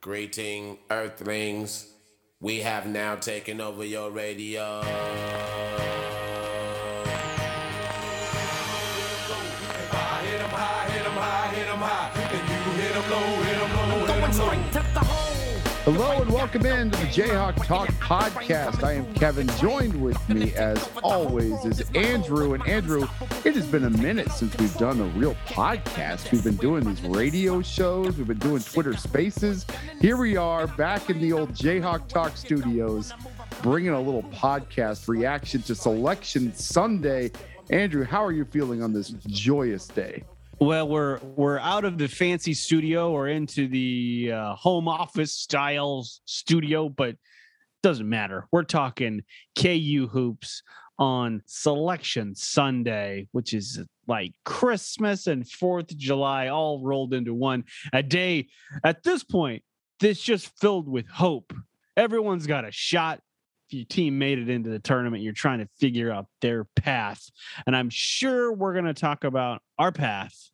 Greeting, 0.00 0.78
Earthlings. 0.90 1.92
We 2.40 2.60
have 2.60 2.86
now 2.86 3.16
taken 3.16 3.60
over 3.60 3.84
your 3.84 4.12
radio. 4.12 4.80
Hello 15.90 16.20
and 16.20 16.30
welcome 16.30 16.66
in 16.66 16.90
to 16.90 16.98
the 16.98 17.06
Jayhawk 17.06 17.64
Talk 17.64 17.88
podcast. 17.92 18.84
I 18.84 18.92
am 18.92 19.14
Kevin. 19.14 19.48
Joined 19.56 19.98
with 20.02 20.28
me, 20.28 20.52
as 20.54 20.86
always, 21.02 21.64
is 21.64 21.80
Andrew. 21.94 22.52
And 22.52 22.68
Andrew, 22.68 23.08
it 23.42 23.54
has 23.54 23.64
been 23.64 23.84
a 23.84 23.90
minute 23.90 24.30
since 24.32 24.54
we've 24.58 24.76
done 24.76 25.00
a 25.00 25.04
real 25.18 25.34
podcast. 25.46 26.30
We've 26.30 26.44
been 26.44 26.56
doing 26.56 26.84
these 26.84 27.00
radio 27.00 27.62
shows, 27.62 28.18
we've 28.18 28.26
been 28.26 28.36
doing 28.36 28.60
Twitter 28.60 28.94
Spaces. 28.98 29.64
Here 29.98 30.18
we 30.18 30.36
are 30.36 30.66
back 30.66 31.08
in 31.08 31.22
the 31.22 31.32
old 31.32 31.54
Jayhawk 31.54 32.06
Talk 32.06 32.36
studios, 32.36 33.14
bringing 33.62 33.92
a 33.92 34.00
little 34.00 34.24
podcast 34.24 35.08
reaction 35.08 35.62
to 35.62 35.74
Selection 35.74 36.54
Sunday. 36.54 37.30
Andrew, 37.70 38.04
how 38.04 38.22
are 38.22 38.32
you 38.32 38.44
feeling 38.44 38.82
on 38.82 38.92
this 38.92 39.08
joyous 39.26 39.86
day? 39.86 40.22
Well, 40.60 40.88
we're 40.88 41.18
we're 41.18 41.60
out 41.60 41.84
of 41.84 41.98
the 41.98 42.08
fancy 42.08 42.52
studio 42.52 43.12
or 43.12 43.28
into 43.28 43.68
the 43.68 44.32
uh, 44.34 44.54
home 44.56 44.88
office 44.88 45.32
style 45.32 46.04
studio, 46.24 46.88
but 46.88 47.14
doesn't 47.84 48.08
matter. 48.08 48.48
We're 48.50 48.64
talking 48.64 49.22
KU 49.56 50.08
hoops 50.10 50.64
on 50.98 51.42
Selection 51.46 52.34
Sunday, 52.34 53.28
which 53.30 53.54
is 53.54 53.80
like 54.08 54.32
Christmas 54.44 55.28
and 55.28 55.48
Fourth 55.48 55.92
of 55.92 55.98
July 55.98 56.48
all 56.48 56.82
rolled 56.82 57.14
into 57.14 57.34
one. 57.34 57.62
A 57.92 58.02
day 58.02 58.48
at 58.82 59.04
this 59.04 59.22
point 59.22 59.62
that's 60.00 60.20
just 60.20 60.50
filled 60.60 60.88
with 60.88 61.06
hope. 61.06 61.52
Everyone's 61.96 62.48
got 62.48 62.66
a 62.66 62.72
shot 62.72 63.20
your 63.70 63.84
team 63.84 64.18
made 64.18 64.38
it 64.38 64.48
into 64.48 64.70
the 64.70 64.78
tournament, 64.78 65.22
you're 65.22 65.32
trying 65.32 65.58
to 65.58 65.68
figure 65.78 66.10
out 66.10 66.26
their 66.40 66.64
path. 66.64 67.30
And 67.66 67.76
I'm 67.76 67.90
sure 67.90 68.52
we're 68.52 68.72
going 68.72 68.84
to 68.86 68.94
talk 68.94 69.24
about 69.24 69.62
our 69.78 69.92
path. 69.92 70.50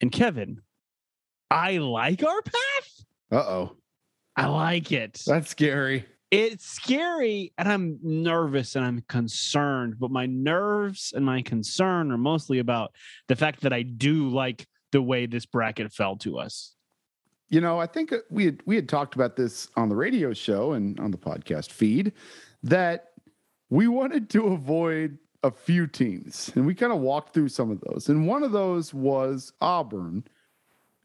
And 0.00 0.10
Kevin, 0.10 0.60
I 1.50 1.78
like 1.78 2.22
our 2.24 2.42
path. 2.42 3.04
Uh 3.30 3.36
oh. 3.36 3.76
I 4.36 4.46
like 4.46 4.92
it. 4.92 5.22
That's 5.26 5.50
scary. 5.50 6.04
It's 6.30 6.66
scary 6.66 7.52
and 7.56 7.68
I'm 7.68 7.98
nervous 8.02 8.74
and 8.74 8.84
I'm 8.84 9.04
concerned, 9.08 9.94
but 10.00 10.10
my 10.10 10.26
nerves 10.26 11.12
and 11.14 11.24
my 11.24 11.42
concern 11.42 12.10
are 12.10 12.18
mostly 12.18 12.58
about 12.58 12.92
the 13.28 13.36
fact 13.36 13.60
that 13.60 13.72
I 13.72 13.82
do 13.82 14.28
like 14.28 14.66
the 14.90 15.00
way 15.00 15.26
this 15.26 15.46
bracket 15.46 15.92
fell 15.92 16.16
to 16.18 16.38
us. 16.38 16.73
You 17.54 17.60
know, 17.60 17.78
I 17.78 17.86
think 17.86 18.12
uh, 18.12 18.18
we 18.30 18.46
had 18.46 18.60
we 18.66 18.74
had 18.74 18.88
talked 18.88 19.14
about 19.14 19.36
this 19.36 19.68
on 19.76 19.88
the 19.88 19.94
radio 19.94 20.32
show 20.32 20.72
and 20.72 20.98
on 20.98 21.12
the 21.12 21.16
podcast 21.16 21.70
feed 21.70 22.10
that 22.64 23.12
we 23.70 23.86
wanted 23.86 24.28
to 24.30 24.48
avoid 24.48 25.18
a 25.44 25.52
few 25.52 25.86
teams, 25.86 26.50
and 26.56 26.66
we 26.66 26.74
kind 26.74 26.92
of 26.92 26.98
walked 26.98 27.32
through 27.32 27.50
some 27.50 27.70
of 27.70 27.80
those. 27.82 28.08
And 28.08 28.26
one 28.26 28.42
of 28.42 28.50
those 28.50 28.92
was 28.92 29.52
Auburn. 29.60 30.24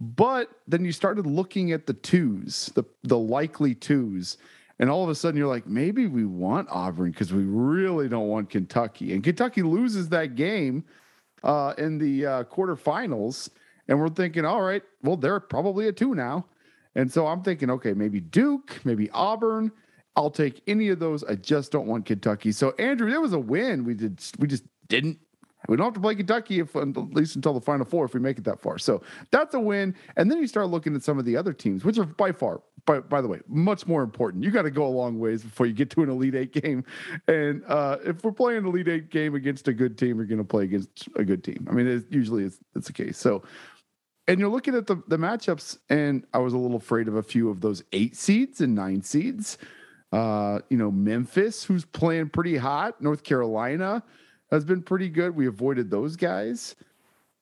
But 0.02 0.50
then 0.68 0.84
you 0.86 0.92
started 0.92 1.28
looking 1.28 1.72
at 1.72 1.86
the 1.86 1.94
twos, 1.94 2.72
the 2.74 2.84
the 3.04 3.20
likely 3.20 3.76
twos, 3.76 4.38
and 4.80 4.90
all 4.90 5.04
of 5.04 5.10
a 5.12 5.14
sudden 5.14 5.38
you're 5.38 5.48
like, 5.48 5.68
maybe 5.68 6.08
we 6.08 6.26
want 6.26 6.68
Auburn 6.72 7.12
because 7.12 7.32
we 7.32 7.44
really 7.44 8.10
don't 8.10 8.28
want 8.28 8.50
Kentucky. 8.50 9.14
And 9.14 9.24
Kentucky 9.24 9.62
loses 9.62 10.10
that 10.10 10.34
game 10.34 10.84
uh, 11.44 11.76
in 11.78 12.00
the 12.00 12.26
uh, 12.26 12.44
quarterfinals 12.46 13.52
and 13.90 14.00
we're 14.00 14.08
thinking, 14.08 14.46
all 14.46 14.62
right, 14.62 14.84
well, 15.04 15.18
they're 15.18 15.42
probably 15.42 15.90
a 15.90 15.92
two 15.92 16.16
now. 16.16 16.46
And 16.96 17.12
so 17.12 17.28
I'm 17.28 17.44
thinking, 17.44 17.70
okay, 17.72 17.94
maybe 17.94 18.22
Duke, 18.22 18.80
maybe 18.86 19.10
Auburn. 19.12 19.72
I'll 20.16 20.32
take 20.32 20.62
any 20.68 20.90
of 20.90 21.00
those. 21.00 21.24
I 21.24 21.36
just 21.36 21.72
don't 21.72 21.88
want 21.88 22.06
Kentucky. 22.06 22.52
So 22.52 22.72
Andrew, 22.80 23.10
there 23.10 23.22
was 23.22 23.34
a 23.34 23.40
win. 23.40 23.84
We 23.84 23.94
did. 23.96 24.22
We 24.38 24.48
just 24.48 24.64
didn't. 24.88 25.20
We 25.68 25.76
don't 25.76 25.88
have 25.88 25.94
to 25.94 26.00
play 26.00 26.16
Kentucky 26.16 26.60
if 26.60 26.76
at 26.76 26.96
least 27.14 27.36
until 27.36 27.54
the 27.54 27.62
final 27.62 27.86
four 27.86 28.06
if 28.06 28.14
we 28.14 28.20
make 28.20 28.38
it 28.38 28.44
that 28.46 28.62
far. 28.62 28.78
So 28.78 29.02
that's 29.30 29.54
a 29.54 29.60
win. 29.60 29.94
And 30.16 30.32
then 30.32 30.40
you 30.40 30.48
start 30.48 30.70
looking 30.70 30.96
at 30.96 31.04
some 31.04 31.20
of 31.20 31.26
the 31.26 31.36
other 31.36 31.54
teams, 31.54 31.84
which 31.84 31.98
are 31.98 32.06
by 32.06 32.32
far, 32.32 32.62
by, 32.86 33.00
by 33.02 33.22
the 33.22 33.28
way, 33.28 33.40
much 33.48 33.86
more 33.86 34.02
important. 34.02 34.44
You 34.44 34.52
got 34.52 34.62
to 34.64 34.72
go 34.72 34.86
a 34.86 34.90
long 34.90 35.20
ways 35.20 35.44
before 35.44 35.66
you 35.66 35.74
get 35.74 35.90
to 35.92 36.04
an 36.04 36.10
Elite 36.10 36.36
Eight 36.36 36.54
game. 36.54 36.86
And 37.28 37.64
uh, 37.68 37.98
if 38.06 38.24
we're 38.24 38.32
playing 38.32 38.60
an 38.60 38.66
Elite 38.68 38.88
Eight 38.88 39.10
game 39.10 39.36
against 39.36 39.68
a 39.68 39.74
good 39.74 39.98
team, 39.98 40.18
we're 40.18 40.24
going 40.24 40.40
to 40.40 40.46
play 40.46 40.64
against 40.64 41.10
a 41.16 41.26
good 41.26 41.44
team. 41.44 41.68
I 41.70 41.74
mean, 41.74 41.88
it 41.88 42.06
usually 42.10 42.46
it's, 42.46 42.58
it's 42.76 42.88
the 42.88 42.94
case. 42.94 43.18
So 43.18 43.44
and 44.30 44.40
you're 44.40 44.50
looking 44.50 44.76
at 44.76 44.86
the, 44.86 45.02
the 45.08 45.18
matchups, 45.18 45.80
and 45.90 46.24
I 46.36 46.38
was 46.38 46.54
a 46.54 46.58
little 46.58 46.78
afraid 46.78 47.08
of 47.08 47.16
a 47.16 47.24
few 47.24 47.50
of 47.50 47.62
those 47.62 47.84
eight 47.94 48.16
seeds 48.16 48.62
and 48.62 48.76
nine 48.76 49.02
seeds. 49.02 49.58
Uh, 50.12 50.60
you 50.70 50.78
know, 50.78 50.92
Memphis, 50.92 51.64
who's 51.64 51.84
playing 51.84 52.30
pretty 52.30 52.56
hot, 52.56 53.02
North 53.02 53.24
Carolina 53.24 54.04
has 54.52 54.64
been 54.64 54.84
pretty 54.84 55.10
good. 55.10 55.36
We 55.36 55.48
avoided 55.48 55.90
those 55.90 56.16
guys. 56.16 56.76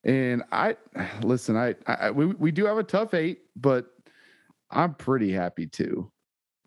And 0.06 0.44
I 0.54 0.78
listen, 1.22 1.58
I, 1.58 1.76
I 1.86 2.12
we, 2.12 2.28
we 2.28 2.52
do 2.52 2.66
have 2.66 2.78
a 2.78 2.84
tough 2.84 3.14
eight, 3.14 3.42
but 3.58 3.88
I'm 4.72 4.94
pretty 4.94 5.34
happy 5.34 5.68
too. 5.68 6.10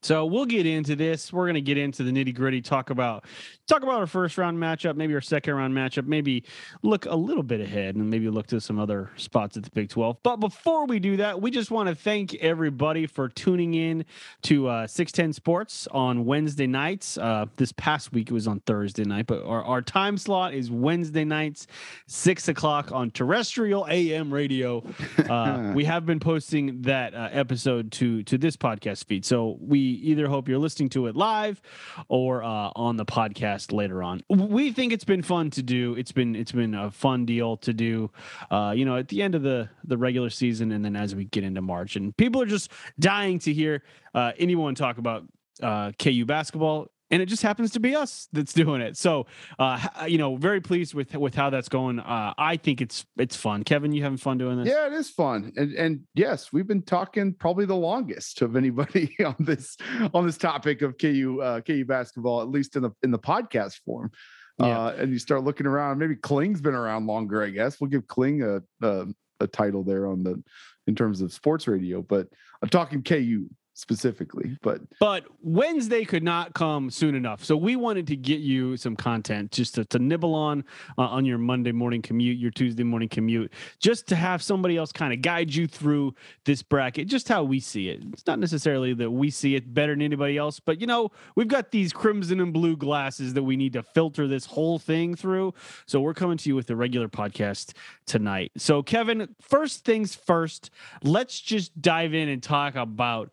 So 0.02 0.24
we'll 0.24 0.46
get 0.46 0.64
into 0.64 0.96
this. 0.96 1.32
We're 1.32 1.44
going 1.44 1.54
to 1.54 1.60
get 1.60 1.76
into 1.76 2.02
the 2.02 2.10
nitty 2.10 2.34
gritty. 2.34 2.62
Talk 2.62 2.88
about 2.88 3.24
talk 3.66 3.82
about 3.82 4.00
our 4.00 4.06
first 4.06 4.38
round 4.38 4.58
matchup, 4.58 4.96
maybe 4.96 5.14
our 5.14 5.20
second 5.20 5.54
round 5.54 5.74
matchup, 5.74 6.06
maybe 6.06 6.42
look 6.82 7.04
a 7.04 7.14
little 7.14 7.42
bit 7.42 7.60
ahead, 7.60 7.96
and 7.96 8.08
maybe 8.08 8.28
look 8.30 8.46
to 8.48 8.60
some 8.60 8.78
other 8.78 9.10
spots 9.16 9.56
at 9.58 9.62
the 9.62 9.70
Big 9.70 9.90
Twelve. 9.90 10.16
But 10.22 10.36
before 10.36 10.86
we 10.86 10.98
do 11.00 11.18
that, 11.18 11.42
we 11.42 11.50
just 11.50 11.70
want 11.70 11.88
to 11.90 11.94
thank 11.94 12.34
everybody 12.36 13.06
for 13.06 13.28
tuning 13.28 13.74
in 13.74 14.06
to 14.42 14.68
uh, 14.68 14.86
Six 14.86 15.12
Ten 15.12 15.34
Sports 15.34 15.86
on 15.90 16.24
Wednesday 16.24 16.66
nights. 16.66 17.18
Uh, 17.18 17.44
this 17.56 17.72
past 17.72 18.12
week 18.12 18.30
it 18.30 18.34
was 18.34 18.48
on 18.48 18.60
Thursday 18.60 19.04
night, 19.04 19.26
but 19.26 19.44
our, 19.44 19.62
our 19.62 19.82
time 19.82 20.16
slot 20.16 20.54
is 20.54 20.70
Wednesday 20.70 21.24
nights, 21.24 21.66
six 22.06 22.48
o'clock 22.48 22.90
on 22.90 23.10
terrestrial 23.10 23.86
AM 23.90 24.32
radio. 24.32 24.82
Uh, 25.28 25.72
we 25.74 25.84
have 25.84 26.06
been 26.06 26.20
posting 26.20 26.80
that 26.82 27.14
uh, 27.14 27.28
episode 27.32 27.92
to 27.92 28.22
to 28.22 28.38
this 28.38 28.56
podcast 28.56 29.04
feed, 29.04 29.26
so 29.26 29.58
we 29.60 29.89
either 29.92 30.28
hope 30.28 30.48
you're 30.48 30.58
listening 30.58 30.88
to 30.90 31.06
it 31.06 31.16
live 31.16 31.60
or 32.08 32.42
uh, 32.42 32.70
on 32.76 32.96
the 32.96 33.04
podcast 33.04 33.72
later 33.72 34.02
on. 34.02 34.22
We 34.28 34.72
think 34.72 34.92
it's 34.92 35.04
been 35.04 35.22
fun 35.22 35.50
to 35.50 35.62
do. 35.62 35.94
It's 35.94 36.12
been 36.12 36.34
it's 36.36 36.52
been 36.52 36.74
a 36.74 36.90
fun 36.90 37.26
deal 37.26 37.56
to 37.58 37.72
do. 37.72 38.10
Uh, 38.50 38.72
you 38.76 38.84
know, 38.84 38.96
at 38.96 39.08
the 39.08 39.22
end 39.22 39.34
of 39.34 39.42
the 39.42 39.68
the 39.84 39.96
regular 39.96 40.30
season, 40.30 40.72
and 40.72 40.84
then 40.84 40.96
as 40.96 41.14
we 41.14 41.24
get 41.24 41.44
into 41.44 41.62
March, 41.62 41.96
and 41.96 42.16
people 42.16 42.40
are 42.42 42.46
just 42.46 42.70
dying 42.98 43.38
to 43.40 43.52
hear 43.52 43.82
uh, 44.14 44.32
anyone 44.38 44.74
talk 44.74 44.98
about 44.98 45.24
uh, 45.62 45.92
KU 45.98 46.24
basketball 46.24 46.88
and 47.10 47.21
it 47.21 47.26
just 47.26 47.43
happens 47.43 47.72
to 47.72 47.81
be 47.81 47.94
us 47.94 48.28
that's 48.32 48.53
doing 48.53 48.81
it. 48.81 48.97
So, 48.97 49.26
uh, 49.59 49.88
you 50.06 50.19
know, 50.19 50.37
very 50.37 50.60
pleased 50.60 50.94
with 50.94 51.15
with 51.15 51.34
how 51.34 51.50
that's 51.50 51.69
going. 51.69 51.98
Uh, 51.98 52.34
I 52.38 52.56
think 52.56 52.81
it's 52.81 53.04
it's 53.19 53.37
fun. 53.37 53.65
Kevin, 53.65 53.93
you 53.93 54.03
having 54.03 54.19
fun 54.19 54.38
doing 54.38 54.59
this? 54.59 54.69
Yeah, 54.69 54.87
it 54.87 54.93
is 54.93 55.10
fun, 55.10 55.53
and 55.56 55.72
and 55.75 56.00
yes, 56.15 56.53
we've 56.53 56.66
been 56.66 56.82
talking 56.82 57.34
probably 57.34 57.66
the 57.66 57.76
longest 57.76 58.43
of 58.43 58.56
anybody 58.56 59.15
on 59.25 59.37
this 59.38 59.76
on 60.15 60.26
this 60.26 60.38
topic 60.38 60.82
of 60.82 60.98
KU 60.98 61.41
uh, 61.43 61.60
KU 61.60 61.84
basketball, 61.84 62.43
at 62.43 62.48
least 62.48 62.76
in 62.76 62.82
the 62.82 62.91
in 63.03 63.10
the 63.10 63.19
podcast 63.19 63.81
form. 63.84 64.10
Yeah. 64.59 64.78
Uh, 64.78 64.97
and 64.98 65.12
you 65.12 65.19
start 65.19 65.42
looking 65.42 65.66
around. 65.66 65.98
Maybe 65.98 66.16
Kling's 66.16 66.60
been 66.60 66.75
around 66.75 67.06
longer. 67.06 67.42
I 67.42 67.48
guess 67.48 67.81
we'll 67.81 67.88
give 67.88 68.06
Kling 68.06 68.42
a, 68.42 68.60
a 68.87 69.06
a 69.41 69.47
title 69.47 69.82
there 69.82 70.06
on 70.06 70.22
the 70.22 70.42
in 70.87 70.94
terms 70.94 71.21
of 71.21 71.32
sports 71.32 71.66
radio, 71.66 72.03
but 72.03 72.28
I'm 72.62 72.69
talking 72.69 73.03
KU 73.03 73.48
specifically 73.75 74.58
but 74.62 74.81
but 74.98 75.25
wednesday 75.42 76.04
could 76.04 76.22
not 76.22 76.53
come 76.54 76.91
soon 76.91 77.14
enough. 77.14 77.44
So 77.44 77.56
we 77.56 77.76
wanted 77.76 78.06
to 78.08 78.16
get 78.16 78.41
you 78.41 78.76
some 78.76 78.97
content 78.97 79.53
just 79.53 79.75
to, 79.76 79.84
to 79.86 79.98
nibble 79.98 80.34
on 80.34 80.64
uh, 80.98 81.03
on 81.03 81.25
your 81.25 81.38
monday 81.38 81.72
morning 81.72 82.03
commute 82.03 82.38
your 82.38 82.50
tuesday 82.50 82.82
morning 82.82 83.09
commute 83.09 83.53
just 83.78 84.06
to 84.09 84.16
have 84.16 84.42
somebody 84.42 84.76
else 84.76 84.92
kind 84.92 85.12
of 85.12 85.22
guide 85.22 85.54
you 85.54 85.66
through 85.66 86.14
this 86.44 86.62
bracket 86.62 87.09
just 87.09 87.28
how 87.28 87.42
we 87.42 87.60
see 87.60 87.88
it. 87.88 88.03
It's 88.12 88.26
not 88.26 88.38
necessarily 88.38 88.92
that 88.94 89.10
we 89.10 89.30
see 89.30 89.54
it 89.54 89.72
better 89.72 89.92
than 89.92 90.03
anybody 90.03 90.36
else 90.36 90.60
but 90.60 90.80
you 90.80 90.86
know 90.86 91.10
we've 91.36 91.48
got 91.48 91.71
these 91.71 91.92
crimson 91.92 92.41
and 92.41 92.53
blue 92.53 92.77
glasses 92.77 93.34
that 93.34 93.42
we 93.42 93.56
need 93.56 93.72
to 93.74 93.83
filter 93.83 94.27
this 94.27 94.47
whole 94.47 94.78
thing 94.78 95.15
through. 95.15 95.54
So 95.86 96.00
we're 96.00 96.15
coming 96.15 96.39
to 96.39 96.48
you 96.48 96.54
with 96.54 96.66
the 96.66 96.77
regular 96.77 97.09
podcast 97.09 97.72
tonight. 98.06 98.53
So 98.56 98.83
kevin 98.83 99.34
first 99.41 99.84
things 99.84 100.15
first 100.15 100.71
let's 101.03 101.41
just 101.41 101.80
dive 101.80 102.15
in 102.15 102.28
and 102.28 102.42
talk 102.42 102.74
about 102.74 103.30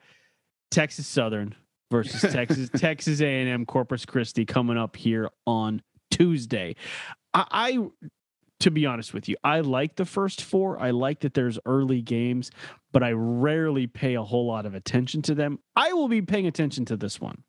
Texas 0.71 1.07
Southern 1.07 1.55
versus 1.91 2.21
Texas 2.33 2.69
Texas 2.75 3.21
A&M 3.21 3.65
Corpus 3.65 4.05
Christi 4.05 4.45
coming 4.45 4.77
up 4.77 4.95
here 4.95 5.29
on 5.45 5.81
Tuesday. 6.11 6.75
I, 7.33 7.45
I 7.51 7.87
to 8.61 8.71
be 8.71 8.85
honest 8.85 9.13
with 9.13 9.29
you, 9.29 9.35
I 9.43 9.59
like 9.59 9.95
the 9.95 10.05
first 10.05 10.41
four. 10.41 10.79
I 10.79 10.91
like 10.91 11.19
that 11.19 11.33
there's 11.33 11.59
early 11.65 12.01
games, 12.01 12.49
but 12.91 13.03
I 13.03 13.11
rarely 13.11 13.85
pay 13.85 14.15
a 14.15 14.23
whole 14.23 14.47
lot 14.47 14.65
of 14.65 14.73
attention 14.73 15.21
to 15.23 15.35
them. 15.35 15.59
I 15.75 15.93
will 15.93 16.07
be 16.07 16.21
paying 16.21 16.47
attention 16.47 16.85
to 16.85 16.97
this 16.97 17.21
one. 17.21 17.43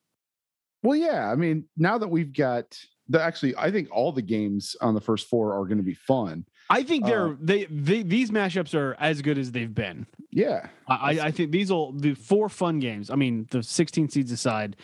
Well, 0.83 0.97
yeah. 0.97 1.31
I 1.31 1.35
mean, 1.35 1.65
now 1.77 1.99
that 1.99 2.09
we've 2.09 2.33
got 2.33 2.79
the 3.09 3.23
actually, 3.23 3.57
I 3.57 3.71
think 3.71 3.89
all 3.91 4.13
the 4.13 4.23
games 4.23 4.77
on 4.81 4.95
the 4.95 5.01
first 5.01 5.29
four 5.29 5.59
are 5.59 5.65
going 5.65 5.79
to 5.79 5.85
be 5.85 5.95
fun. 5.95 6.45
I 6.71 6.83
think 6.83 7.07
they're 7.07 7.29
Uh, 7.29 7.35
they, 7.41 7.65
they 7.67 8.03
these 8.03 8.31
mashups 8.31 8.75
are 8.75 8.95
as 9.01 9.23
good 9.23 9.39
as 9.39 9.53
they've 9.53 9.75
been. 9.75 10.07
Yeah. 10.31 10.69
I, 10.87 11.19
I- 11.21 11.31
think 11.31 11.51
these 11.51 11.71
will 11.73 11.93
the 11.93 12.15
four 12.15 12.49
fun 12.49 12.79
games. 12.79 13.11
I 13.11 13.15
mean, 13.17 13.47
the 13.51 13.63
16 13.63 14.11
seeds 14.11 14.31
aside, 14.33 14.77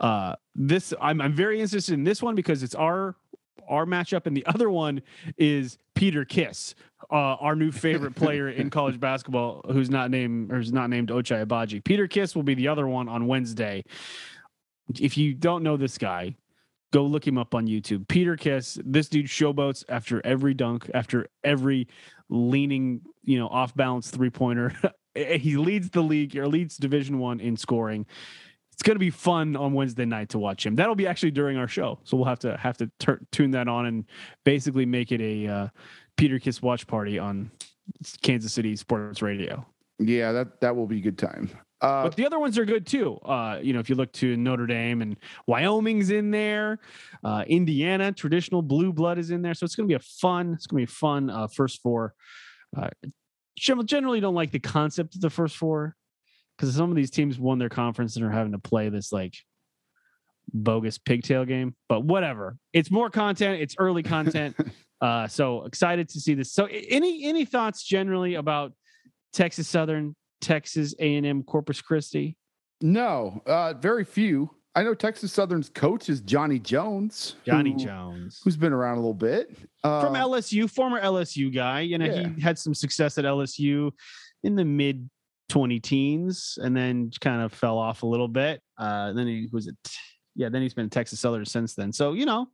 uh, 0.00 0.34
this 0.54 0.92
I'm 1.00 1.20
I'm 1.20 1.32
very 1.32 1.60
interested 1.60 1.94
in 1.94 2.04
this 2.04 2.22
one 2.22 2.34
because 2.34 2.62
it's 2.62 2.74
our 2.74 3.14
our 3.68 3.84
matchup, 3.86 4.26
and 4.26 4.36
the 4.36 4.46
other 4.54 4.70
one 4.70 5.02
is 5.36 5.78
Peter 5.94 6.24
Kiss, 6.24 6.74
uh, 7.10 7.14
our 7.14 7.54
new 7.54 7.70
favorite 7.70 8.14
player 8.16 8.48
in 8.48 8.70
college 8.78 8.98
basketball, 8.98 9.64
who's 9.70 9.90
not 9.90 10.10
named 10.10 10.50
or 10.52 10.56
who's 10.56 10.72
not 10.72 10.88
named 10.90 11.10
Ochai 11.10 11.44
Agbaji. 11.46 11.84
Peter 11.84 12.06
Kiss 12.08 12.34
will 12.34 12.42
be 12.44 12.54
the 12.54 12.66
other 12.68 12.88
one 12.88 13.08
on 13.08 13.26
Wednesday. 13.26 13.84
If 14.98 15.18
you 15.18 15.34
don't 15.34 15.62
know 15.62 15.76
this 15.76 15.98
guy, 15.98 16.34
go 16.92 17.04
look 17.04 17.26
him 17.26 17.38
up 17.38 17.54
on 17.54 17.66
YouTube. 17.66 18.08
Peter 18.08 18.36
Kiss, 18.36 18.78
this 18.84 19.08
dude 19.08 19.26
showboats 19.26 19.84
after 19.88 20.24
every 20.24 20.54
dunk, 20.54 20.90
after 20.94 21.28
every 21.44 21.88
leaning, 22.28 23.02
you 23.24 23.38
know, 23.38 23.48
off 23.48 23.74
balance 23.74 24.10
three 24.10 24.30
pointer. 24.30 24.74
he 25.14 25.56
leads 25.56 25.90
the 25.90 26.02
league 26.02 26.36
or 26.36 26.46
leads 26.46 26.76
Division 26.76 27.18
One 27.18 27.40
in 27.40 27.56
scoring. 27.56 28.06
It's 28.72 28.82
going 28.82 28.94
to 28.94 29.00
be 29.00 29.10
fun 29.10 29.56
on 29.56 29.72
Wednesday 29.72 30.04
night 30.04 30.28
to 30.30 30.38
watch 30.38 30.64
him. 30.64 30.76
That'll 30.76 30.94
be 30.94 31.06
actually 31.06 31.32
during 31.32 31.56
our 31.56 31.66
show, 31.66 31.98
so 32.04 32.16
we'll 32.16 32.26
have 32.26 32.38
to 32.40 32.56
have 32.56 32.76
to 32.78 32.88
tur- 33.00 33.20
tune 33.32 33.50
that 33.50 33.66
on 33.66 33.86
and 33.86 34.04
basically 34.44 34.86
make 34.86 35.10
it 35.10 35.20
a 35.20 35.46
uh, 35.48 35.68
Peter 36.16 36.38
Kiss 36.38 36.62
watch 36.62 36.86
party 36.86 37.18
on 37.18 37.50
Kansas 38.22 38.52
City 38.52 38.76
Sports 38.76 39.20
Radio. 39.20 39.66
Yeah, 39.98 40.30
that 40.30 40.60
that 40.60 40.76
will 40.76 40.86
be 40.86 40.98
a 40.98 41.00
good 41.00 41.18
time. 41.18 41.50
Uh, 41.80 42.04
But 42.04 42.16
the 42.16 42.26
other 42.26 42.38
ones 42.38 42.58
are 42.58 42.64
good 42.64 42.86
too. 42.86 43.16
Uh, 43.18 43.60
you 43.62 43.72
know, 43.72 43.78
if 43.78 43.88
you 43.88 43.94
look 43.94 44.12
to 44.14 44.36
Notre 44.36 44.66
Dame 44.66 45.00
and 45.02 45.16
Wyoming's 45.46 46.10
in 46.10 46.30
there, 46.30 46.80
uh, 47.22 47.44
Indiana, 47.46 48.12
traditional 48.12 48.62
blue 48.62 48.92
blood 48.92 49.18
is 49.18 49.30
in 49.30 49.42
there. 49.42 49.54
So 49.54 49.64
it's 49.64 49.76
going 49.76 49.88
to 49.88 49.92
be 49.92 49.96
a 49.96 50.04
fun. 50.20 50.54
It's 50.54 50.66
going 50.66 50.84
to 50.84 50.86
be 50.86 50.92
a 50.92 50.94
fun 50.94 51.30
uh, 51.30 51.46
first 51.46 51.80
four. 51.82 52.14
Uh, 52.76 52.90
generally, 53.56 54.20
don't 54.20 54.34
like 54.34 54.50
the 54.50 54.58
concept 54.58 55.14
of 55.14 55.20
the 55.20 55.30
first 55.30 55.56
four 55.56 55.94
because 56.56 56.74
some 56.74 56.90
of 56.90 56.96
these 56.96 57.10
teams 57.10 57.38
won 57.38 57.58
their 57.58 57.68
conference 57.68 58.16
and 58.16 58.24
are 58.24 58.30
having 58.30 58.52
to 58.52 58.58
play 58.58 58.88
this 58.88 59.12
like 59.12 59.34
bogus 60.52 60.98
pigtail 60.98 61.44
game. 61.44 61.76
But 61.88 62.04
whatever, 62.04 62.56
it's 62.72 62.90
more 62.90 63.10
content. 63.10 63.60
It's 63.60 63.76
early 63.78 64.02
content. 64.02 64.56
uh, 65.00 65.28
so 65.28 65.64
excited 65.64 66.08
to 66.10 66.20
see 66.20 66.34
this. 66.34 66.52
So 66.52 66.66
any 66.66 67.24
any 67.24 67.44
thoughts 67.44 67.84
generally 67.84 68.34
about 68.34 68.72
Texas 69.32 69.68
Southern? 69.68 70.16
Texas 70.40 70.94
A&M 70.98 71.42
Corpus 71.42 71.80
Christi. 71.80 72.36
no, 72.80 73.42
uh, 73.46 73.74
very 73.74 74.04
few. 74.04 74.50
I 74.74 74.84
know 74.84 74.94
Texas 74.94 75.32
Southern's 75.32 75.68
coach 75.68 76.08
is 76.08 76.20
Johnny 76.20 76.58
Jones. 76.60 77.34
Johnny 77.44 77.72
who- 77.72 77.78
Jones. 77.78 78.40
who's 78.44 78.56
been 78.56 78.72
around 78.72 78.94
a 78.98 79.00
little 79.00 79.12
bit. 79.14 79.56
Uh, 79.82 80.00
From 80.04 80.14
LSU, 80.14 80.70
former 80.70 81.00
LSU 81.00 81.52
guy. 81.52 81.80
You 81.80 81.98
know, 81.98 82.04
Yeah. 82.06 82.28
he 82.28 82.40
had 82.40 82.58
some 82.58 82.74
success 82.74 83.18
at 83.18 83.24
LSU 83.24 83.90
in 84.44 84.54
the 84.54 84.64
mid 84.64 85.10
20 85.48 85.80
teens 85.80 86.58
and 86.62 86.76
then 86.76 87.10
kind 87.20 87.42
of 87.42 87.52
fell 87.52 87.78
off 87.78 88.02
a 88.02 88.06
little 88.06 88.28
bit. 88.28 88.62
Uh, 88.76 89.12
then 89.14 89.26
he 89.26 89.48
was 89.50 89.66
at, 89.66 89.74
yeah, 90.36 90.48
then 90.48 90.62
he's 90.62 90.74
been 90.74 90.84
at 90.84 90.92
Texas 90.92 91.18
Southern 91.18 91.44
since 91.46 91.74
then. 91.74 91.92
So, 91.92 92.12
you 92.12 92.26
know, 92.26 92.46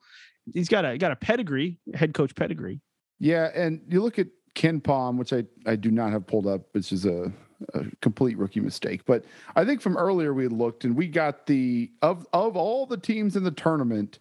he's 0.54 0.68
got 0.68 0.86
a 0.86 0.96
got 0.96 1.12
a 1.12 1.16
pedigree, 1.16 1.78
head 1.92 2.14
coach 2.14 2.34
pedigree. 2.34 2.80
Yeah, 3.18 3.50
and 3.54 3.82
you 3.88 4.00
look 4.00 4.18
at 4.18 4.28
KenPom, 4.54 5.18
which 5.18 5.32
I, 5.34 5.44
I 5.66 5.76
do 5.76 5.90
not 5.90 6.12
have 6.12 6.26
pulled 6.26 6.46
up, 6.46 6.62
which 6.72 6.92
is 6.92 7.04
a, 7.04 7.32
a 7.74 7.84
complete 8.02 8.36
rookie 8.38 8.60
mistake. 8.60 9.04
But 9.06 9.24
I 9.56 9.64
think 9.64 9.80
from 9.80 9.96
earlier 9.96 10.32
we 10.34 10.48
looked 10.48 10.84
and 10.84 10.96
we 10.96 11.06
got 11.08 11.46
the 11.46 11.90
of 12.02 12.26
of 12.32 12.56
all 12.56 12.86
the 12.86 12.96
teams 12.96 13.36
in 13.36 13.44
the 13.44 13.50
tournament, 13.50 14.18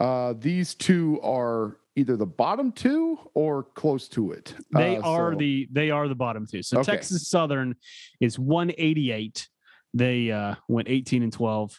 uh, 0.00 0.34
these 0.38 0.74
two 0.74 1.20
are 1.22 1.76
either 1.96 2.16
the 2.16 2.26
bottom 2.26 2.72
two 2.72 3.18
or 3.34 3.64
close 3.64 4.08
to 4.08 4.32
it. 4.32 4.54
They 4.72 4.96
Uh, 4.96 5.02
are 5.02 5.32
so- 5.32 5.38
the 5.38 5.68
they 5.70 5.90
are 5.90 6.08
the 6.08 6.14
bottom 6.14 6.46
two. 6.46 6.62
So 6.62 6.80
Okay. 6.80 6.92
Texas 6.92 7.28
Southern 7.28 7.76
is 8.20 8.38
188. 8.38 9.48
They 9.94 10.30
uh, 10.30 10.54
went 10.68 10.88
18 10.88 11.22
and 11.22 11.32
12 11.32 11.78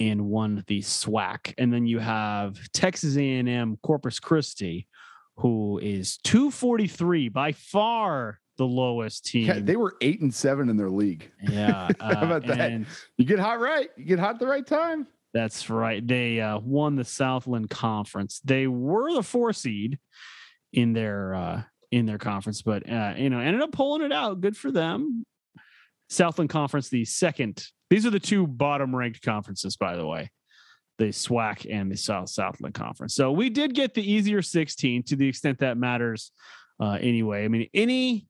and 0.00 0.26
won 0.26 0.64
the 0.66 0.80
SWAC. 0.80 1.52
And 1.58 1.72
then 1.72 1.86
you 1.86 1.98
have 1.98 2.56
Texas 2.72 3.16
A&M 3.16 3.76
Corpus 3.82 4.18
Christi, 4.18 4.88
who 5.36 5.78
is 5.78 6.16
243 6.24 7.28
by 7.28 7.52
far 7.52 8.40
the 8.56 8.66
lowest 8.66 9.24
team. 9.24 9.46
Yeah, 9.46 9.58
they 9.60 9.76
were 9.76 9.96
eight 10.00 10.20
and 10.20 10.32
seven 10.32 10.68
in 10.68 10.76
their 10.76 10.90
league. 10.90 11.30
yeah, 11.48 11.88
uh, 12.00 12.14
about 12.18 12.46
that? 12.46 12.72
You 13.16 13.24
get 13.24 13.38
hot 13.38 13.60
right, 13.60 13.88
you 13.96 14.04
get 14.04 14.18
hot 14.18 14.38
the 14.38 14.46
right 14.46 14.66
time. 14.66 15.06
That's 15.32 15.68
right. 15.68 16.06
They 16.06 16.40
uh, 16.40 16.60
won 16.60 16.94
the 16.94 17.04
Southland 17.04 17.68
Conference. 17.68 18.40
They 18.44 18.68
were 18.68 19.12
the 19.12 19.22
four 19.22 19.52
seed 19.52 19.98
in 20.72 20.92
their 20.92 21.34
uh, 21.34 21.62
in 21.90 22.06
their 22.06 22.18
conference, 22.18 22.62
but 22.62 22.88
uh, 22.88 23.14
you 23.16 23.30
know 23.30 23.40
ended 23.40 23.62
up 23.62 23.72
pulling 23.72 24.02
it 24.02 24.12
out. 24.12 24.40
Good 24.40 24.56
for 24.56 24.70
them. 24.70 25.24
Southland 26.08 26.50
Conference, 26.50 26.88
the 26.88 27.04
second. 27.04 27.66
These 27.90 28.06
are 28.06 28.10
the 28.10 28.20
two 28.20 28.46
bottom 28.46 28.94
ranked 28.94 29.22
conferences, 29.22 29.76
by 29.76 29.96
the 29.96 30.06
way, 30.06 30.30
the 30.98 31.06
SWAC 31.06 31.66
and 31.70 31.90
the 31.90 31.96
South 31.96 32.28
Southland 32.28 32.74
Conference. 32.74 33.14
So 33.14 33.32
we 33.32 33.50
did 33.50 33.74
get 33.74 33.94
the 33.94 34.12
easier 34.12 34.42
16 34.42 35.02
to 35.04 35.16
the 35.16 35.28
extent 35.28 35.58
that 35.58 35.76
matters. 35.76 36.32
Uh, 36.80 36.98
anyway, 37.00 37.44
I 37.44 37.48
mean, 37.48 37.68
any 37.74 38.26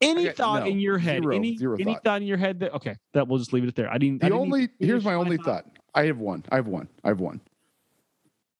any 0.00 0.28
Okay, 0.28 0.32
thought 0.36 0.64
no. 0.64 0.70
in 0.70 0.78
your 0.78 0.98
head, 0.98 1.22
Zero. 1.22 1.34
any 1.34 1.56
Zero 1.56 1.74
any 1.78 1.94
thought. 1.94 2.04
thought. 2.04 2.22
in 2.22 2.28
your 2.28 2.36
head 2.38 2.60
that 2.60 2.72
okay, 2.74 2.96
that 3.14 3.26
we'll 3.28 3.38
just 3.38 3.52
leave 3.52 3.64
it 3.64 3.74
there. 3.74 3.90
I 3.90 3.98
didn't. 3.98 4.22
I 4.22 4.28
The 4.28 4.34
didn't 4.34 4.40
only 4.42 4.60
here's 4.78 5.02
finish 5.02 5.04
my 5.04 5.14
only 5.14 5.36
thought. 5.38 5.64
I 5.94 6.04
have 6.06 6.18
one. 6.18 6.44
I 6.50 6.56
have 6.56 6.66
one. 6.68 6.88
I 7.04 7.08
have 7.08 7.20
one. 7.20 7.40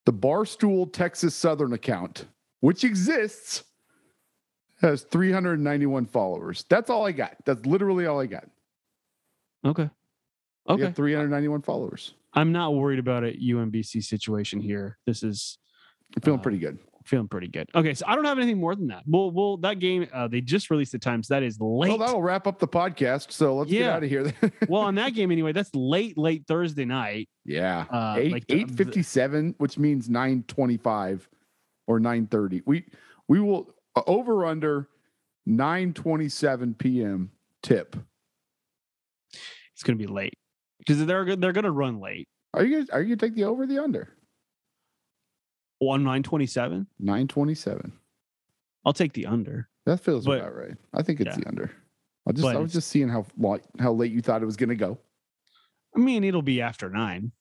The 0.06 0.12
Barstool 0.12 0.90
Texas 0.92 1.34
Southern 1.34 1.72
account, 1.72 2.26
which 2.60 2.84
exists, 2.84 3.64
has 4.80 5.02
391 5.02 6.06
followers. 6.06 6.64
That's 6.70 6.88
all 6.90 7.04
I 7.06 7.12
got. 7.12 7.36
That's 7.44 7.64
literally 7.66 8.06
all 8.06 8.20
I 8.20 8.26
got. 8.26 8.48
Okay. 9.64 9.90
Okay. 10.68 10.82
have 10.84 10.96
391 10.96 11.62
followers. 11.62 12.14
I'm 12.34 12.52
not 12.52 12.74
worried 12.74 12.98
about 12.98 13.24
a 13.24 13.32
UMBC 13.32 14.02
situation 14.04 14.60
here. 14.60 14.98
This 15.06 15.22
is 15.22 15.58
I'm 16.14 16.22
feeling 16.22 16.40
Uh, 16.40 16.42
pretty 16.42 16.58
good. 16.58 16.78
Feeling 17.06 17.28
pretty 17.28 17.48
good. 17.48 17.68
Okay, 17.74 17.94
so 17.94 18.04
I 18.06 18.14
don't 18.14 18.24
have 18.24 18.38
anything 18.38 18.58
more 18.60 18.74
than 18.74 18.88
that. 18.88 19.02
Well, 19.06 19.30
well, 19.30 19.56
that 19.58 19.78
game 19.78 20.08
uh, 20.12 20.28
they 20.28 20.40
just 20.40 20.70
released 20.70 20.92
the 20.92 20.98
times. 20.98 21.28
That 21.28 21.42
is 21.42 21.58
late. 21.60 21.88
Well, 21.88 21.98
that'll 21.98 22.22
wrap 22.22 22.46
up 22.46 22.58
the 22.58 22.68
podcast. 22.68 23.32
So 23.32 23.56
let's 23.56 23.70
get 23.70 23.88
out 23.88 24.02
of 24.04 24.10
here. 24.10 24.32
well, 24.68 24.82
on 24.82 24.96
that 24.96 25.14
game 25.14 25.30
anyway, 25.30 25.52
that's 25.52 25.74
late, 25.74 26.18
late 26.18 26.44
Thursday 26.46 26.84
night. 26.84 27.28
yeah. 27.44 27.84
Uh, 27.90 28.16
Eight 28.18 28.32
like 28.32 28.44
eight 28.48 28.70
fifty 28.70 29.02
seven, 29.02 29.54
which 29.58 29.78
means 29.78 30.08
nine 30.08 30.44
twenty 30.48 30.76
five 30.76 31.28
or 31.86 32.00
nine 32.00 32.26
thirty. 32.26 32.62
We 32.66 32.84
we 33.28 33.40
will 33.40 33.74
uh, 33.94 34.02
over 34.06 34.44
under 34.44 34.88
nine 35.46 35.92
twenty 35.92 36.28
seven 36.28 36.74
p.m. 36.74 37.30
tip. 37.62 37.96
It's 39.74 39.82
gonna 39.82 39.96
be 39.96 40.06
late 40.06 40.34
because 40.78 41.04
they're 41.04 41.36
they're 41.36 41.52
gonna 41.52 41.70
run 41.70 42.00
late 42.00 42.28
Are 42.54 42.64
you 42.64 42.86
are 42.92 43.00
you 43.00 43.14
gonna 43.14 43.16
take 43.16 43.34
the 43.34 43.44
over 43.44 43.64
or 43.64 43.66
the 43.66 43.78
under? 43.82 44.08
On 45.80 46.04
nine 46.04 46.22
twenty 46.22 46.46
seven. 46.46 46.86
Nine 46.98 47.28
twenty 47.28 47.54
seven. 47.54 47.92
I'll 48.84 48.92
take 48.92 49.12
the 49.12 49.26
under. 49.26 49.68
That 49.84 50.00
feels 50.00 50.24
But- 50.26 50.40
about 50.40 50.54
right. 50.54 50.74
I 50.94 51.02
think 51.02 51.20
it's 51.20 51.36
yeah. 51.36 51.42
the 51.42 51.48
under. 51.48 51.70
I 52.28 52.32
just 52.32 52.42
But 52.42 52.56
I 52.56 52.58
was 52.60 52.72
just 52.72 52.88
seeing 52.88 53.08
how 53.08 53.24
how 53.78 53.92
late 53.92 54.12
you 54.12 54.20
thought 54.20 54.42
it 54.42 54.46
was 54.46 54.56
gonna 54.56 54.74
go. 54.74 54.98
I 55.94 55.98
mean, 55.98 56.24
it'll 56.24 56.42
be 56.42 56.60
after 56.60 56.90
nine. 56.90 57.32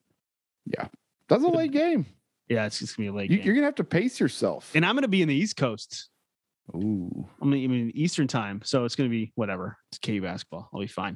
Yeah, 0.65 0.87
That's 1.27 1.43
a 1.43 1.47
late 1.47 1.71
game. 1.71 2.05
Yeah, 2.49 2.65
it's 2.65 2.79
just 2.79 2.95
gonna 2.95 3.05
be 3.05 3.15
a 3.15 3.17
late 3.17 3.31
You, 3.31 3.37
game. 3.37 3.45
you're 3.45 3.55
gonna 3.55 3.65
have 3.65 3.75
to 3.75 3.83
pace 3.83 4.19
yourself. 4.19 4.71
and 4.75 4.85
I'm 4.85 4.95
gonna 4.95 5.07
be 5.07 5.21
in 5.21 5.27
the 5.27 5.35
East 5.35 5.57
Coast. 5.57 6.09
Ooh. 6.75 7.27
I 7.41 7.45
mean, 7.45 7.63
I 7.63 7.67
mean 7.67 7.91
Eastern 7.93 8.27
time, 8.27 8.61
so 8.63 8.85
it's 8.85 8.95
going 8.95 9.07
to 9.07 9.11
be 9.11 9.31
whatever. 9.35 9.77
It's 9.91 9.99
KU 9.99 10.19
basketball. 10.19 10.67
I'll 10.73 10.79
be 10.79 10.87
fine. 10.87 11.15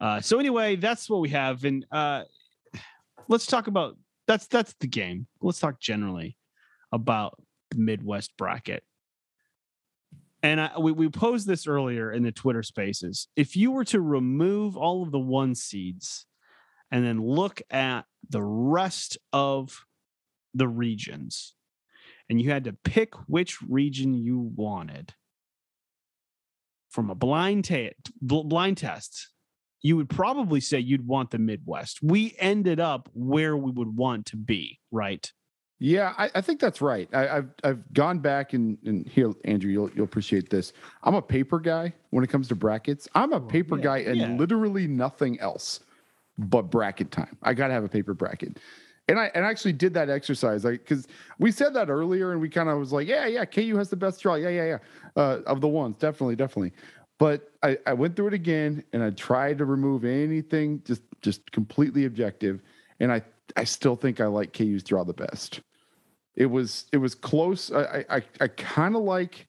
Uh, 0.00 0.22
so 0.22 0.38
anyway, 0.38 0.76
that's 0.76 1.10
what 1.10 1.20
we 1.20 1.28
have, 1.28 1.64
and 1.64 1.84
uh, 1.92 2.24
let's 3.28 3.44
talk 3.44 3.66
about 3.66 3.98
that's 4.26 4.46
that's 4.46 4.74
the 4.80 4.86
game. 4.86 5.26
Let's 5.42 5.58
talk 5.58 5.80
generally 5.80 6.38
about 6.92 7.40
the 7.70 7.78
Midwest 7.78 8.36
bracket. 8.36 8.84
And 10.42 10.60
I, 10.60 10.78
we 10.78 10.92
we 10.92 11.08
posed 11.08 11.46
this 11.46 11.66
earlier 11.66 12.12
in 12.12 12.22
the 12.22 12.32
Twitter 12.32 12.62
Spaces. 12.62 13.28
If 13.36 13.56
you 13.56 13.72
were 13.72 13.84
to 13.86 14.00
remove 14.00 14.76
all 14.76 15.02
of 15.02 15.10
the 15.10 15.18
one 15.18 15.54
seeds 15.54 16.26
and 16.90 17.04
then 17.04 17.20
look 17.20 17.60
at 17.70 18.04
the 18.28 18.42
rest 18.42 19.18
of 19.32 19.84
the 20.54 20.68
regions, 20.68 21.54
and 22.28 22.40
you 22.40 22.50
had 22.50 22.64
to 22.64 22.72
pick 22.72 23.14
which 23.28 23.60
region 23.62 24.14
you 24.14 24.38
wanted 24.54 25.14
from 26.96 27.10
a 27.10 27.14
blind 27.14 27.64
ta- 27.64 27.90
bl- 28.22 28.42
blind 28.42 28.78
test, 28.78 29.28
you 29.82 29.96
would 29.96 30.08
probably 30.08 30.60
say 30.60 30.78
you'd 30.78 31.06
want 31.06 31.30
the 31.30 31.38
Midwest. 31.38 32.02
We 32.02 32.34
ended 32.38 32.80
up 32.80 33.10
where 33.12 33.56
we 33.56 33.70
would 33.70 33.96
want 33.96 34.26
to 34.26 34.36
be, 34.36 34.80
right? 34.90 35.30
Yeah, 35.78 36.14
I, 36.16 36.30
I 36.34 36.40
think 36.40 36.58
that's 36.58 36.80
right. 36.80 37.08
I, 37.12 37.38
I've 37.38 37.50
I've 37.62 37.92
gone 37.92 38.18
back 38.18 38.54
and 38.54 38.78
and 38.86 39.06
here, 39.06 39.32
Andrew, 39.44 39.70
you'll 39.70 39.90
you'll 39.90 40.04
appreciate 40.04 40.48
this. 40.48 40.72
I'm 41.02 41.14
a 41.14 41.22
paper 41.22 41.60
guy 41.60 41.92
when 42.10 42.24
it 42.24 42.28
comes 42.28 42.48
to 42.48 42.54
brackets. 42.54 43.08
I'm 43.14 43.32
a 43.32 43.40
paper 43.40 43.76
yeah, 43.76 43.84
guy 43.84 43.98
and 43.98 44.16
yeah. 44.16 44.28
literally 44.30 44.86
nothing 44.86 45.38
else 45.38 45.80
but 46.38 46.70
bracket 46.70 47.10
time. 47.10 47.36
I 47.42 47.52
gotta 47.52 47.74
have 47.74 47.84
a 47.84 47.88
paper 47.88 48.14
bracket. 48.14 48.58
And 49.08 49.20
I 49.20 49.30
and 49.34 49.44
I 49.44 49.50
actually 49.50 49.74
did 49.74 49.92
that 49.94 50.08
exercise, 50.08 50.64
like 50.64 50.80
because 50.80 51.06
we 51.38 51.52
said 51.52 51.74
that 51.74 51.90
earlier, 51.90 52.32
and 52.32 52.40
we 52.40 52.48
kind 52.48 52.68
of 52.68 52.78
was 52.78 52.92
like, 52.92 53.06
yeah, 53.06 53.26
yeah, 53.26 53.44
KU 53.44 53.76
has 53.76 53.90
the 53.90 53.96
best 53.96 54.20
draw, 54.20 54.34
yeah, 54.34 54.48
yeah, 54.48 54.64
yeah, 54.64 54.78
uh, 55.14 55.40
of 55.46 55.60
the 55.60 55.68
ones, 55.68 55.96
definitely, 55.98 56.36
definitely. 56.36 56.72
But 57.18 57.50
I, 57.62 57.78
I 57.86 57.92
went 57.92 58.16
through 58.16 58.28
it 58.28 58.34
again, 58.34 58.82
and 58.92 59.02
I 59.02 59.10
tried 59.10 59.58
to 59.58 59.64
remove 59.64 60.04
anything 60.04 60.82
just 60.84 61.02
just 61.22 61.52
completely 61.52 62.06
objective, 62.06 62.62
and 62.98 63.12
I 63.12 63.22
I 63.56 63.64
still 63.64 63.96
think 63.96 64.20
I 64.20 64.26
like 64.26 64.52
KU's 64.52 64.82
draw 64.82 65.04
the 65.04 65.12
best. 65.12 65.60
It 66.34 66.46
was 66.46 66.86
it 66.92 66.98
was 66.98 67.14
close. 67.14 67.72
I 67.72 68.04
I 68.10 68.22
I 68.40 68.48
kind 68.48 68.96
of 68.96 69.02
like 69.02 69.46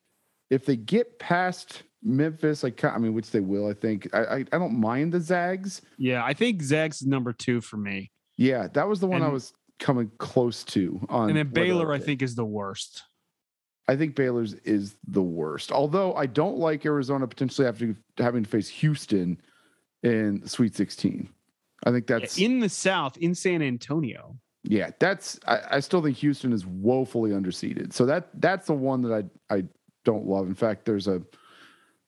if 0.50 0.66
they 0.66 0.75
get 0.75 1.20
past 1.20 1.84
Memphis, 2.04 2.63
I 2.63 2.72
I 2.84 2.98
mean, 2.98 3.13
which 3.13 3.32
they 3.32 3.39
will, 3.39 3.68
I 3.68 3.74
think. 3.74 4.08
I, 4.13 4.20
I, 4.20 4.36
I 4.38 4.58
don't 4.58 4.80
mind 4.80 5.12
the 5.12 5.20
Zags. 5.20 5.82
Yeah, 5.98 6.24
I 6.24 6.34
think 6.34 6.62
Zags 6.62 7.01
is 7.01 7.08
number 7.08 7.34
two 7.34 7.60
for 7.60 7.77
me. 7.77 8.12
Yeah, 8.38 8.68
that 8.74 8.88
was 8.88 9.00
the 9.00 9.08
one 9.08 9.18
And- 9.22 9.25
I 9.25 9.34
was 9.34 9.54
coming 9.80 10.12
close 10.18 10.63
to. 10.63 11.00
On 11.10 11.30
And 11.30 11.38
then 11.38 11.50
Baylor, 11.50 11.92
I 11.92 12.00
think, 12.00 12.22
is 12.22 12.36
the 12.36 12.46
worst. 12.46 13.04
I 13.88 13.96
think 13.96 14.16
Baylor's 14.16 14.54
is 14.54 14.96
the 15.08 15.22
worst. 15.22 15.72
Although 15.72 16.13
I 16.16 16.25
don't 16.25 16.58
like 16.58 16.86
Arizona 16.86 17.25
potentially 17.27 17.68
after 17.68 17.96
having 18.18 18.44
to 18.44 18.50
face 18.50 18.68
Houston 18.68 19.39
in 20.04 20.46
Sweet 20.46 20.75
16. 20.75 21.30
I 21.86 21.92
think 21.92 22.08
that's 22.08 22.38
in 22.38 22.60
the 22.60 22.70
South, 22.70 23.18
in 23.18 23.36
San 23.36 23.62
Antonio. 23.62 24.38
yeah, 24.64 24.92
that's 25.00 25.40
I, 25.48 25.60
I 25.72 25.80
still 25.80 26.02
think 26.02 26.18
Houston 26.18 26.54
is 26.54 26.66
woefully 26.66 27.32
underseeded. 27.32 27.94
So 27.94 28.06
that 28.08 28.30
that's 28.36 28.68
the 28.68 28.74
one 28.74 29.02
that 29.04 29.30
I 29.50 29.56
I 29.56 29.64
don't 30.06 30.26
love. 30.26 30.48
In 30.48 30.56
fact, 30.56 30.86
there's 30.86 31.08
a 31.08 31.22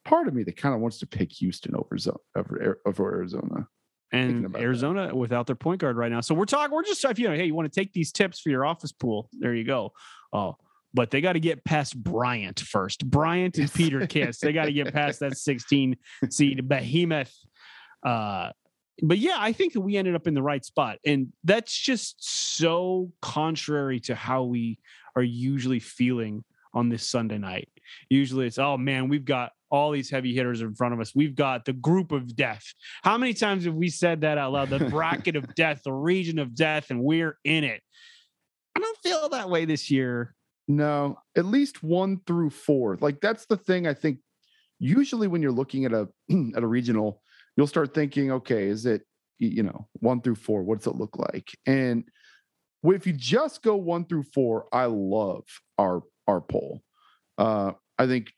part 0.06 0.28
of 0.28 0.34
me 0.34 0.44
that 0.44 0.58
kind 0.58 0.74
of 0.74 0.82
wants 0.82 1.00
to 1.00 1.08
pick 1.08 1.32
Houston 1.34 1.76
over 1.76 1.98
over, 2.36 2.82
over 2.86 3.14
Arizona. 3.14 3.68
And 4.12 4.46
about 4.46 4.58
that. 4.58 4.64
Arizona 4.64 5.16
without 5.16 5.46
their 5.46 5.56
point 5.56 5.82
guard 5.82 5.96
right 5.96 6.12
now. 6.12 6.22
So 6.22 6.34
we're 6.34 6.46
talking, 6.46 6.74
we're 6.74 6.84
just 6.84 7.06
if 7.06 7.20
you 7.20 7.28
know, 7.28 7.36
hey, 7.36 7.46
you 7.46 7.54
want 7.54 7.72
to 7.72 7.80
take 7.80 7.94
these 7.94 8.12
tips 8.12 8.40
for 8.40 8.50
your 8.50 8.66
office 8.66 8.92
pool? 8.92 9.30
There 9.34 9.54
you 9.54 9.64
go. 9.64 9.94
Oh, 10.34 10.56
but 10.94 11.12
they 11.12 11.22
got 11.22 11.34
to 11.34 11.40
get 11.40 11.64
past 11.64 12.02
Bryant 12.02 12.60
first. 12.60 13.06
Bryant 13.06 13.60
and 13.60 13.72
Peter 13.74 14.08
Kiss. 14.08 14.40
They 14.40 14.52
got 14.52 14.66
to 14.66 14.74
get 14.74 14.92
past 14.94 15.20
that 15.20 15.38
16 15.38 15.96
seed 16.32 16.68
behemoth. 16.68 17.36
Uh, 18.04 18.50
but 19.03 19.18
yeah, 19.18 19.36
I 19.38 19.53
think 19.53 19.74
that 19.74 19.82
we 19.82 19.98
ended 19.98 20.15
up 20.15 20.27
in 20.27 20.34
the 20.34 20.41
right 20.41 20.63
spot, 20.63 20.98
and 21.06 21.32
that's 21.44 21.77
just 21.77 22.15
so 22.20 23.12
contrary 23.22 24.00
to 24.01 24.15
how 24.15 24.44
we 24.44 24.79
are 25.15 25.24
usually 25.24 25.79
feeling 25.79 26.44
on 26.74 26.89
this 26.89 27.06
Sunday 27.08 27.38
night. 27.38 27.70
Usually, 28.10 28.48
it's 28.48 28.60
oh 28.60 28.77
man, 28.77 29.10
we've 29.10 29.25
got 29.25 29.51
all 29.72 29.91
these 29.91 30.10
heavy 30.10 30.34
hitters 30.34 30.62
in 30.62 30.74
front 30.74 30.94
of 30.94 31.00
us. 31.00 31.13
We've 31.15 31.36
got 31.36 31.65
the 31.65 31.74
group 31.74 32.12
of 32.12 32.36
death. 32.36 32.63
How 33.03 33.18
many 33.18 33.34
times 33.34 33.65
have 33.65 33.75
we 33.75 33.89
said 33.89 34.22
that 34.22 34.38
out 34.38 34.51
loud? 34.51 34.70
The 34.70 34.79
bracket 34.86 35.36
of 35.36 35.53
death, 35.56 35.82
the 35.84 35.94
region 35.94 36.39
of 36.39 36.56
death, 36.56 36.89
and 36.89 37.01
we're 37.01 37.38
in 37.44 37.63
it. 37.63 37.82
I 38.75 38.79
don't 38.79 38.98
feel 39.00 39.29
that 39.29 39.50
way 39.50 39.65
this 39.65 39.91
year. 39.91 40.36
No, 40.68 41.18
at 41.36 41.46
least 41.46 41.84
one 41.84 42.22
through 42.27 42.51
four. 42.51 42.98
Like 43.01 43.22
that's 43.22 43.46
the 43.46 43.58
thing 43.58 43.88
I 43.88 43.94
think 43.94 44.20
usually 44.79 45.27
when 45.27 45.41
you're 45.41 45.51
looking 45.51 45.86
at 45.86 45.94
a 45.94 46.08
at 46.56 46.63
a 46.63 46.68
regional, 46.68 47.22
you'll 47.60 47.68
start 47.68 47.94
thinking, 47.94 48.32
okay, 48.32 48.70
is 48.70 48.86
it 48.86 49.01
you 49.38 49.63
know, 49.63 49.86
one 50.00 50.22
through 50.22 50.36
four, 50.36 50.63
what's 50.63 50.88
it 50.88 50.96
look 50.96 51.18
like? 51.18 51.50
And 51.66 52.06
if 52.84 53.06
you 53.06 53.12
just 53.12 53.62
go 53.62 53.75
one 53.75 54.06
through 54.06 54.24
four, 54.34 54.68
I 54.72 54.86
love 54.86 55.44
our 55.78 56.04
our 56.25 56.39
poll. 56.39 56.82
Uh 57.38 57.74
I 57.98 58.08
think 58.08 58.32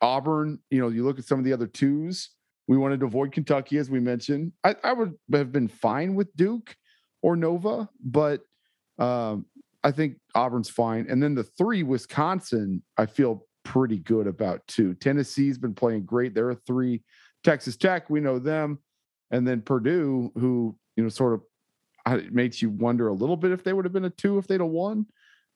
Auburn, 0.00 0.60
you 0.70 0.80
know, 0.80 0.88
you 0.88 1.04
look 1.04 1.18
at 1.18 1.26
some 1.26 1.38
of 1.38 1.44
the 1.44 1.52
other 1.52 1.66
twos, 1.66 2.30
we 2.66 2.78
wanted 2.78 3.00
to 3.00 3.06
avoid 3.06 3.32
Kentucky, 3.32 3.76
as 3.76 3.90
we 3.90 4.00
mentioned. 4.00 4.52
I, 4.64 4.76
I 4.82 4.94
would 4.94 5.12
have 5.34 5.52
been 5.52 5.68
fine 5.68 6.14
with 6.14 6.34
Duke 6.34 6.74
or 7.20 7.36
Nova, 7.36 7.90
but 8.02 8.40
um, 8.98 9.44
I 9.82 9.90
think 9.90 10.16
Auburn's 10.34 10.70
fine. 10.70 11.06
And 11.10 11.22
then 11.22 11.34
the 11.34 11.44
three, 11.44 11.82
Wisconsin, 11.82 12.82
I 12.96 13.04
feel 13.04 13.46
pretty 13.62 13.98
good 13.98 14.26
about 14.26 14.66
too. 14.68 14.94
Tennessee's 14.94 15.58
been 15.58 15.74
playing 15.74 16.04
great. 16.06 16.34
They're 16.34 16.50
a 16.50 16.56
three. 16.66 17.02
Texas 17.44 17.76
Tech, 17.76 18.10
we 18.10 18.20
know 18.20 18.38
them. 18.38 18.78
And 19.30 19.46
then 19.46 19.62
Purdue, 19.62 20.32
who, 20.34 20.76
you 20.96 21.02
know, 21.02 21.08
sort 21.08 21.34
of 21.34 21.42
uh, 22.06 22.18
it 22.18 22.32
makes 22.32 22.60
you 22.60 22.70
wonder 22.70 23.08
a 23.08 23.12
little 23.12 23.36
bit 23.36 23.52
if 23.52 23.64
they 23.64 23.72
would 23.72 23.84
have 23.84 23.92
been 23.92 24.04
a 24.04 24.10
two 24.10 24.38
if 24.38 24.46
they'd 24.46 24.60
have 24.60 24.70
won 24.70 25.06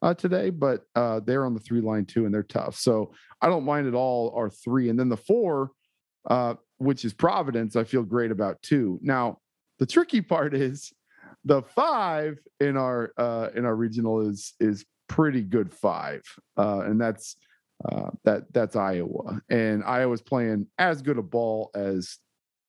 uh, 0.03 0.15
today, 0.15 0.51
but 0.51 0.85
uh, 0.95 1.21
they're 1.21 1.45
on 1.45 1.55
the 1.55 1.61
three 1.61 1.81
line 1.81 2.05
too, 2.05 2.25
and 2.25 2.33
they're 2.33 2.43
tough. 2.43 2.77
So 2.77 3.13
I 3.43 3.49
don't 3.49 3.65
mind 3.65 3.87
at 3.87 3.95
all 3.95 4.33
our 4.37 4.49
three. 4.49 4.89
And 4.89 4.99
then 4.99 5.09
the 5.09 5.17
four, 5.17 5.73
uh, 6.29 6.55
which 6.79 7.05
is 7.05 7.13
Providence, 7.13 7.77
I 7.77 7.85
feel 7.85 8.03
great 8.03 8.31
about 8.31 8.61
too. 8.63 8.99
Now, 9.03 9.39
the 9.79 9.87
tricky 9.87 10.21
part 10.21 10.55
is 10.55 10.93
the 11.45 11.63
five 11.63 12.39
in 12.61 12.77
our 12.77 13.13
uh, 13.17 13.49
in 13.55 13.65
our 13.65 13.77
regional 13.77 14.21
is 14.29 14.55
is 14.61 14.85
pretty 15.09 15.43
good 15.43 15.73
five, 15.73 16.23
uh, 16.57 16.81
and 16.81 17.01
that's 17.01 17.37
uh, 17.85 18.11
that 18.25 18.53
that's 18.53 18.77
Iowa, 18.77 19.41
and 19.51 19.85
Iowa's 19.85 20.23
playing 20.23 20.67
as 20.79 21.03
good 21.03 21.19
a 21.19 21.23
ball 21.23 21.71
as 21.75 22.19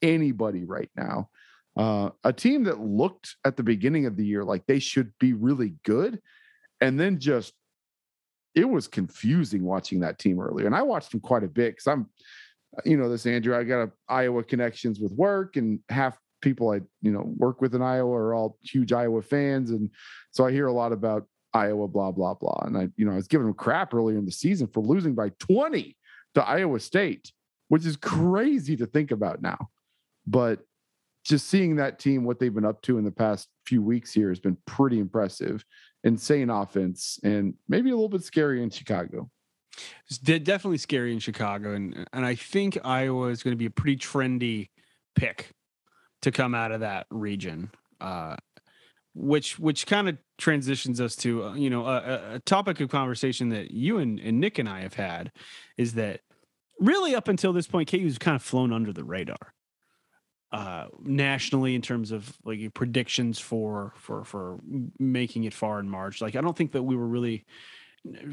anybody 0.01 0.65
right 0.65 0.89
now. 0.95 1.29
Uh, 1.75 2.09
a 2.23 2.33
team 2.33 2.63
that 2.65 2.79
looked 2.79 3.35
at 3.45 3.55
the 3.55 3.63
beginning 3.63 4.05
of 4.05 4.17
the 4.17 4.25
year 4.25 4.43
like 4.43 4.65
they 4.65 4.79
should 4.79 5.11
be 5.19 5.33
really 5.33 5.73
good, 5.83 6.19
and 6.81 6.99
then 6.99 7.19
just 7.19 7.53
it 8.55 8.65
was 8.65 8.87
confusing 8.87 9.63
watching 9.63 9.99
that 10.01 10.19
team 10.19 10.39
earlier. 10.39 10.65
And 10.65 10.75
I 10.75 10.81
watched 10.81 11.11
them 11.11 11.21
quite 11.21 11.43
a 11.43 11.47
bit 11.47 11.71
because 11.71 11.87
I'm, 11.87 12.07
you 12.85 12.97
know, 12.97 13.09
this 13.09 13.25
Andrew. 13.25 13.57
I 13.57 13.63
got 13.63 13.83
a 13.83 13.91
Iowa 14.07 14.43
connections 14.43 14.99
with 14.99 15.11
work, 15.13 15.55
and 15.55 15.79
half 15.89 16.19
people 16.41 16.69
I 16.71 16.81
you 17.01 17.11
know 17.11 17.33
work 17.37 17.61
with 17.61 17.73
in 17.73 17.81
Iowa 17.81 18.11
are 18.11 18.33
all 18.33 18.57
huge 18.61 18.93
Iowa 18.93 19.21
fans, 19.21 19.71
and 19.71 19.89
so 20.31 20.45
I 20.45 20.51
hear 20.51 20.67
a 20.67 20.73
lot 20.73 20.91
about 20.91 21.25
Iowa, 21.53 21.87
blah 21.87 22.11
blah 22.11 22.33
blah. 22.33 22.63
And 22.65 22.77
I, 22.77 22.89
you 22.95 23.05
know, 23.05 23.11
I 23.11 23.15
was 23.15 23.27
giving 23.27 23.47
them 23.47 23.55
crap 23.55 23.93
earlier 23.93 24.17
in 24.17 24.25
the 24.25 24.31
season 24.31 24.67
for 24.67 24.81
losing 24.81 25.15
by 25.15 25.29
20 25.39 25.95
to 26.35 26.43
Iowa 26.43 26.79
State, 26.79 27.31
which 27.69 27.85
is 27.85 27.97
crazy 27.97 28.75
to 28.77 28.85
think 28.85 29.11
about 29.11 29.41
now. 29.41 29.69
But 30.27 30.59
just 31.25 31.47
seeing 31.47 31.75
that 31.77 31.99
team, 31.99 32.23
what 32.23 32.39
they've 32.39 32.53
been 32.53 32.65
up 32.65 32.81
to 32.83 32.97
in 32.97 33.03
the 33.03 33.11
past 33.11 33.47
few 33.65 33.81
weeks 33.81 34.13
here, 34.13 34.29
has 34.29 34.39
been 34.39 34.57
pretty 34.65 34.99
impressive. 34.99 35.65
Insane 36.03 36.49
offense, 36.49 37.19
and 37.23 37.55
maybe 37.67 37.89
a 37.89 37.93
little 37.93 38.09
bit 38.09 38.23
scary 38.23 38.63
in 38.63 38.69
Chicago. 38.69 39.29
It's 40.07 40.17
de- 40.17 40.39
definitely 40.39 40.77
scary 40.77 41.11
in 41.11 41.19
Chicago, 41.19 41.73
and 41.73 42.07
and 42.13 42.25
I 42.25 42.35
think 42.35 42.77
Iowa 42.83 43.27
is 43.27 43.43
going 43.43 43.51
to 43.51 43.57
be 43.57 43.65
a 43.65 43.71
pretty 43.71 43.97
trendy 43.97 44.69
pick 45.15 45.51
to 46.21 46.31
come 46.31 46.55
out 46.55 46.71
of 46.71 46.81
that 46.81 47.07
region. 47.09 47.71
Uh, 47.99 48.37
which 49.13 49.59
which 49.59 49.85
kind 49.85 50.07
of 50.07 50.17
transitions 50.39 50.99
us 50.99 51.15
to 51.17 51.43
uh, 51.43 51.53
you 51.53 51.69
know 51.69 51.85
a, 51.85 52.35
a- 52.35 52.39
topic 52.39 52.79
of 52.79 52.89
conversation 52.89 53.49
that 53.49 53.71
you 53.71 53.99
and, 53.99 54.19
and 54.19 54.39
Nick 54.39 54.57
and 54.57 54.67
I 54.67 54.81
have 54.81 54.95
had 54.95 55.31
is 55.77 55.93
that 55.93 56.21
really 56.79 57.13
up 57.13 57.27
until 57.27 57.53
this 57.53 57.67
point, 57.67 57.91
KU's 57.91 58.17
kind 58.17 58.35
of 58.35 58.41
flown 58.41 58.73
under 58.73 58.91
the 58.91 59.03
radar 59.03 59.53
uh 60.51 60.87
nationally 61.03 61.75
in 61.75 61.81
terms 61.81 62.11
of 62.11 62.35
like 62.43 62.73
predictions 62.73 63.37
for 63.37 63.93
for 63.97 64.23
for 64.23 64.59
making 64.97 65.43
it 65.43 65.53
far 65.53 65.79
in 65.79 65.87
March. 65.87 66.21
Like 66.21 66.35
I 66.35 66.41
don't 66.41 66.57
think 66.57 66.71
that 66.71 66.81
we 66.81 66.95
were 66.95 67.07
really 67.07 67.45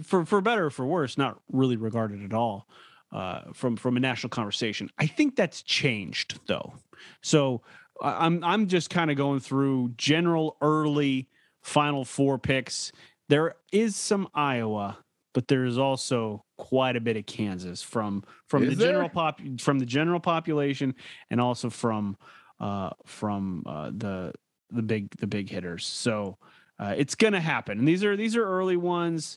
for 0.03 0.25
for 0.25 0.41
better 0.41 0.67
or 0.67 0.71
for 0.71 0.87
worse, 0.87 1.19
not 1.19 1.41
really 1.53 1.77
regarded 1.77 2.25
at 2.25 2.33
all 2.33 2.69
uh, 3.13 3.43
from 3.53 3.77
from 3.77 3.97
a 3.97 4.01
national 4.01 4.31
conversation. 4.31 4.91
I 4.99 5.07
think 5.07 5.37
that's 5.37 5.63
changed 5.63 6.41
though. 6.47 6.75
So 7.23 7.63
I'm 8.01 8.43
I'm 8.45 8.67
just 8.69 8.91
kind 8.91 9.11
of 9.11 9.17
going 9.17 9.41
through 9.41 9.95
general 9.97 10.57
early 10.61 11.29
Final 11.67 12.05
Four 12.05 12.39
picks. 12.39 12.93
There 13.29 13.57
is 13.73 13.97
some 13.97 14.29
Iowa, 14.35 14.99
but 15.35 15.49
there 15.49 15.65
is 15.65 15.79
also 15.79 16.45
quite 16.59 16.95
a 16.95 17.01
bit 17.01 17.17
of 17.17 17.27
Kansas 17.27 17.83
from 17.83 18.23
from 18.49 18.63
Is 18.63 18.79
the 18.79 18.85
general 18.85 19.09
pop 19.09 19.41
from 19.59 19.81
the 19.81 19.85
general 19.85 20.21
population 20.21 20.95
and 21.29 21.41
also 21.41 21.69
from 21.69 22.17
uh, 22.61 22.91
from 23.05 23.65
uh, 23.67 23.91
the 23.97 24.33
the 24.71 24.83
big 24.83 25.11
the 25.19 25.27
big 25.27 25.51
hitters. 25.51 25.85
So 25.85 26.39
uh, 26.79 26.95
it's 26.97 27.17
gonna 27.17 27.41
happen. 27.41 27.81
And 27.81 27.89
these 27.89 28.05
are 28.05 28.17
these 28.17 28.37
are 28.37 28.45
early 28.45 28.77
ones, 28.77 29.37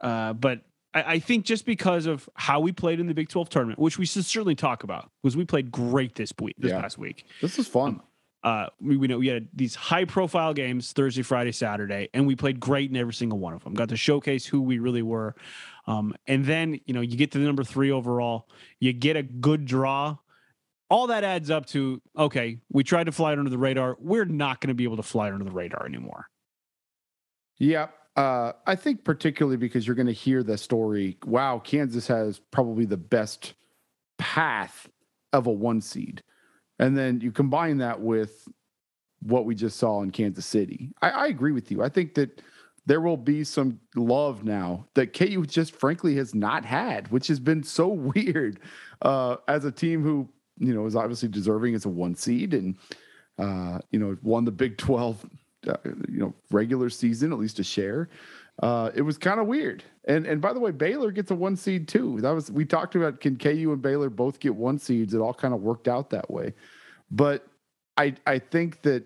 uh, 0.00 0.32
but 0.32 0.62
I, 0.94 1.02
I 1.02 1.18
think 1.18 1.44
just 1.44 1.66
because 1.66 2.06
of 2.06 2.26
how 2.36 2.60
we 2.60 2.72
played 2.72 3.00
in 3.00 3.06
the 3.06 3.14
Big 3.14 3.28
Twelve 3.28 3.50
tournament, 3.50 3.78
which 3.78 3.98
we 3.98 4.06
should 4.06 4.24
certainly 4.24 4.54
talk 4.54 4.82
about, 4.82 5.10
because 5.22 5.36
we 5.36 5.44
played 5.44 5.70
great 5.70 6.14
this 6.14 6.32
week 6.40 6.56
this 6.58 6.70
Yeah. 6.70 6.80
past 6.80 6.96
week. 6.96 7.26
This 7.42 7.58
is 7.58 7.68
fun. 7.68 8.00
Uh, 8.46 8.68
we, 8.80 8.96
we 8.96 9.08
know 9.08 9.18
we 9.18 9.26
had 9.26 9.48
these 9.52 9.74
high 9.74 10.04
profile 10.04 10.54
games 10.54 10.92
Thursday, 10.92 11.22
Friday, 11.22 11.50
Saturday, 11.50 12.08
and 12.14 12.28
we 12.28 12.36
played 12.36 12.60
great 12.60 12.88
in 12.88 12.96
every 12.96 13.12
single 13.12 13.40
one 13.40 13.52
of 13.52 13.64
them. 13.64 13.74
Got 13.74 13.88
to 13.88 13.96
showcase 13.96 14.46
who 14.46 14.62
we 14.62 14.78
really 14.78 15.02
were. 15.02 15.34
Um, 15.88 16.14
and 16.28 16.44
then, 16.44 16.78
you 16.86 16.94
know, 16.94 17.00
you 17.00 17.16
get 17.16 17.32
to 17.32 17.38
the 17.38 17.44
number 17.44 17.64
three 17.64 17.90
overall, 17.90 18.48
you 18.78 18.92
get 18.92 19.16
a 19.16 19.24
good 19.24 19.64
draw. 19.64 20.18
All 20.88 21.08
that 21.08 21.24
adds 21.24 21.50
up 21.50 21.66
to 21.66 22.00
okay, 22.16 22.58
we 22.70 22.84
tried 22.84 23.04
to 23.04 23.12
fly 23.12 23.32
under 23.32 23.50
the 23.50 23.58
radar. 23.58 23.96
We're 23.98 24.24
not 24.24 24.60
going 24.60 24.68
to 24.68 24.74
be 24.74 24.84
able 24.84 24.98
to 24.98 25.02
fly 25.02 25.32
under 25.32 25.44
the 25.44 25.50
radar 25.50 25.84
anymore. 25.84 26.28
Yeah. 27.58 27.88
Uh, 28.14 28.52
I 28.64 28.76
think 28.76 29.02
particularly 29.02 29.56
because 29.56 29.88
you're 29.88 29.96
going 29.96 30.06
to 30.06 30.12
hear 30.12 30.44
the 30.44 30.56
story. 30.56 31.18
Wow, 31.26 31.58
Kansas 31.58 32.06
has 32.06 32.38
probably 32.52 32.84
the 32.84 32.96
best 32.96 33.54
path 34.18 34.88
of 35.32 35.48
a 35.48 35.52
one 35.52 35.80
seed, 35.80 36.22
and 36.78 36.96
then 36.96 37.20
you 37.20 37.32
combine 37.32 37.78
that 37.78 38.00
with 38.00 38.48
what 39.22 39.44
we 39.44 39.54
just 39.54 39.78
saw 39.78 40.02
in 40.02 40.10
Kansas 40.10 40.46
City. 40.46 40.92
I, 41.02 41.10
I 41.10 41.26
agree 41.26 41.52
with 41.52 41.70
you. 41.70 41.82
I 41.82 41.88
think 41.88 42.14
that 42.14 42.42
there 42.86 43.00
will 43.00 43.16
be 43.16 43.42
some 43.42 43.80
love 43.96 44.44
now 44.44 44.86
that 44.94 45.12
KU 45.12 45.44
just 45.46 45.74
frankly 45.74 46.14
has 46.16 46.34
not 46.34 46.64
had, 46.64 47.10
which 47.10 47.26
has 47.26 47.40
been 47.40 47.62
so 47.62 47.88
weird 48.14 48.60
uh, 49.02 49.36
as 49.48 49.64
a 49.64 49.72
team 49.72 50.02
who 50.02 50.28
you 50.58 50.74
know 50.74 50.86
is 50.86 50.96
obviously 50.96 51.28
deserving 51.28 51.74
as 51.74 51.84
a 51.84 51.88
one 51.88 52.14
seed 52.14 52.54
and 52.54 52.76
uh, 53.38 53.78
you 53.90 53.98
know 53.98 54.16
won 54.22 54.44
the 54.44 54.52
Big 54.52 54.78
Twelve 54.78 55.24
uh, 55.66 55.76
you 56.08 56.20
know 56.20 56.34
regular 56.50 56.88
season 56.88 57.32
at 57.32 57.38
least 57.38 57.58
a 57.58 57.64
share. 57.64 58.08
Uh, 58.62 58.90
it 58.94 59.02
was 59.02 59.18
kind 59.18 59.38
of 59.38 59.46
weird. 59.46 59.84
And 60.06 60.26
and 60.26 60.40
by 60.40 60.52
the 60.52 60.60
way, 60.60 60.70
Baylor 60.70 61.10
gets 61.10 61.30
a 61.30 61.34
one 61.34 61.56
seed 61.56 61.88
too. 61.88 62.20
That 62.20 62.30
was 62.30 62.50
we 62.50 62.64
talked 62.64 62.94
about 62.94 63.20
can 63.20 63.36
KU 63.36 63.72
and 63.72 63.82
Baylor 63.82 64.08
both 64.08 64.40
get 64.40 64.54
one 64.54 64.78
seeds. 64.78 65.14
It 65.14 65.18
all 65.18 65.34
kind 65.34 65.52
of 65.52 65.60
worked 65.60 65.88
out 65.88 66.10
that 66.10 66.30
way. 66.30 66.54
But 67.10 67.46
I 67.96 68.14
I 68.26 68.38
think 68.38 68.82
that 68.82 69.04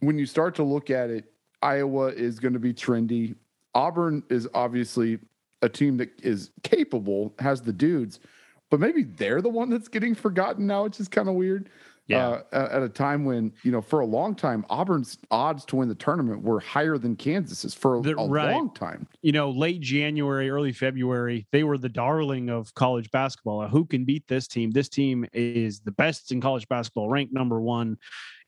when 0.00 0.18
you 0.18 0.26
start 0.26 0.54
to 0.56 0.62
look 0.62 0.90
at 0.90 1.10
it, 1.10 1.32
Iowa 1.60 2.08
is 2.08 2.40
going 2.40 2.54
to 2.54 2.58
be 2.58 2.72
trendy. 2.72 3.34
Auburn 3.74 4.22
is 4.30 4.48
obviously 4.54 5.18
a 5.62 5.68
team 5.68 5.96
that 5.98 6.10
is 6.22 6.50
capable, 6.62 7.34
has 7.38 7.62
the 7.62 7.72
dudes, 7.72 8.20
but 8.70 8.80
maybe 8.80 9.04
they're 9.04 9.40
the 9.40 9.48
one 9.48 9.70
that's 9.70 9.88
getting 9.88 10.14
forgotten 10.14 10.66
now, 10.66 10.84
which 10.84 10.98
is 10.98 11.08
kind 11.08 11.28
of 11.28 11.34
weird. 11.34 11.70
Yeah. 12.12 12.42
Uh, 12.52 12.68
at 12.70 12.82
a 12.82 12.88
time 12.88 13.24
when 13.24 13.52
you 13.62 13.72
know, 13.72 13.80
for 13.80 14.00
a 14.00 14.06
long 14.06 14.34
time, 14.34 14.64
Auburn's 14.70 15.18
odds 15.30 15.64
to 15.66 15.76
win 15.76 15.88
the 15.88 15.94
tournament 15.94 16.42
were 16.42 16.60
higher 16.60 16.98
than 16.98 17.16
Kansas's 17.16 17.74
for 17.74 17.98
a, 17.98 18.02
The- 18.02 18.16
a 18.18 18.28
right. 18.28 18.52
long 18.52 18.72
time. 18.74 19.06
you 19.22 19.32
know, 19.32 19.50
late 19.50 19.80
January, 19.80 20.48
early 20.50 20.72
February, 20.72 21.46
they 21.52 21.64
were 21.64 21.78
the 21.78 21.88
darling 21.88 22.50
of 22.50 22.72
college 22.74 23.10
basketball. 23.10 23.66
Who 23.68 23.84
can 23.84 24.04
beat 24.04 24.26
this 24.28 24.46
team? 24.46 24.70
This 24.70 24.88
team 24.88 25.26
is 25.32 25.80
the 25.80 25.92
best 25.92 26.32
in 26.32 26.40
college 26.40 26.68
basketball, 26.68 27.08
ranked 27.08 27.32
number 27.32 27.60
one. 27.60 27.96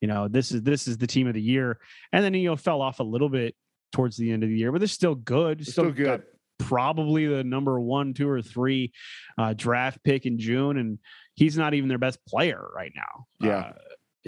You 0.00 0.09
know, 0.09 0.28
this 0.28 0.52
is 0.52 0.62
this 0.62 0.87
is 0.87 0.99
the 0.99 1.06
team 1.06 1.26
of 1.26 1.35
the 1.35 1.40
year. 1.42 1.78
And 2.12 2.23
then 2.25 2.35
you 2.35 2.49
know 2.50 2.56
fell 2.56 2.83
off 2.83 3.00
a 3.00 3.04
little 3.04 3.28
bit 3.28 3.54
towards 3.92 4.16
the 4.16 4.30
end 4.33 4.42
of 4.42 4.49
the 4.50 4.56
year, 4.59 4.71
but 4.73 4.78
they're 4.80 4.88
still 4.88 5.14
good. 5.14 5.61
It's 5.61 5.73
still 5.73 5.85
got 5.87 5.94
good. 5.97 6.23
Probably 6.59 7.26
the 7.26 7.42
number 7.44 7.80
one, 7.80 8.14
two, 8.14 8.28
or 8.28 8.40
three 8.40 8.92
uh, 9.38 9.54
draft 9.54 10.02
pick 10.04 10.25
in 10.25 10.38
June, 10.38 10.78
and 10.78 10.99
he's 11.34 11.56
not 11.56 11.74
even 11.74 11.88
their 11.88 11.98
best 11.98 12.18
player 12.26 12.64
right 12.74 12.92
now. 12.94 13.26
Yeah. 13.40 13.58
Uh, 13.58 13.72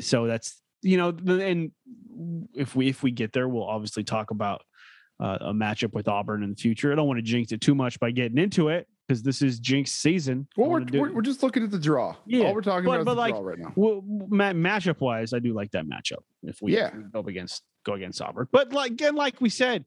so 0.00 0.26
that's 0.26 0.60
you 0.82 0.96
know, 0.98 1.08
and 1.08 1.72
if 2.54 2.76
we 2.76 2.88
if 2.88 3.02
we 3.02 3.10
get 3.10 3.32
there, 3.32 3.48
we'll 3.48 3.64
obviously 3.66 4.04
talk 4.04 4.30
about 4.30 4.62
uh, 5.18 5.38
a 5.40 5.52
matchup 5.52 5.92
with 5.94 6.08
Auburn 6.08 6.42
in 6.42 6.50
the 6.50 6.56
future. 6.56 6.92
I 6.92 6.94
don't 6.94 7.06
want 7.08 7.18
to 7.18 7.22
jinx 7.22 7.52
it 7.52 7.60
too 7.60 7.74
much 7.74 7.98
by 7.98 8.10
getting 8.10 8.38
into 8.38 8.68
it 8.68 8.86
because 9.08 9.22
this 9.22 9.40
is 9.40 9.58
jinx 9.58 9.92
season. 9.92 10.46
Well, 10.56 10.68
we're, 10.68 10.80
do- 10.80 11.00
we're, 11.12 11.22
just 11.22 11.42
looking 11.42 11.62
at 11.62 11.70
the 11.70 11.78
draw. 11.78 12.14
Yeah, 12.26 12.46
All 12.46 12.54
we're 12.54 12.60
talking 12.60 12.84
but- 12.84 13.00
about 13.00 13.00
is 13.00 13.04
but 13.06 13.14
the 13.14 13.20
like, 13.20 13.34
draw 13.34 13.40
right 13.42 13.58
now. 13.58 13.72
well, 13.76 14.02
ma- 14.06 14.52
matchup 14.52 15.00
wise, 15.00 15.32
I 15.32 15.38
do 15.38 15.54
like 15.54 15.70
that 15.72 15.86
matchup. 15.86 16.22
If 16.42 16.60
we, 16.60 16.74
Yeah. 16.76 16.90
go 17.12 17.20
up 17.20 17.26
against 17.28 17.62
go 17.84 17.94
against 17.94 18.20
Auburn, 18.20 18.48
but 18.52 18.72
like 18.72 18.90
again, 18.92 19.14
like 19.14 19.40
we 19.40 19.48
said, 19.48 19.84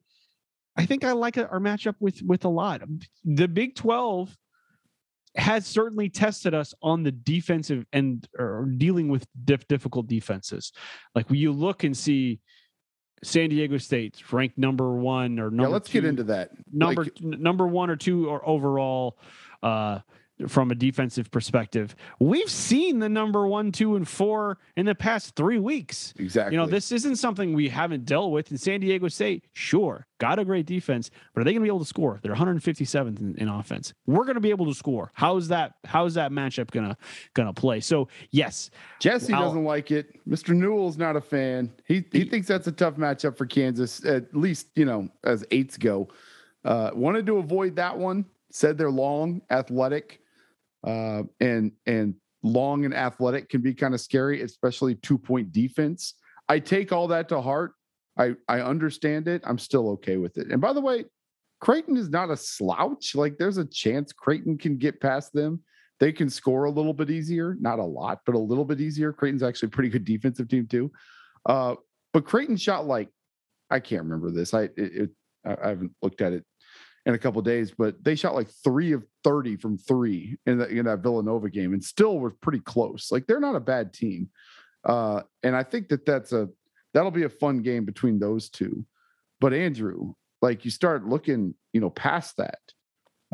I 0.76 0.86
think 0.86 1.04
I 1.04 1.12
like 1.12 1.38
our 1.38 1.60
matchup 1.60 1.96
with 2.00 2.22
with 2.24 2.46
a 2.46 2.50
lot. 2.50 2.82
The 3.24 3.48
Big 3.48 3.76
Twelve 3.76 4.36
has 5.36 5.66
certainly 5.66 6.10
tested 6.10 6.54
us 6.54 6.74
on 6.82 7.04
the 7.04 7.12
defensive 7.12 7.86
end 7.94 8.28
or 8.38 8.66
dealing 8.78 9.10
with 9.10 9.26
diff- 9.46 9.68
difficult 9.68 10.08
defenses. 10.08 10.72
Like 11.16 11.28
you 11.30 11.52
look 11.52 11.84
and 11.84 11.96
see 11.96 12.40
San 13.24 13.50
Diego 13.50 13.78
State's 13.78 14.32
ranked 14.34 14.58
number 14.58 14.96
one 14.96 15.40
or 15.40 15.50
number 15.52 15.64
Yeah, 15.64 15.68
let's 15.70 15.90
get 15.90 16.06
into 16.06 16.24
that. 16.26 16.52
number 16.72 17.04
Like, 17.04 17.22
number 17.22 17.68
one 17.68 17.90
or 17.90 17.96
two 17.96 18.30
or 18.30 18.48
overall 18.48 19.20
uh 19.62 20.00
from 20.48 20.72
a 20.72 20.76
defensive 20.76 21.30
perspective 21.32 21.96
we've 22.20 22.50
seen 22.50 23.00
the 23.00 23.10
number 23.10 23.46
one 23.48 23.72
two 23.72 23.96
and 23.98 24.08
four 24.08 24.58
in 24.78 24.86
the 24.86 24.96
past 24.96 25.36
three 25.36 25.60
weeks 25.60 26.14
exactly. 26.18 26.54
you 26.56 26.58
know 26.62 26.66
this 26.68 26.92
isn't 26.92 27.18
something 27.18 27.54
we 27.54 27.68
haven't 27.68 28.06
dealt 28.06 28.32
with 28.32 28.50
in 28.52 28.58
san 28.58 28.80
diego 28.80 29.08
state 29.10 29.44
sure 29.54 30.08
got 30.20 30.40
a 30.40 30.46
great 30.46 30.66
defense 30.66 31.10
but 31.34 31.42
are 31.42 31.44
they 31.44 31.52
going 31.52 31.62
to 31.62 31.66
be 31.66 31.70
able 31.70 31.80
to 31.80 31.86
score 31.86 32.20
they're 32.24 32.34
157th 32.36 33.20
in, 33.20 33.36
in 33.38 33.48
offense 33.50 33.94
we're 34.06 34.24
going 34.24 34.36
to 34.36 34.40
be 34.42 34.50
able 34.50 34.66
to 34.66 34.74
score 34.74 35.12
how's 35.14 35.50
that 35.50 35.74
how's 35.86 36.14
that 36.14 36.32
matchup 36.32 36.72
gonna 36.72 36.96
gonna 37.34 37.54
play 37.54 37.80
so 37.82 38.08
yes 38.32 38.70
Jesse 39.00 39.34
Wow. 39.34 39.42
doesn't 39.46 39.64
like 39.64 39.92
it. 39.92 40.20
Mr. 40.28 40.54
Newell's 40.54 40.98
not 40.98 41.16
a 41.16 41.22
fan. 41.22 41.72
He 41.86 42.04
he 42.12 42.20
He- 42.20 42.26
thinks 42.26 42.48
that's 42.48 42.68
a 42.68 42.72
tough 42.72 42.96
matchup 42.96 43.38
for 43.38 43.46
Kansas, 43.46 44.04
at 44.06 44.36
least, 44.36 44.68
you 44.76 44.84
know, 44.86 45.08
as 45.24 45.46
eights 45.52 45.78
go. 45.78 46.10
Uh, 46.66 46.92
wanted 46.94 47.26
to 47.28 47.38
avoid 47.38 47.78
that 47.78 47.98
one. 47.98 48.26
Said 48.52 48.78
they're 48.78 48.92
long, 48.92 49.42
athletic, 49.50 50.20
uh, 50.86 51.24
and 51.40 51.72
and 51.86 52.16
long 52.44 52.86
and 52.86 52.94
athletic 52.94 53.50
can 53.50 53.62
be 53.62 53.74
kind 53.74 53.94
of 53.94 54.02
scary, 54.02 54.42
especially 54.42 54.96
two 54.96 55.18
point 55.18 55.52
defense. 55.52 56.16
I 56.48 56.60
take 56.60 56.92
all 56.92 57.08
that 57.08 57.30
to 57.30 57.42
heart. 57.42 57.74
I 58.18 58.36
I 58.48 58.62
understand 58.62 59.28
it. 59.28 59.42
I'm 59.46 59.60
still 59.60 59.90
okay 59.92 60.18
with 60.18 60.38
it. 60.38 60.52
And 60.52 60.62
by 60.62 60.74
the 60.74 60.82
way, 60.82 61.06
Creighton 61.62 61.98
is 61.98 62.10
not 62.10 62.30
a 62.30 62.38
slouch. 62.38 63.16
Like 63.16 63.38
there's 63.38 63.58
a 63.58 63.66
chance 63.66 64.14
Creighton 64.14 64.58
can 64.58 64.78
get 64.78 65.02
past 65.02 65.34
them 65.34 65.62
they 66.00 66.12
can 66.14 66.30
score 66.30 66.64
a 66.64 66.72
little 66.72 66.94
bit 66.94 67.10
easier, 67.10 67.58
not 67.60 67.80
a 67.80 67.84
lot, 67.84 68.22
but 68.26 68.36
a 68.36 68.40
little 68.40 68.66
bit 68.66 68.80
easier. 68.80 69.12
Creighton's 69.12 69.44
actually 69.44 69.68
a 69.68 69.72
pretty 69.72 69.90
good 69.90 70.06
defensive 70.06 70.48
team 70.48 70.66
too. 70.66 70.92
Uh, 71.46 71.76
but 72.14 72.26
Creighton 72.26 72.58
shot 72.58 72.88
like 72.88 73.10
I 73.70 73.80
can't 73.80 74.04
remember 74.04 74.32
this. 74.32 74.54
I 74.54 74.64
it, 74.64 74.74
it 74.78 75.10
I 75.46 75.70
haven't 75.70 75.92
looked 76.02 76.22
at 76.22 76.34
it 76.34 76.46
in 77.06 77.14
a 77.14 77.18
couple 77.18 77.42
days, 77.42 77.74
but 77.78 78.02
they 78.04 78.16
shot 78.16 78.34
like 78.34 78.50
three 78.64 78.94
of 78.94 79.06
thirty 79.24 79.56
from 79.56 79.78
three 79.78 80.38
in, 80.46 80.58
the, 80.58 80.68
in 80.68 80.86
that 80.86 81.00
Villanova 81.00 81.50
game, 81.50 81.74
and 81.74 81.84
still 81.84 82.20
were 82.20 82.32
pretty 82.42 82.60
close. 82.60 83.12
Like 83.12 83.28
they're 83.28 83.40
not 83.40 83.56
a 83.56 83.60
bad 83.60 83.94
team, 83.94 84.30
uh, 84.84 85.22
and 85.44 85.56
I 85.56 85.64
think 85.64 85.90
that 85.90 86.06
that's 86.06 86.32
a 86.34 86.50
that'll 86.94 87.12
be 87.12 87.24
a 87.24 87.30
fun 87.30 87.62
game 87.62 87.86
between 87.86 88.20
those 88.20 88.50
two. 88.50 88.86
But 89.40 89.54
Andrew, 89.54 90.14
like 90.42 90.66
you 90.66 90.72
start 90.72 91.06
looking, 91.06 91.54
you 91.74 91.82
know, 91.82 91.90
past 91.90 92.38
that 92.38 92.60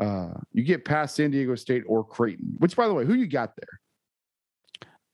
uh, 0.00 0.34
you 0.52 0.62
get 0.62 0.84
past 0.84 1.16
San 1.16 1.30
Diego 1.30 1.54
State 1.54 1.84
or 1.86 2.04
Creighton, 2.04 2.54
which 2.58 2.76
by 2.76 2.86
the 2.86 2.94
way, 2.94 3.04
who 3.04 3.14
you 3.14 3.26
got 3.26 3.54
there? 3.56 3.80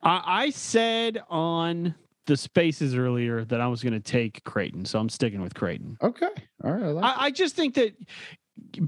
i, 0.02 0.22
I 0.26 0.50
said 0.50 1.22
on 1.28 1.94
the 2.26 2.36
spaces 2.36 2.94
earlier 2.94 3.44
that 3.44 3.60
i 3.60 3.66
was 3.66 3.82
going 3.82 3.94
to 3.94 4.00
take 4.00 4.42
creighton 4.44 4.84
so 4.84 4.98
i'm 4.98 5.08
sticking 5.08 5.42
with 5.42 5.54
creighton 5.54 5.96
Okay. 6.02 6.28
All 6.64 6.72
right. 6.72 6.82
I 6.82 6.86
like 6.88 7.04
I, 7.04 7.24
I 7.24 7.30
just 7.30 7.56
think 7.56 7.74
that 7.74 7.96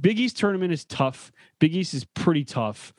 Big 0.01 0.19
East 0.19 0.39
tournament 0.39 0.73
is 0.73 0.85
tough. 0.85 1.33
Big 1.59 1.75
East 1.75 1.95
is 1.95 2.05
pretty 2.05 2.45
tough. 2.45 2.93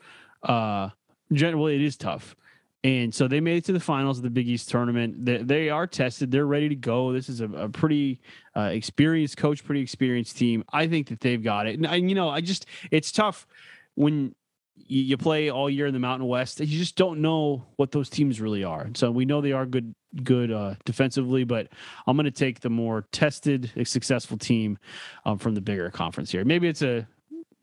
Uh, 0.43 0.89
generally, 1.32 1.75
it 1.75 1.82
is 1.82 1.97
tough. 1.97 2.36
And 2.84 3.13
so 3.13 3.28
they 3.28 3.39
made 3.39 3.58
it 3.58 3.65
to 3.65 3.73
the 3.73 3.80
finals 3.80 4.17
of 4.17 4.23
the 4.23 4.30
Big 4.30 4.47
East 4.47 4.69
tournament. 4.69 5.25
They, 5.25 5.38
they 5.38 5.69
are 5.71 5.88
tested. 5.88 6.30
They're 6.30 6.45
ready 6.45 6.69
to 6.69 6.75
go. 6.75 7.12
This 7.12 7.30
is 7.30 7.41
a, 7.41 7.45
a 7.45 7.67
pretty 7.67 8.21
uh, 8.56 8.69
experienced 8.71 9.38
coach, 9.38 9.65
pretty 9.65 9.82
experienced 9.82 10.38
team. 10.38 10.63
I 10.71 10.88
think 10.88 11.08
that 11.08 11.19
they've 11.19 11.41
got 11.43 11.65
it. 11.65 11.75
And, 11.75 11.88
and 11.88 12.10
you 12.10 12.15
know, 12.15 12.30
I 12.30 12.41
just, 12.41 12.67
it's 12.91 13.12
tough 13.12 13.47
when 13.95 14.36
you, 14.75 15.01
you 15.03 15.17
play 15.17 15.49
all 15.49 15.69
year 15.69 15.88
in 15.88 15.93
the 15.93 15.99
Mountain 15.99 16.27
West. 16.27 16.59
You 16.59 16.65
just 16.77 16.95
don't 16.95 17.21
know 17.21 17.65
what 17.77 17.91
those 17.91 18.09
teams 18.09 18.39
really 18.41 18.63
are. 18.63 18.89
So 18.95 19.11
we 19.11 19.25
know 19.25 19.41
they 19.41 19.51
are 19.53 19.65
good, 19.65 19.93
good 20.23 20.51
uh, 20.51 20.75
defensively, 20.85 21.43
but 21.43 21.67
I'm 22.07 22.15
going 22.15 22.25
to 22.25 22.31
take 22.31 22.59
the 22.61 22.69
more 22.69 23.07
tested, 23.11 23.71
successful 23.85 24.38
team 24.38 24.77
um, 25.25 25.38
from 25.38 25.55
the 25.55 25.61
bigger 25.61 25.89
conference 25.89 26.31
here. 26.31 26.43
Maybe 26.45 26.67
it's 26.67 26.81
a 26.81 27.07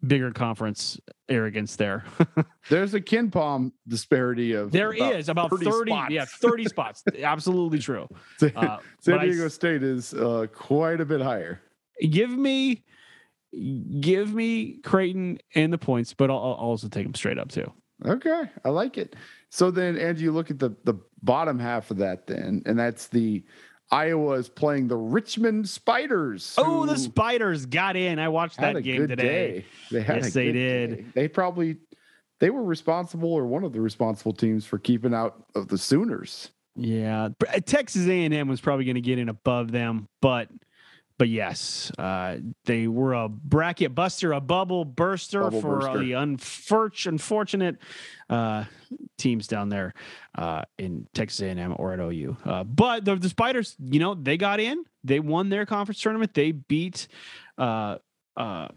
bigger 0.04 0.32
conference 0.32 0.98
arrogance 1.28 1.76
there. 1.76 2.04
There's 2.68 2.92
a 2.94 3.00
KenPom 3.00 3.70
disparity 3.86 4.52
of 4.52 4.72
There 4.72 4.92
is 4.92 5.28
about 5.28 5.50
30, 5.50 5.90
spots. 5.90 6.10
yeah, 6.12 6.24
30 6.24 6.64
spots. 6.68 7.04
Absolutely 7.22 7.78
true. 7.78 8.08
San 8.38 8.52
Uh, 8.56 8.78
San 9.00 9.14
but 9.16 9.20
I 9.20 9.26
Diego 9.26 9.46
State 9.48 9.82
is 9.84 10.12
uh, 10.14 10.46
quite 10.52 11.00
a 11.00 11.04
bit 11.04 11.20
higher. 11.20 11.60
give 12.10 12.30
me, 12.30 12.82
give 14.00 14.32
me 14.34 14.78
Creighton 14.82 15.38
and 15.54 15.72
the 15.72 15.78
points, 15.78 16.14
but 16.14 16.30
I'll, 16.30 16.36
I'll 16.38 16.52
also 16.54 16.88
take 16.88 17.04
them 17.04 17.14
straight 17.14 17.38
up 17.38 17.50
too. 17.50 17.70
Okay, 18.04 18.44
I 18.64 18.68
like 18.70 18.98
it. 18.98 19.14
So 19.50 19.70
then, 19.70 19.96
Andrew, 19.96 20.24
you 20.24 20.32
look 20.32 20.50
at 20.50 20.58
the 20.58 20.70
the 20.84 20.94
bottom 21.22 21.58
half 21.58 21.90
of 21.90 21.98
that, 21.98 22.26
then, 22.26 22.62
and 22.66 22.78
that's 22.78 23.08
the 23.08 23.44
Iowa 23.90 24.32
is 24.34 24.48
playing 24.48 24.88
the 24.88 24.96
Richmond 24.96 25.68
Spiders. 25.68 26.54
Oh, 26.58 26.86
the 26.86 26.96
Spiders 26.98 27.66
got 27.66 27.94
in. 27.94 28.18
I 28.18 28.28
watched 28.28 28.56
had 28.58 28.74
that 28.74 28.78
a 28.78 28.82
game 28.82 28.96
good 29.02 29.10
today. 29.10 29.24
day. 29.60 29.64
They 29.90 30.02
had 30.02 30.16
Yes, 30.24 30.28
a 30.28 30.32
they 30.32 30.52
did. 30.52 30.96
day. 30.96 31.04
They 31.14 31.28
probably 31.28 31.76
they 32.40 32.50
were 32.50 32.64
responsible, 32.64 33.32
or 33.32 33.46
one 33.46 33.62
of 33.64 33.72
the 33.72 33.80
responsible 33.80 34.32
teams 34.32 34.64
for 34.66 34.78
keeping 34.78 35.14
out 35.14 35.44
of 35.54 35.68
the 35.68 35.78
Sooners. 35.78 36.50
Yeah, 36.74 37.28
Texas 37.66 38.08
A&M 38.08 38.48
was 38.48 38.60
probably 38.62 38.86
going 38.86 38.94
to 38.94 39.02
get 39.02 39.18
in 39.18 39.28
above 39.28 39.70
them, 39.72 40.08
but 40.22 40.48
but 41.18 41.28
yes, 41.28 41.92
uh, 41.98 42.38
they 42.64 42.88
were 42.88 43.14
a 43.14 43.28
bracket 43.28 43.94
buster, 43.94 44.32
a 44.32 44.40
bubble 44.40 44.84
burster 44.84 45.42
Bubble 45.42 45.60
for 45.60 45.76
uh, 45.76 45.92
burster. 45.92 45.98
the 45.98 46.12
unfor- 46.12 47.06
unfortunate 47.06 47.76
uh, 48.30 48.64
teams 49.18 49.46
down 49.46 49.68
there 49.68 49.94
uh, 50.36 50.62
in 50.78 51.06
Texas 51.14 51.40
A&M 51.42 51.74
or 51.78 51.92
at 51.92 52.00
OU. 52.00 52.36
Uh, 52.44 52.64
but 52.64 53.04
the, 53.04 53.16
the 53.16 53.28
Spiders, 53.28 53.76
you 53.80 54.00
know, 54.00 54.14
they 54.14 54.36
got 54.36 54.60
in. 54.60 54.84
They 55.04 55.20
won 55.20 55.48
their 55.48 55.66
conference 55.66 56.00
tournament. 56.00 56.34
They 56.34 56.52
beat. 56.52 57.08
Uh, 57.58 57.98
uh, 58.36 58.68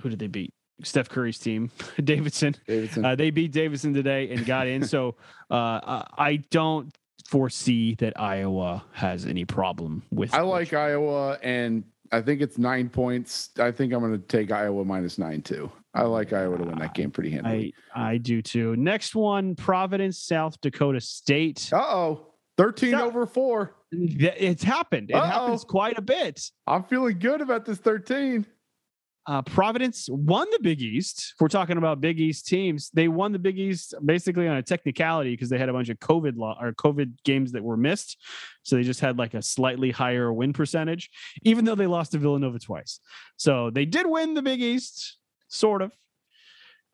who 0.00 0.08
did 0.10 0.18
they 0.18 0.28
beat? 0.28 0.52
Steph 0.82 1.08
Curry's 1.08 1.38
team, 1.38 1.70
Davidson. 2.04 2.54
Davidson. 2.66 3.04
Uh, 3.04 3.14
they 3.14 3.30
beat 3.30 3.52
Davidson 3.52 3.94
today 3.94 4.30
and 4.30 4.44
got 4.44 4.66
in. 4.66 4.84
So 4.84 5.16
uh, 5.50 6.02
I 6.18 6.42
don't 6.50 6.94
foresee 7.26 7.94
that 7.96 8.18
Iowa 8.20 8.84
has 8.92 9.26
any 9.26 9.44
problem 9.44 10.02
with. 10.10 10.34
I 10.34 10.40
like 10.42 10.72
Iowa, 10.72 11.38
and 11.42 11.84
I 12.12 12.20
think 12.22 12.40
it's 12.40 12.58
nine 12.58 12.88
points. 12.88 13.50
I 13.58 13.70
think 13.72 13.92
I'm 13.92 14.00
going 14.00 14.12
to 14.12 14.18
take 14.18 14.50
Iowa 14.52 14.84
minus 14.84 15.18
nine 15.18 15.42
too. 15.42 15.70
I 15.94 16.02
like 16.02 16.32
Iowa 16.32 16.58
to 16.58 16.64
win 16.64 16.78
that 16.78 16.94
game 16.94 17.10
pretty 17.10 17.30
handily. 17.30 17.74
I 17.94 18.12
I 18.12 18.18
do 18.18 18.42
too. 18.42 18.76
Next 18.76 19.14
one, 19.14 19.54
Providence, 19.56 20.18
South 20.18 20.60
Dakota 20.60 21.00
State. 21.00 21.70
Uh 21.72 21.78
oh, 21.78 22.26
thirteen 22.56 22.92
So- 22.92 23.06
over 23.06 23.26
four. 23.26 23.72
It's 23.92 24.64
happened. 24.64 25.10
It 25.10 25.16
happens 25.16 25.62
Uh-oh. 25.62 25.68
quite 25.70 25.96
a 25.96 26.02
bit. 26.02 26.50
I'm 26.66 26.82
feeling 26.84 27.18
good 27.20 27.40
about 27.40 27.64
this 27.64 27.78
thirteen. 27.78 28.44
Uh, 29.28 29.42
Providence 29.42 30.08
won 30.08 30.46
the 30.52 30.60
Big 30.60 30.80
East. 30.80 31.32
If 31.34 31.40
we're 31.40 31.48
talking 31.48 31.78
about 31.78 32.00
Big 32.00 32.20
East 32.20 32.46
teams, 32.46 32.90
they 32.94 33.08
won 33.08 33.32
the 33.32 33.40
Big 33.40 33.58
East 33.58 33.92
basically 34.04 34.46
on 34.46 34.56
a 34.56 34.62
technicality 34.62 35.32
because 35.32 35.48
they 35.48 35.58
had 35.58 35.68
a 35.68 35.72
bunch 35.72 35.88
of 35.88 35.98
COVID 35.98 36.36
law 36.36 36.56
or 36.60 36.72
COVID 36.72 37.24
games 37.24 37.50
that 37.52 37.62
were 37.64 37.76
missed. 37.76 38.22
So 38.62 38.76
they 38.76 38.84
just 38.84 39.00
had 39.00 39.18
like 39.18 39.34
a 39.34 39.42
slightly 39.42 39.90
higher 39.90 40.32
win 40.32 40.52
percentage, 40.52 41.10
even 41.42 41.64
though 41.64 41.74
they 41.74 41.88
lost 41.88 42.12
to 42.12 42.18
Villanova 42.18 42.60
twice. 42.60 43.00
So 43.36 43.70
they 43.70 43.84
did 43.84 44.06
win 44.06 44.34
the 44.34 44.42
Big 44.42 44.62
East, 44.62 45.18
sort 45.48 45.82
of. 45.82 45.92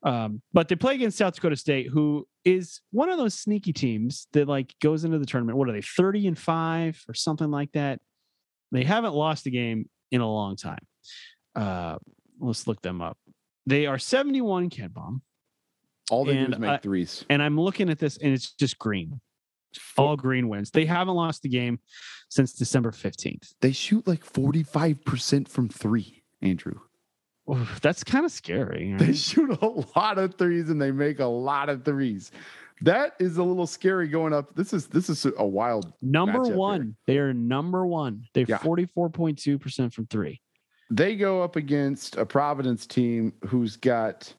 Um, 0.03 0.40
but 0.55 0.68
they 0.68 0.75
play 0.75 0.95
against 0.95 1.18
South 1.18 1.35
Dakota 1.35 1.57
State, 1.57 1.88
who 1.88 2.27
is 2.47 2.81
one 2.92 3.11
of 3.11 3.18
those 3.18 3.35
sneaky 3.35 3.75
teams 3.75 4.27
that 4.33 4.49
like 4.49 4.75
goes 4.81 5.05
into 5.05 5.18
the 5.18 5.27
tournament. 5.27 5.59
What 5.59 5.68
are 5.68 5.73
they, 5.73 5.83
30 5.83 6.29
and 6.29 6.38
5 6.38 7.05
or 7.09 7.14
something 7.14 7.51
like 7.51 7.73
that? 7.73 8.01
They 8.73 8.85
haven't 8.85 9.12
lost 9.12 9.47
a 9.47 9.51
game 9.51 9.90
in 10.11 10.23
a 10.23 10.29
long 10.29 10.57
time. 10.57 10.85
Uh, 11.55 11.99
let's 12.42 12.66
look 12.66 12.83
them 12.83 13.00
up. 13.00 13.16
They 13.66 13.87
are 13.87 13.98
71 13.98 14.70
KenPom, 14.70 15.20
All 16.11 16.24
they 16.24 16.33
do 16.35 16.38
And 16.40 16.55
is 16.55 16.59
make 16.61 16.70
I- 16.70 16.76
threes. 16.78 17.24
and 17.31 17.42
I'm 17.42 17.59
looking 17.59 17.88
at 17.88 17.98
this, 17.98 18.16
and 18.18 18.33
it's 18.33 18.52
just 18.52 18.78
green. 18.78 19.20
All 19.96 20.16
green 20.16 20.48
wins. 20.50 20.70
They 20.70 20.85
haven't 20.85 21.14
lost 21.14 21.40
the 21.42 21.48
game 21.48 21.78
since 22.28 22.52
December 22.52 22.90
15th. 22.90 23.55
They 23.62 23.72
shoot 23.72 24.07
like 24.07 24.22
45 24.24 25.02
percent 25.05 25.48
from 25.48 25.68
three. 25.70 26.22
Andrew, 26.42 26.78
that's 27.81 28.05
kind 28.05 28.24
of 28.26 28.33
scary. 28.33 28.94
they 28.98 29.14
shoot 29.14 29.50
a 29.62 29.66
lot 29.96 30.18
of 30.18 30.35
threes 30.35 30.68
and 30.68 30.81
they 30.83 30.90
make 30.90 31.20
a 31.20 31.24
lot 31.26 31.70
of 31.70 31.85
threes. 31.87 32.33
That 32.83 33.14
is 33.20 33.38
a 33.38 33.42
little 33.44 33.66
scary 33.66 34.09
going 34.09 34.35
up. 34.35 34.55
This 34.57 34.74
is 34.74 34.88
this 34.88 35.09
is 35.09 35.24
a 35.38 35.46
wild. 35.46 35.92
Number 36.02 36.40
matchup 36.40 36.46
here. 36.48 36.57
one. 36.57 36.96
They 37.07 37.18
are 37.18 37.33
number 37.33 37.87
one. 37.87 38.24
They're 38.35 38.44
Yeah. 38.46 38.59
44.2% 38.59 39.94
from 39.94 40.07
three. 40.07 40.42
They 40.90 41.16
go 41.16 41.42
up 41.42 41.57
against 41.57 42.16
a 42.16 42.27
Providence 42.27 42.87
team 42.87 43.33
who's 43.47 43.77
got 43.77 44.33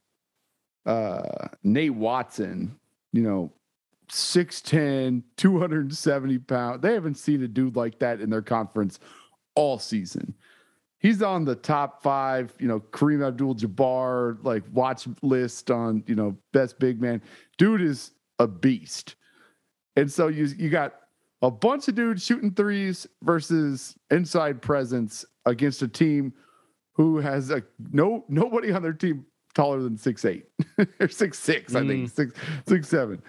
uh 0.86 1.48
Nate 1.64 1.96
Watson, 1.96 2.78
you 3.12 3.22
know, 3.22 3.52
6'10, 4.10 5.24
270 5.38 6.38
pounds. 6.40 6.82
They 6.82 6.94
haven't 6.94 7.16
seen 7.16 7.42
a 7.44 7.48
dude 7.48 7.76
like 7.76 8.00
that 8.00 8.22
in 8.22 8.30
their 8.30 8.42
conference 8.42 9.00
all 9.56 9.80
season. 9.80 10.36
He's 11.00 11.22
on 11.22 11.44
the 11.44 11.56
top 11.56 12.02
five, 12.02 12.54
you 12.60 12.68
know, 12.68 12.80
Kareem 12.80 13.28
Abdul 13.28 13.56
Jabbar, 13.56 14.38
like 14.44 14.64
watch 14.72 15.06
list 15.22 15.70
on, 15.70 16.04
you 16.08 16.16
know, 16.16 16.38
best 16.54 16.80
big 16.80 17.02
man. 17.02 17.22
Dude 17.58 17.82
is 17.82 18.12
a 18.40 18.48
beast. 18.48 19.16
And 19.96 20.12
so 20.12 20.28
you 20.28 20.46
you 20.46 20.70
got 20.70 20.96
a 21.44 21.52
bunch 21.52 21.88
of 21.88 21.96
dudes 21.96 22.26
shooting 22.26 22.52
threes 22.52 23.06
versus 23.22 23.96
inside 24.10 24.62
presence 24.62 25.26
against 25.46 25.82
a 25.82 25.88
team 25.88 26.34
who 26.94 27.18
has 27.18 27.52
a 27.52 27.62
no 27.92 28.26
nobody 28.30 28.72
on 28.72 28.82
their 28.82 28.94
team 28.94 29.26
taller 29.54 29.82
than 29.82 29.98
six 29.98 30.26
eight 30.26 30.46
or 31.00 31.08
six 31.08 31.38
six, 31.38 31.76
I 31.76 31.86
think 31.86 32.10
six 32.10 32.34
six 32.68 32.88
seven, 32.88 33.22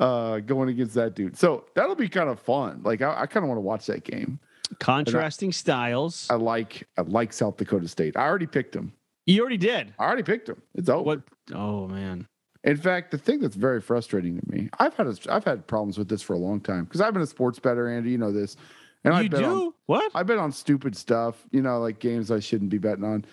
uh, 0.00 0.38
going 0.40 0.70
against 0.70 0.94
that 0.94 1.14
dude. 1.14 1.36
So 1.36 1.66
that'll 1.76 1.94
be 1.94 2.08
kind 2.08 2.28
of 2.28 2.40
fun. 2.40 2.80
Like 2.82 3.02
I, 3.02 3.22
I 3.22 3.26
kind 3.26 3.44
of 3.44 3.48
want 3.48 3.58
to 3.58 3.62
watch 3.62 3.86
that 3.86 4.02
game. 4.02 4.40
Contrasting 4.80 5.52
styles. 5.52 6.26
I 6.30 6.34
like 6.34 6.88
I 6.96 7.02
like 7.02 7.32
South 7.32 7.58
Dakota 7.58 7.86
State. 7.86 8.16
I 8.16 8.22
already 8.22 8.46
picked 8.46 8.72
them. 8.72 8.92
You 9.28 9.42
already 9.42 9.58
did. 9.58 9.92
I 9.98 10.06
already 10.06 10.22
picked 10.22 10.46
them. 10.46 10.62
It's 10.74 10.88
over. 10.88 11.02
What? 11.02 11.20
Oh, 11.52 11.86
man. 11.86 12.26
In 12.64 12.76
fact, 12.76 13.10
the 13.12 13.18
thing 13.18 13.40
that's 13.40 13.56
very 13.56 13.80
frustrating 13.80 14.40
to 14.40 14.50
me, 14.50 14.68
I've 14.78 14.94
had 14.94 15.06
a, 15.06 15.16
I've 15.30 15.44
had 15.44 15.66
problems 15.66 15.96
with 15.96 16.08
this 16.08 16.22
for 16.22 16.32
a 16.32 16.38
long 16.38 16.60
time 16.60 16.84
because 16.84 17.00
I've 17.00 17.12
been 17.12 17.22
a 17.22 17.26
sports 17.26 17.58
bettor, 17.58 17.88
Andy. 17.88 18.10
You 18.10 18.18
know 18.18 18.32
this, 18.32 18.56
and 19.04 19.14
I 19.14 19.28
bet 19.28 19.40
do? 19.40 19.46
on 19.46 19.72
what? 19.86 20.10
I 20.14 20.22
bet 20.24 20.38
on 20.38 20.50
stupid 20.52 20.96
stuff, 20.96 21.46
you 21.50 21.62
know, 21.62 21.78
like 21.78 21.98
games 22.00 22.30
I 22.30 22.40
shouldn't 22.40 22.70
be 22.70 22.78
betting 22.78 23.04
on. 23.04 23.24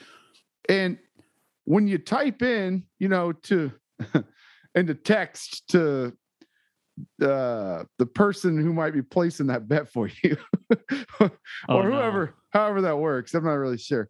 And 0.69 0.97
when 1.65 1.87
you 1.87 1.97
type 1.97 2.43
in, 2.43 2.83
you 2.99 3.07
know, 3.07 3.31
to 3.31 3.71
into 4.75 4.93
text 4.93 5.67
to 5.69 6.13
uh 7.21 7.83
the 7.97 8.05
person 8.05 8.57
who 8.57 8.71
might 8.71 8.93
be 8.93 9.01
placing 9.01 9.47
that 9.47 9.67
bet 9.67 9.91
for 9.91 10.09
you 10.23 10.37
or 11.19 11.31
Oh, 11.67 11.81
no. 11.81 11.91
whoever, 11.91 12.35
however 12.51 12.81
that 12.83 12.97
works, 12.97 13.33
I'm 13.33 13.43
not 13.43 13.53
really 13.53 13.77
sure. 13.77 14.09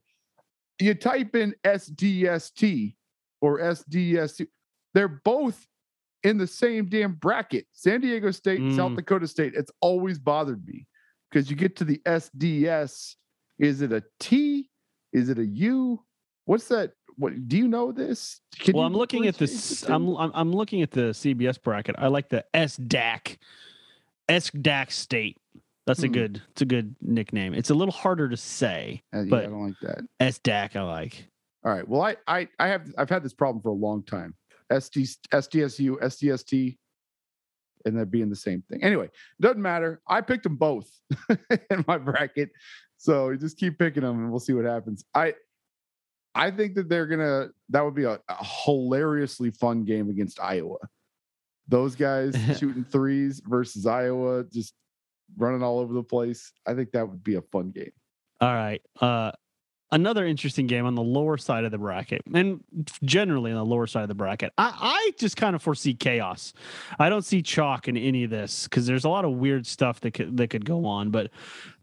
You 0.79 0.93
type 0.93 1.35
in 1.35 1.55
SDST 1.63 2.95
or 3.41 3.59
SDST, 3.59 4.47
they're 4.95 5.07
both 5.23 5.67
in 6.23 6.39
the 6.39 6.47
same 6.47 6.85
damn 6.87 7.13
bracket. 7.13 7.67
San 7.73 8.01
Diego 8.01 8.31
State, 8.31 8.59
and 8.61 8.73
South 8.75 8.93
Mm. 8.93 8.95
Dakota 8.95 9.27
State. 9.27 9.53
It's 9.55 9.71
always 9.81 10.17
bothered 10.17 10.65
me 10.65 10.87
because 11.29 11.51
you 11.51 11.55
get 11.55 11.75
to 11.75 11.83
the 11.83 12.01
SDS. 12.07 13.15
Is 13.59 13.81
it 13.81 13.91
a 13.93 14.03
T? 14.19 14.69
Is 15.13 15.29
it 15.29 15.37
a 15.37 15.45
U? 15.45 16.03
What's 16.45 16.67
that? 16.69 16.93
What 17.17 17.47
do 17.47 17.57
you 17.57 17.67
know 17.67 17.91
this? 17.91 18.41
Can 18.59 18.75
well, 18.75 18.85
I'm 18.85 18.93
looking 18.93 19.27
at 19.27 19.37
this. 19.37 19.81
the? 19.81 19.93
I'm, 19.93 20.15
I'm 20.17 20.31
I'm 20.33 20.51
looking 20.51 20.81
at 20.81 20.91
the 20.91 21.11
CBS 21.13 21.61
bracket. 21.61 21.95
I 21.97 22.07
like 22.07 22.27
the 22.29 22.43
SDAC, 22.53 23.37
SDAC 24.29 24.91
State. 24.91 25.37
That's 25.85 26.03
a 26.03 26.07
Hmm. 26.07 26.13
good. 26.13 26.41
It's 26.51 26.61
a 26.61 26.65
good 26.65 26.95
nickname. 27.01 27.53
It's 27.53 27.69
a 27.69 27.75
little 27.75 27.93
harder 27.93 28.27
to 28.29 28.37
say. 28.37 29.03
Uh, 29.13 29.19
yeah, 29.19 29.25
but- 29.29 29.43
I 29.45 29.47
don't 29.47 29.65
like 29.67 29.79
that. 29.83 29.99
SDAC, 30.19 30.75
I 30.75 30.81
like. 30.81 31.29
All 31.63 31.71
right. 31.71 31.87
Well, 31.87 32.01
I 32.01 32.15
I 32.27 32.47
I 32.59 32.67
have 32.67 32.93
I've 32.97 33.09
had 33.09 33.23
this 33.23 33.33
problem 33.33 33.61
for 33.61 33.69
a 33.69 33.73
long 33.73 34.03
time. 34.03 34.35
SD 34.71 35.17
SDSU, 35.31 35.99
SDST, 36.01 36.77
and 37.85 37.97
that 37.99 38.11
being 38.11 38.29
the 38.29 38.35
same 38.35 38.63
thing. 38.69 38.83
Anyway, 38.83 39.09
doesn't 39.39 39.61
matter. 39.61 40.01
I 40.07 40.21
picked 40.21 40.43
them 40.43 40.55
both 40.55 40.89
in 41.29 41.85
my 41.87 41.97
bracket, 41.97 42.49
so 42.97 43.29
you 43.29 43.37
just 43.37 43.57
keep 43.57 43.77
picking 43.77 44.03
them, 44.03 44.19
and 44.19 44.31
we'll 44.31 44.39
see 44.39 44.53
what 44.53 44.65
happens. 44.65 45.05
I 45.13 45.35
I 46.33 46.51
think 46.51 46.75
that 46.75 46.89
they're 46.89 47.07
gonna. 47.07 47.49
That 47.69 47.83
would 47.85 47.95
be 47.95 48.03
a, 48.03 48.19
a 48.27 48.43
hilariously 48.43 49.51
fun 49.51 49.85
game 49.85 50.09
against 50.09 50.39
Iowa. 50.39 50.77
Those 51.67 51.95
guys 51.95 52.35
shooting 52.59 52.83
threes 52.83 53.41
versus 53.47 53.85
Iowa, 53.85 54.43
just 54.51 54.73
running 55.37 55.63
all 55.63 55.79
over 55.79 55.93
the 55.93 56.03
place. 56.03 56.51
I 56.67 56.73
think 56.73 56.91
that 56.91 57.07
would 57.07 57.23
be 57.23 57.35
a 57.35 57.41
fun 57.41 57.71
game. 57.71 57.91
All 58.41 58.53
right. 58.53 58.81
Uh, 58.99 59.31
another 59.91 60.25
interesting 60.25 60.67
game 60.67 60.85
on 60.85 60.95
the 60.95 61.03
lower 61.03 61.37
side 61.37 61.63
of 61.63 61.71
the 61.71 61.77
bracket, 61.77 62.21
and 62.33 62.63
generally 63.03 63.51
on 63.51 63.57
the 63.57 63.65
lower 63.65 63.87
side 63.87 64.03
of 64.03 64.07
the 64.07 64.15
bracket. 64.15 64.51
I, 64.57 64.73
I 64.77 65.11
just 65.17 65.37
kind 65.37 65.55
of 65.55 65.61
foresee 65.61 65.93
chaos. 65.93 66.53
I 66.99 67.09
don't 67.09 67.23
see 67.23 67.41
chalk 67.41 67.87
in 67.87 67.97
any 67.97 68.23
of 68.23 68.29
this 68.29 68.65
because 68.65 68.85
there's 68.85 69.05
a 69.05 69.09
lot 69.09 69.25
of 69.25 69.31
weird 69.31 69.65
stuff 69.65 70.01
that 70.01 70.11
could 70.11 70.37
that 70.37 70.49
could 70.49 70.65
go 70.65 70.85
on. 70.85 71.11
But 71.11 71.31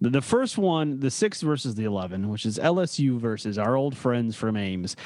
the, 0.00 0.10
the 0.10 0.22
first 0.22 0.58
one, 0.58 1.00
the 1.00 1.10
six 1.10 1.40
versus 1.40 1.74
the 1.74 1.84
eleven, 1.84 2.28
which 2.28 2.46
is 2.46 2.58
LSU 2.58 3.18
versus 3.18 3.58
our 3.58 3.76
old 3.76 3.96
friends 3.96 4.36
from 4.36 4.56
Ames. 4.56 4.96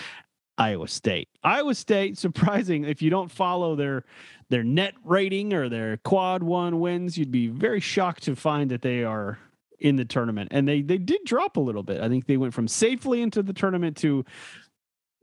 Iowa 0.58 0.88
State. 0.88 1.28
Iowa 1.44 1.74
State, 1.74 2.16
surprising 2.18 2.84
if 2.84 3.02
you 3.02 3.10
don't 3.10 3.30
follow 3.30 3.76
their 3.76 4.04
their 4.48 4.62
net 4.62 4.94
rating 5.04 5.52
or 5.52 5.68
their 5.68 5.96
quad 5.98 6.42
one 6.42 6.78
wins, 6.80 7.18
you'd 7.18 7.32
be 7.32 7.48
very 7.48 7.80
shocked 7.80 8.22
to 8.24 8.36
find 8.36 8.70
that 8.70 8.82
they 8.82 9.02
are 9.02 9.38
in 9.78 9.96
the 9.96 10.04
tournament. 10.04 10.48
And 10.52 10.66
they 10.66 10.82
they 10.82 10.98
did 10.98 11.20
drop 11.24 11.56
a 11.56 11.60
little 11.60 11.82
bit. 11.82 12.00
I 12.00 12.08
think 12.08 12.26
they 12.26 12.36
went 12.36 12.54
from 12.54 12.68
safely 12.68 13.22
into 13.22 13.42
the 13.42 13.52
tournament 13.52 13.96
to 13.98 14.24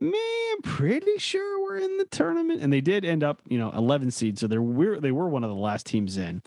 man, 0.00 0.12
I'm 0.54 0.62
pretty 0.62 1.18
sure 1.18 1.62
we're 1.62 1.78
in 1.78 1.96
the 1.96 2.04
tournament. 2.04 2.62
And 2.62 2.72
they 2.72 2.80
did 2.80 3.04
end 3.04 3.24
up, 3.24 3.40
you 3.48 3.58
know, 3.58 3.70
11 3.72 4.10
seed. 4.10 4.38
So 4.38 4.46
they're 4.46 4.62
we're, 4.62 5.00
they 5.00 5.12
were 5.12 5.28
one 5.28 5.44
of 5.44 5.50
the 5.50 5.56
last 5.56 5.86
teams 5.86 6.16
in. 6.16 6.42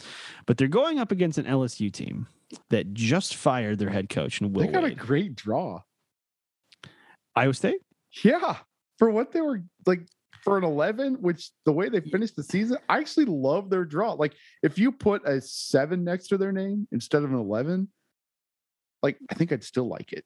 But 0.46 0.58
they're 0.58 0.68
going 0.68 1.00
up 1.00 1.12
against 1.12 1.38
an 1.38 1.46
LSU 1.46 1.92
team 1.92 2.28
that 2.70 2.94
just 2.94 3.36
fired 3.36 3.80
their 3.80 3.90
head 3.90 4.10
coach 4.10 4.40
and 4.40 4.56
Will 4.56 4.66
they 4.66 4.72
got 4.72 4.84
a 4.84 4.94
great 4.94 5.36
draw. 5.36 5.82
Iowa 7.36 7.54
State. 7.54 7.82
Yeah, 8.24 8.58
for 8.98 9.12
what 9.12 9.32
they 9.32 9.42
were 9.42 9.62
like 9.86 10.08
for 10.44 10.58
an 10.58 10.64
11, 10.64 11.16
which 11.16 11.52
the 11.66 11.72
way 11.74 11.90
they 11.90 12.00
finished 12.00 12.36
the 12.36 12.44
season, 12.44 12.78
I 12.88 13.00
actually 13.00 13.26
love 13.26 13.70
their 13.70 13.86
draw. 13.86 14.14
Like 14.14 14.34
if 14.64 14.80
you 14.80 14.92
put 14.92 15.28
a 15.28 15.42
seven 15.42 16.04
next 16.04 16.30
to 16.30 16.38
their 16.38 16.52
name 16.52 16.88
instead 16.92 17.24
of 17.24 17.32
an 17.32 17.38
11, 17.38 17.90
like 19.04 19.18
I 19.30 19.36
think 19.36 19.52
I'd 19.52 19.64
still 19.64 19.88
like 19.88 20.14
it. 20.14 20.26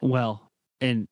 Well, 0.00 0.50
and 0.80 1.08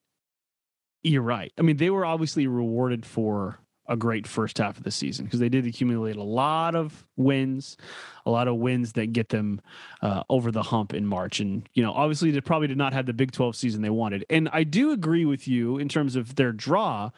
you're 1.02 1.22
right. 1.22 1.52
I 1.58 1.62
mean, 1.62 1.76
they 1.76 1.90
were 1.90 2.04
obviously 2.04 2.46
rewarded 2.46 3.04
for 3.06 3.58
a 3.88 3.96
great 3.96 4.26
first 4.26 4.58
half 4.58 4.76
of 4.76 4.84
the 4.84 4.90
season 4.90 5.24
because 5.24 5.38
they 5.40 5.48
did 5.48 5.66
accumulate 5.66 6.16
a 6.16 6.22
lot 6.22 6.74
of 6.74 7.06
wins, 7.16 7.76
a 8.24 8.30
lot 8.30 8.48
of 8.48 8.56
wins 8.56 8.92
that 8.94 9.12
get 9.12 9.28
them 9.28 9.60
uh, 10.02 10.22
over 10.28 10.50
the 10.50 10.62
hump 10.62 10.92
in 10.92 11.06
March. 11.06 11.40
And, 11.40 11.68
you 11.74 11.82
know, 11.82 11.92
obviously 11.92 12.30
they 12.30 12.40
probably 12.40 12.68
did 12.68 12.78
not 12.78 12.92
have 12.92 13.06
the 13.06 13.12
Big 13.12 13.30
12 13.32 13.54
season 13.54 13.82
they 13.82 13.90
wanted. 13.90 14.24
And 14.28 14.48
I 14.52 14.64
do 14.64 14.90
agree 14.90 15.24
with 15.24 15.46
you 15.46 15.78
in 15.78 15.88
terms 15.88 16.16
of 16.16 16.34
their 16.34 16.52
draw 16.52 17.10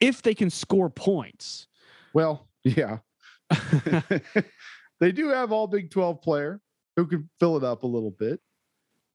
if 0.00 0.22
they 0.22 0.34
can 0.34 0.50
score 0.50 0.90
points. 0.90 1.66
Well, 2.12 2.46
yeah. 2.62 2.98
they 5.00 5.12
do 5.12 5.28
have 5.28 5.52
all 5.52 5.66
Big 5.66 5.90
12 5.90 6.20
player 6.20 6.60
who 6.96 7.06
can 7.06 7.28
fill 7.38 7.56
it 7.56 7.64
up 7.64 7.82
a 7.82 7.86
little 7.86 8.10
bit. 8.10 8.40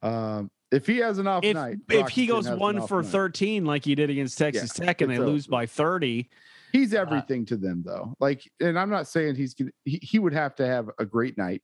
Um, 0.01 0.49
if 0.71 0.87
he 0.87 0.97
has 0.97 1.17
an 1.17 1.27
off 1.27 1.43
If 1.43 1.55
night, 1.55 1.77
if 1.89 2.09
he 2.09 2.27
goes 2.27 2.49
one 2.49 2.87
for 2.87 3.01
night. 3.01 3.11
13 3.11 3.65
like 3.65 3.83
he 3.83 3.93
did 3.93 4.09
against 4.09 4.37
Texas 4.37 4.71
Tech 4.71 5.01
and 5.01 5.11
they 5.11 5.19
lose 5.19 5.45
by 5.45 5.65
30, 5.65 6.29
he's 6.71 6.93
everything 6.93 7.45
to 7.47 7.57
them 7.57 7.83
though. 7.85 8.15
Like, 8.19 8.49
and 8.61 8.79
I'm 8.79 8.89
not 8.89 9.07
saying 9.07 9.35
he's 9.35 9.53
gonna, 9.53 9.71
he, 9.83 9.99
he 10.01 10.19
would 10.19 10.33
have 10.33 10.55
to 10.55 10.65
have 10.65 10.89
a 10.97 11.05
great 11.05 11.37
night, 11.37 11.61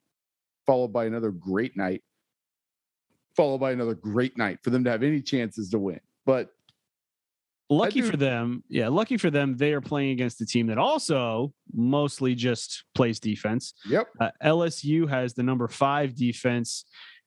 followed 0.66 0.90
by 0.90 1.06
another 1.06 1.32
great 1.32 1.78
night, 1.78 2.04
followed 3.36 3.60
by 3.60 3.72
another 3.72 3.94
great 3.94 4.38
night 4.38 4.60
for 4.62 4.72
them 4.72 4.84
to 4.84 4.92
have 4.92 5.04
any 5.04 5.22
chances 5.22 5.70
to 5.70 5.80
win. 5.80 6.02
But 6.26 6.52
lucky 7.70 8.02
for 8.02 8.18
them, 8.18 8.64
yeah, 8.70 8.88
lucky 8.88 9.18
for 9.18 9.30
them, 9.30 9.58
they 9.58 9.74
are 9.74 9.82
playing 9.82 10.12
against 10.12 10.42
a 10.42 10.46
team 10.46 10.68
that 10.68 10.78
also 10.78 11.54
mostly 11.74 12.36
just 12.36 12.84
plays 12.96 13.20
defense. 13.20 13.74
yep, 13.88 14.08
Uh, 14.20 14.30
LSU 14.44 15.08
has 15.10 15.34
the 15.34 15.44
number 15.44 15.68
five 15.68 16.16
defense, 16.16 16.86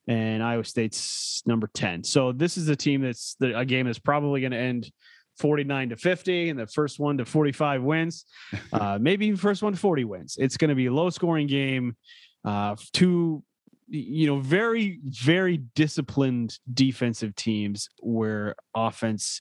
and 0.09 0.43
Iowa 0.43 0.65
State's 0.65 1.43
number 1.47 1.69
10. 1.75 2.05
So 2.05 2.33
this 2.33 2.57
is 2.57 2.69
a 2.69 2.77
team 2.77 3.03
that's 3.03 3.37
the, 3.39 3.57
a 3.59 3.65
game 3.65 3.87
that's 3.87 3.99
probably 3.99 4.41
going 4.41 4.53
to 4.53 4.59
end 4.59 4.91
49 5.39 5.91
to 5.91 5.97
50, 5.97 6.49
and 6.51 6.59
the 6.59 6.67
first 6.67 6.99
one 6.99 7.19
to 7.19 7.25
45 7.25 7.83
wins, 7.83 8.25
uh, 8.73 8.99
maybe 9.01 9.27
even 9.27 9.37
first 9.37 9.63
one 9.63 9.73
to 9.73 9.79
40 9.79 10.05
wins. 10.05 10.37
It's 10.39 10.57
going 10.57 10.71
to 10.71 10.75
be 10.75 10.87
a 10.87 10.93
low 10.93 11.11
scoring 11.11 11.47
game. 11.47 11.97
Uh, 12.45 12.77
two, 12.93 13.43
you 13.89 14.27
know, 14.27 14.39
very, 14.39 15.01
very 15.05 15.59
disciplined 15.75 16.59
defensive 16.73 17.35
teams 17.35 17.89
where 18.01 18.55
offense 18.75 19.41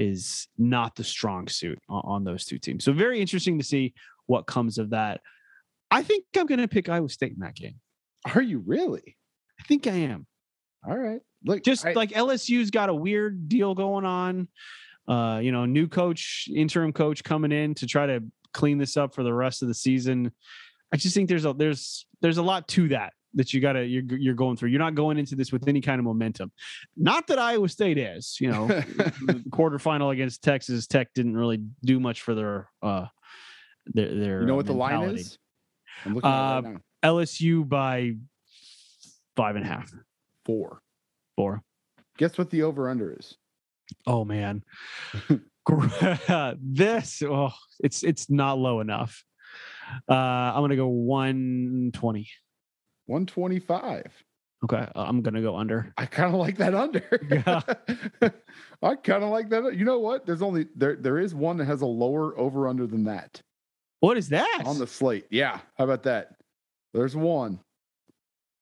is 0.00 0.48
not 0.56 0.96
the 0.96 1.04
strong 1.04 1.46
suit 1.46 1.78
on, 1.88 2.02
on 2.04 2.24
those 2.24 2.44
two 2.46 2.58
teams. 2.58 2.84
So 2.84 2.92
very 2.92 3.20
interesting 3.20 3.58
to 3.58 3.64
see 3.64 3.92
what 4.26 4.46
comes 4.46 4.78
of 4.78 4.90
that. 4.90 5.20
I 5.90 6.02
think 6.02 6.24
I'm 6.36 6.46
going 6.46 6.60
to 6.60 6.68
pick 6.68 6.88
Iowa 6.88 7.08
State 7.10 7.32
in 7.32 7.40
that 7.40 7.54
game. 7.54 7.74
are 8.34 8.40
you 8.42 8.62
really? 8.66 9.16
I 9.60 9.62
think 9.64 9.86
I 9.86 9.92
am. 9.92 10.26
All 10.88 10.96
right, 10.96 11.20
look, 11.44 11.62
Just 11.62 11.84
I- 11.84 11.92
like 11.92 12.10
LSU's 12.12 12.70
got 12.70 12.88
a 12.88 12.94
weird 12.94 13.48
deal 13.48 13.74
going 13.74 14.06
on. 14.06 14.48
Uh, 15.06 15.40
you 15.42 15.52
know, 15.52 15.66
new 15.66 15.86
coach, 15.88 16.48
interim 16.54 16.92
coach 16.92 17.22
coming 17.24 17.52
in 17.52 17.74
to 17.74 17.86
try 17.86 18.06
to 18.06 18.22
clean 18.54 18.78
this 18.78 18.96
up 18.96 19.14
for 19.14 19.22
the 19.22 19.34
rest 19.34 19.60
of 19.60 19.68
the 19.68 19.74
season. 19.74 20.30
I 20.92 20.96
just 20.96 21.14
think 21.14 21.28
there's 21.28 21.44
a 21.44 21.52
there's 21.52 22.06
there's 22.22 22.38
a 22.38 22.42
lot 22.42 22.66
to 22.68 22.88
that 22.88 23.12
that 23.34 23.52
you 23.52 23.60
gotta 23.60 23.84
you're 23.86 24.02
you're 24.18 24.34
going 24.34 24.56
through. 24.56 24.70
You're 24.70 24.80
not 24.80 24.94
going 24.94 25.18
into 25.18 25.36
this 25.36 25.52
with 25.52 25.68
any 25.68 25.80
kind 25.80 25.98
of 25.98 26.04
momentum. 26.04 26.50
Not 26.96 27.26
that 27.28 27.38
Iowa 27.38 27.68
State 27.68 27.98
is, 27.98 28.36
you 28.40 28.50
know, 28.50 28.66
the 29.26 29.42
quarterfinal 29.50 30.12
against 30.12 30.42
Texas 30.42 30.86
Tech 30.86 31.12
didn't 31.14 31.36
really 31.36 31.62
do 31.84 32.00
much 32.00 32.22
for 32.22 32.34
their 32.34 32.68
uh 32.82 33.06
their 33.86 34.14
their 34.14 34.40
you 34.40 34.46
know 34.46 34.54
uh, 34.54 34.56
what 34.56 34.66
the 34.66 34.72
line 34.72 35.10
is? 35.10 35.38
I'm 36.04 36.14
looking 36.14 36.30
at 36.30 36.34
Uh, 36.36 36.62
right. 36.62 36.76
LSU 37.04 37.68
by 37.68 38.12
five 39.36 39.56
and 39.56 39.64
a 39.64 39.68
half, 39.68 39.92
Four. 40.44 40.80
four. 41.36 41.62
Guess 42.18 42.36
what 42.36 42.50
the 42.50 42.62
over 42.62 42.90
under 42.90 43.16
is? 43.18 43.36
Oh 44.06 44.24
man, 44.24 44.62
this 46.60 47.22
oh, 47.22 47.52
it's 47.82 48.02
it's 48.02 48.28
not 48.30 48.58
low 48.58 48.80
enough. 48.80 49.24
Uh, 50.08 50.14
I'm 50.14 50.62
gonna 50.62 50.76
go 50.76 50.88
120. 50.88 52.28
125. 53.10 54.24
Okay, 54.64 54.76
uh, 54.76 54.88
I'm 54.94 55.22
gonna 55.22 55.40
go 55.40 55.56
under. 55.56 55.92
I 55.96 56.04
kind 56.06 56.34
of 56.34 56.38
like 56.40 56.58
that 56.58 56.74
under. 56.74 57.02
Yeah. 57.30 57.60
I 58.82 58.94
kind 58.96 59.24
of 59.24 59.30
like 59.30 59.48
that. 59.50 59.74
You 59.76 59.84
know 59.84 59.98
what? 59.98 60.26
There's 60.26 60.42
only 60.42 60.66
there 60.76 60.96
there 60.96 61.18
is 61.18 61.34
one 61.34 61.56
that 61.58 61.64
has 61.64 61.80
a 61.82 61.86
lower 61.86 62.38
over 62.38 62.68
under 62.68 62.86
than 62.86 63.04
that 63.04 63.40
What 64.00 64.16
is 64.18 64.28
that? 64.30 64.62
on 64.66 64.78
the 64.78 64.86
slate. 64.86 65.24
Yeah. 65.30 65.60
How 65.78 65.84
about 65.84 66.02
that? 66.04 66.32
There's 66.92 67.16
one. 67.16 67.60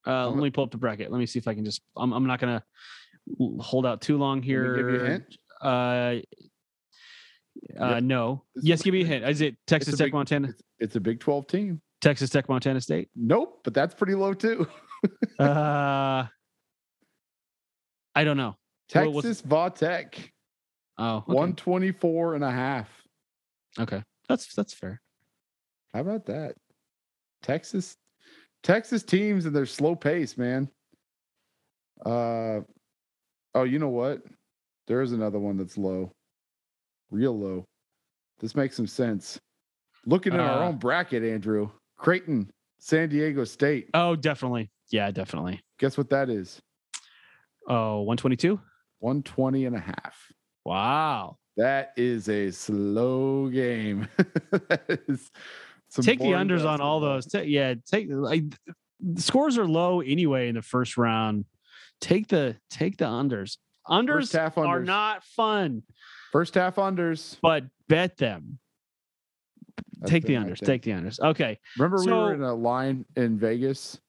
uh, 0.07 0.29
let 0.29 0.37
me 0.43 0.51
pull 0.51 0.65
up 0.65 0.71
the 0.71 0.77
bracket. 0.79 1.11
Let 1.11 1.19
me 1.19 1.27
see 1.27 1.39
if 1.41 1.49
I 1.49 1.55
can 1.55 1.65
just. 1.65 1.83
I'm 1.97 2.13
I'm 2.13 2.27
not 2.27 2.39
gonna 2.41 2.63
hold 3.59 3.85
out 3.85 4.01
too 4.01 4.19
long 4.19 4.41
here. 4.43 4.77
give 4.77 4.89
you 4.91 5.01
a 5.01 5.09
hint. 5.09 5.37
Uh, 5.63 5.67
uh, 5.69 6.21
Yep. 7.95 8.03
no. 8.05 8.45
Yes, 8.55 8.83
give 8.83 8.95
me 8.95 9.03
a 9.03 9.07
hint. 9.07 9.25
Is 9.29 9.41
it 9.41 9.57
Texas 9.67 9.97
Tech, 9.99 10.07
big- 10.07 10.15
Montana? 10.15 10.49
It's, 10.51 10.63
it's 10.79 10.97
a 10.97 11.01
Big 11.01 11.19
12 11.19 11.49
team. 11.49 11.81
Texas 12.01 12.31
Tech, 12.31 12.49
Montana 12.49 12.81
State. 12.81 13.09
Nope, 13.17 13.61
but 13.65 13.75
that's 13.75 13.95
pretty 13.95 14.15
low 14.15 14.35
too. 14.35 14.67
Uh, 15.39 16.27
I 18.17 18.25
don't 18.25 18.37
know. 18.37 18.57
Texas 18.89 19.41
Va 19.43 19.71
Tech, 19.73 20.33
Oh, 20.99 21.19
okay. 21.19 21.33
124 21.33 22.35
and 22.35 22.43
a 22.43 22.51
half. 22.51 22.89
Okay, 23.79 24.03
that's 24.29 24.53
that's 24.57 24.75
fair. 24.75 25.01
How 25.95 26.01
about 26.01 26.27
that? 26.27 26.57
Texas, 27.45 27.97
Texas 28.65 29.05
teams 29.05 29.47
and 29.47 29.55
their 29.55 29.67
slow 29.67 29.95
pace, 29.95 30.37
man. 30.37 30.69
Uh, 32.05 32.61
oh, 33.55 33.63
you 33.65 33.79
know 33.79 33.89
what? 33.91 34.23
There 34.89 35.01
is 35.03 35.13
another 35.13 35.39
one 35.39 35.57
that's 35.57 35.79
low, 35.79 36.11
real 37.13 37.39
low. 37.39 37.65
This 38.41 38.57
makes 38.57 38.75
some 38.75 38.89
sense. 38.89 39.39
Looking 40.07 40.35
at 40.35 40.41
our 40.41 40.63
Uh, 40.65 40.67
own 40.67 40.79
bracket, 40.79 41.23
Andrew, 41.23 41.71
Creighton, 41.99 42.51
San 42.79 43.09
Diego 43.09 43.45
State. 43.45 43.91
Oh, 43.93 44.17
definitely. 44.17 44.71
Yeah, 44.91 45.11
definitely. 45.11 45.61
Guess 45.79 45.99
what 45.99 46.09
that 46.11 46.31
is? 46.31 46.61
Oh, 47.69 47.99
122? 48.03 48.59
120 49.01 49.67
and 49.67 49.77
a 49.77 49.81
half. 49.81 50.17
Wow. 50.65 51.37
That 51.57 51.93
is 51.97 52.29
a 52.29 52.51
slow 52.51 53.49
game. 53.49 54.09
that 54.51 55.01
is 55.09 55.31
some 55.89 56.05
take 56.05 56.19
the 56.21 56.27
unders 56.27 56.65
on 56.65 56.81
all 56.81 57.01
those. 57.01 57.27
Ta- 57.27 57.41
yeah, 57.41 57.75
take 57.91 58.07
like 58.11 58.45
the 59.01 59.21
scores 59.21 59.59
are 59.59 59.67
low 59.67 60.01
anyway 60.01 60.49
in 60.49 60.55
the 60.55 60.63
first 60.63 60.97
round. 60.97 61.47
Take 62.01 62.29
the 62.29 62.57
take 62.71 62.97
the 62.97 63.07
unders. 63.07 63.57
Unders 63.89 64.33
half 64.33 64.57
are 64.59 64.83
not 64.83 65.25
fun, 65.25 65.83
First 66.31 66.55
half 66.55 66.77
unders. 66.77 67.39
but 67.43 67.65
bet 67.89 68.19
them. 68.19 68.59
That's 69.99 70.11
take 70.11 70.25
the 70.25 70.35
unders. 70.35 70.65
Take 70.65 70.83
the 70.83 70.93
unders. 70.93 71.21
Okay. 71.21 71.59
Remember, 71.77 72.03
we 72.05 72.13
were 72.13 72.35
in 72.35 72.43
a 72.43 72.55
line 72.55 73.05
in 73.17 73.39
Vegas. 73.39 74.01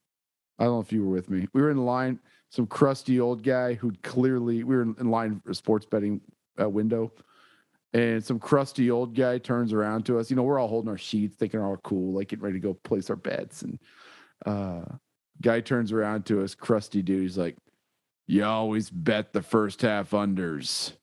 I 0.57 0.65
don't 0.65 0.73
know 0.75 0.79
if 0.81 0.91
you 0.91 1.03
were 1.03 1.11
with 1.11 1.29
me. 1.29 1.47
We 1.53 1.61
were 1.61 1.71
in 1.71 1.77
line. 1.77 2.19
Some 2.51 2.67
crusty 2.67 3.19
old 3.19 3.43
guy 3.43 3.75
who'd 3.75 4.01
clearly 4.01 4.63
we 4.63 4.75
were 4.75 4.81
in 4.81 4.95
in 4.99 5.11
line 5.11 5.39
for 5.43 5.51
a 5.51 5.55
sports 5.55 5.85
betting 5.85 6.19
uh, 6.59 6.67
window, 6.67 7.11
and 7.93 8.23
some 8.23 8.39
crusty 8.39 8.89
old 8.89 9.15
guy 9.15 9.37
turns 9.37 9.71
around 9.71 10.05
to 10.07 10.19
us. 10.19 10.29
You 10.29 10.35
know, 10.35 10.43
we're 10.43 10.59
all 10.59 10.67
holding 10.67 10.89
our 10.89 10.97
sheets, 10.97 11.35
thinking 11.35 11.59
we're 11.59 11.67
all 11.67 11.77
cool, 11.77 12.13
like 12.13 12.29
getting 12.29 12.43
ready 12.43 12.59
to 12.59 12.67
go 12.67 12.73
place 12.73 13.09
our 13.09 13.15
bets. 13.15 13.61
And 13.61 13.79
uh, 14.45 14.81
guy 15.41 15.61
turns 15.61 15.91
around 15.91 16.25
to 16.25 16.43
us, 16.43 16.55
crusty 16.55 17.03
dude. 17.03 17.21
He's 17.21 17.37
like, 17.37 17.55
"You 18.27 18.45
always 18.45 18.89
bet 18.89 19.31
the 19.31 19.43
first 19.43 19.83
half 19.83 20.11
unders 20.11 20.93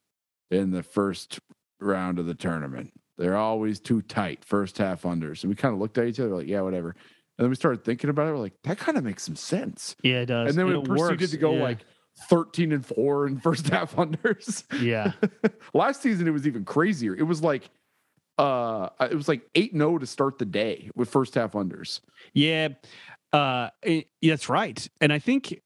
in 0.51 0.71
the 0.71 0.83
first 0.83 1.41
round 1.81 2.19
of 2.19 2.27
the 2.27 2.35
tournament. 2.35 2.93
They're 3.19 3.37
always 3.37 3.81
too 3.81 4.03
tight, 4.03 4.45
first 4.45 4.79
half 4.79 5.03
unders." 5.03 5.43
And 5.43 5.51
we 5.51 5.57
kind 5.57 5.73
of 5.75 5.81
looked 5.81 5.99
at 5.99 6.07
each 6.07 6.21
other 6.21 6.37
like, 6.37 6.47
"Yeah, 6.49 6.61
whatever." 6.63 6.91
And 7.39 7.45
then 7.45 7.49
we 7.51 7.57
started 7.57 7.85
thinking 7.85 8.09
about 8.11 8.29
it. 8.29 8.33
We're 8.33 8.39
like, 8.39 8.63
"That 8.65 8.79
kind 8.79 8.97
of 8.99 9.05
makes 9.05 9.23
some 9.23 9.37
sense." 9.37 9.95
Yeah, 10.03 10.21
it 10.23 10.27
does. 10.27 10.49
And 10.51 10.59
then 10.59 10.67
we 10.67 10.75
it 10.79 10.85
proceeded 10.85 11.21
works. 11.21 11.31
to 11.33 11.37
go 11.39 11.55
Yeah. 11.57 11.63
like 11.63 11.79
13 12.31 12.73
and 12.73 12.85
4 12.85 13.27
in 13.27 13.39
first 13.41 13.69
half 13.71 13.95
unders. 13.97 14.65
yeah. 14.81 15.13
Last 15.75 16.01
season 16.03 16.27
it 16.27 16.31
was 16.31 16.47
even 16.47 16.65
crazier. 16.65 17.15
It 17.15 17.25
was 17.25 17.43
like 17.43 17.69
uh 18.39 18.89
it 19.01 19.15
was 19.15 19.29
like 19.29 19.43
8 19.55 19.73
0 19.73 19.99
to 19.99 20.07
start 20.07 20.39
the 20.39 20.45
day 20.45 20.91
with 20.95 21.09
first 21.11 21.35
half 21.35 21.53
unders. 21.53 22.01
Yeah, 22.35 22.69
uh, 23.33 23.69
it- 23.83 24.09
that's 24.23 24.49
right. 24.49 24.87
And 25.01 25.13
I 25.13 25.19
think 25.19 25.61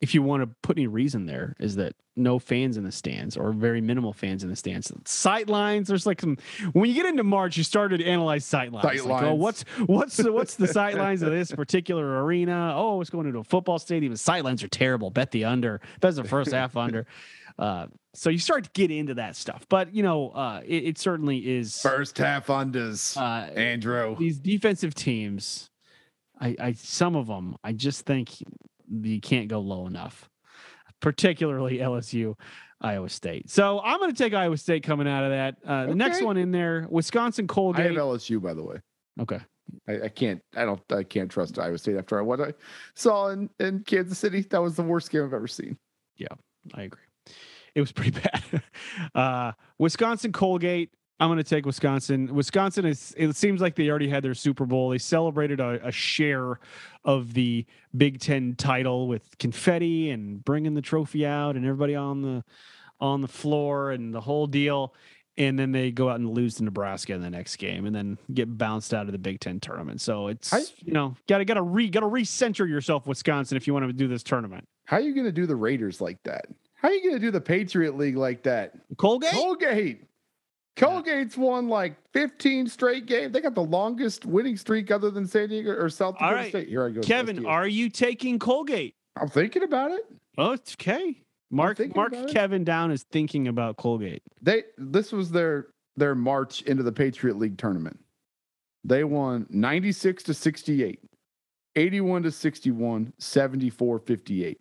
if 0.00 0.14
you 0.14 0.22
want 0.22 0.42
to 0.42 0.48
put 0.62 0.76
any 0.76 0.86
reason 0.86 1.26
there, 1.26 1.54
is 1.58 1.76
that 1.76 1.94
no 2.16 2.38
fans 2.38 2.76
in 2.76 2.84
the 2.84 2.92
stands 2.92 3.36
or 3.36 3.52
very 3.52 3.80
minimal 3.80 4.12
fans 4.12 4.42
in 4.42 4.50
the 4.50 4.56
stands. 4.56 4.92
Sight 5.04 5.48
lines. 5.48 5.88
There's 5.88 6.06
like 6.06 6.20
some. 6.20 6.36
When 6.72 6.88
you 6.88 6.94
get 6.94 7.06
into 7.06 7.22
March, 7.22 7.56
you 7.56 7.64
started 7.64 7.98
to 7.98 8.04
analyze 8.04 8.44
sight 8.44 8.72
lines. 8.72 9.00
Sight 9.00 9.06
Like, 9.06 9.24
oh, 9.24 9.34
what's 9.34 9.64
what's 9.86 10.16
the, 10.18 10.32
what's 10.32 10.56
the 10.56 10.68
sight 10.68 10.96
lines 10.96 11.22
of 11.22 11.30
this 11.30 11.50
particular 11.50 12.24
arena? 12.24 12.74
Oh, 12.76 13.00
it's 13.00 13.10
going 13.10 13.26
into 13.26 13.38
a 13.38 13.44
football 13.44 13.78
stadium. 13.78 14.12
The 14.12 14.18
sight 14.18 14.44
lines 14.44 14.62
are 14.62 14.68
terrible. 14.68 15.10
Bet 15.10 15.30
the 15.30 15.44
under. 15.44 15.80
Bet's 16.00 16.16
the 16.16 16.24
first 16.24 16.52
half 16.52 16.76
under. 16.76 17.06
Uh, 17.58 17.86
so 18.12 18.28
you 18.28 18.38
start 18.38 18.64
to 18.64 18.70
get 18.74 18.90
into 18.90 19.14
that 19.14 19.34
stuff, 19.34 19.64
but 19.70 19.94
you 19.94 20.02
know, 20.02 20.30
uh, 20.30 20.60
it, 20.66 20.84
it 20.84 20.98
certainly 20.98 21.38
is. 21.38 21.80
First 21.80 22.18
half 22.18 22.48
unders. 22.48 23.16
Uh, 23.16 23.50
Andrew. 23.52 24.14
these 24.18 24.38
defensive 24.38 24.94
teams, 24.94 25.70
I, 26.38 26.54
I 26.60 26.72
some 26.72 27.16
of 27.16 27.26
them, 27.26 27.56
I 27.64 27.72
just 27.72 28.04
think 28.04 28.30
you 28.90 29.20
can't 29.20 29.48
go 29.48 29.60
low 29.60 29.86
enough, 29.86 30.28
particularly 31.00 31.78
LSU, 31.78 32.34
Iowa 32.80 33.08
State. 33.08 33.50
So 33.50 33.80
I'm 33.80 33.98
going 33.98 34.12
to 34.12 34.16
take 34.16 34.34
Iowa 34.34 34.56
State 34.56 34.82
coming 34.82 35.08
out 35.08 35.24
of 35.24 35.30
that. 35.30 35.56
Uh, 35.64 35.86
the 35.86 35.94
next 35.94 36.22
one 36.22 36.36
in 36.36 36.50
there, 36.50 36.86
Wisconsin 36.90 37.44
I 37.44 37.44
have 37.44 37.54
Colgate. 37.54 37.96
LSU 37.96 38.40
by 38.40 38.54
the 38.54 38.62
way. 38.62 38.76
Okay, 39.20 39.40
I, 39.88 40.02
I 40.04 40.08
can't 40.08 40.42
I 40.54 40.64
don't 40.64 40.80
I 40.92 41.02
can't 41.02 41.30
trust 41.30 41.58
Iowa 41.58 41.78
State 41.78 41.96
after 41.96 42.22
what 42.22 42.40
I 42.40 42.52
saw 42.94 43.28
in, 43.28 43.48
in 43.58 43.82
Kansas 43.84 44.18
City. 44.18 44.42
That 44.42 44.62
was 44.62 44.76
the 44.76 44.82
worst 44.82 45.10
game 45.10 45.24
I've 45.24 45.34
ever 45.34 45.48
seen. 45.48 45.78
Yeah, 46.16 46.28
I 46.74 46.82
agree. 46.82 47.02
It 47.74 47.80
was 47.80 47.92
pretty 47.92 48.10
bad. 48.22 48.62
Uh, 49.14 49.52
Wisconsin 49.78 50.32
Colgate. 50.32 50.90
I'm 51.18 51.28
going 51.28 51.38
to 51.38 51.44
take 51.44 51.64
Wisconsin. 51.64 52.34
Wisconsin 52.34 52.84
is. 52.84 53.14
It 53.16 53.34
seems 53.36 53.60
like 53.60 53.74
they 53.74 53.88
already 53.88 54.08
had 54.08 54.22
their 54.22 54.34
Super 54.34 54.66
Bowl. 54.66 54.90
They 54.90 54.98
celebrated 54.98 55.60
a, 55.60 55.80
a 55.86 55.90
share 55.92 56.60
of 57.04 57.32
the 57.32 57.64
Big 57.96 58.20
Ten 58.20 58.54
title 58.54 59.08
with 59.08 59.38
confetti 59.38 60.10
and 60.10 60.44
bringing 60.44 60.74
the 60.74 60.82
trophy 60.82 61.24
out 61.24 61.56
and 61.56 61.64
everybody 61.64 61.94
on 61.94 62.20
the 62.22 62.44
on 63.00 63.20
the 63.22 63.28
floor 63.28 63.92
and 63.92 64.12
the 64.12 64.20
whole 64.20 64.46
deal. 64.46 64.94
And 65.38 65.58
then 65.58 65.70
they 65.72 65.90
go 65.90 66.08
out 66.08 66.18
and 66.18 66.30
lose 66.30 66.54
to 66.56 66.64
Nebraska 66.64 67.12
in 67.12 67.20
the 67.20 67.28
next 67.28 67.56
game, 67.56 67.84
and 67.84 67.94
then 67.94 68.16
get 68.32 68.56
bounced 68.56 68.94
out 68.94 69.04
of 69.06 69.12
the 69.12 69.18
Big 69.18 69.38
Ten 69.40 69.60
tournament. 69.60 70.00
So 70.00 70.28
it's 70.28 70.52
I- 70.52 70.64
you 70.84 70.92
know 70.92 71.14
gotta 71.28 71.44
gotta 71.46 71.62
re 71.62 71.88
gotta 71.88 72.06
recenter 72.06 72.68
yourself, 72.68 73.06
Wisconsin, 73.06 73.56
if 73.56 73.66
you 73.66 73.72
want 73.74 73.86
to 73.86 73.92
do 73.92 74.08
this 74.08 74.22
tournament. 74.22 74.66
How 74.84 74.98
are 74.98 75.00
you 75.00 75.14
going 75.14 75.26
to 75.26 75.32
do 75.32 75.46
the 75.46 75.56
Raiders 75.56 76.00
like 76.00 76.22
that? 76.22 76.46
How 76.74 76.88
are 76.88 76.92
you 76.94 77.02
going 77.02 77.16
to 77.16 77.20
do 77.20 77.32
the 77.32 77.40
Patriot 77.40 77.96
League 77.96 78.16
like 78.16 78.44
that? 78.44 78.74
Colgate. 78.96 79.32
Colgate. 79.32 80.02
Colgate's 80.76 81.36
won 81.36 81.68
like 81.68 81.96
15 82.12 82.68
straight 82.68 83.06
games. 83.06 83.32
They 83.32 83.40
got 83.40 83.54
the 83.54 83.62
longest 83.62 84.26
winning 84.26 84.56
streak 84.56 84.90
other 84.90 85.10
than 85.10 85.26
San 85.26 85.48
Diego 85.48 85.72
or 85.72 85.88
South 85.88 86.14
Dakota 86.14 86.34
right. 86.34 86.48
State. 86.50 86.68
Here 86.68 86.86
I 86.86 86.90
go. 86.90 87.00
Kevin, 87.00 87.46
are 87.46 87.66
you 87.66 87.88
taking 87.88 88.38
Colgate? 88.38 88.94
I'm 89.18 89.28
thinking 89.28 89.62
about 89.62 89.92
it. 89.92 90.04
Oh, 90.36 90.52
it's 90.52 90.74
okay. 90.74 91.16
Mark 91.50 91.78
Mark. 91.94 92.12
Kevin 92.28 92.64
down 92.64 92.90
is 92.90 93.04
thinking 93.04 93.48
about 93.48 93.76
Colgate. 93.76 94.22
They 94.42 94.64
this 94.76 95.12
was 95.12 95.30
their 95.30 95.68
their 95.96 96.14
march 96.14 96.62
into 96.62 96.82
the 96.82 96.92
Patriot 96.92 97.38
League 97.38 97.56
tournament. 97.56 97.98
They 98.84 99.04
won 99.04 99.46
96 99.48 100.22
to 100.24 100.34
68, 100.34 101.00
81 101.74 102.22
to 102.24 102.30
61, 102.30 103.12
74 103.18 103.98
58. 104.00 104.58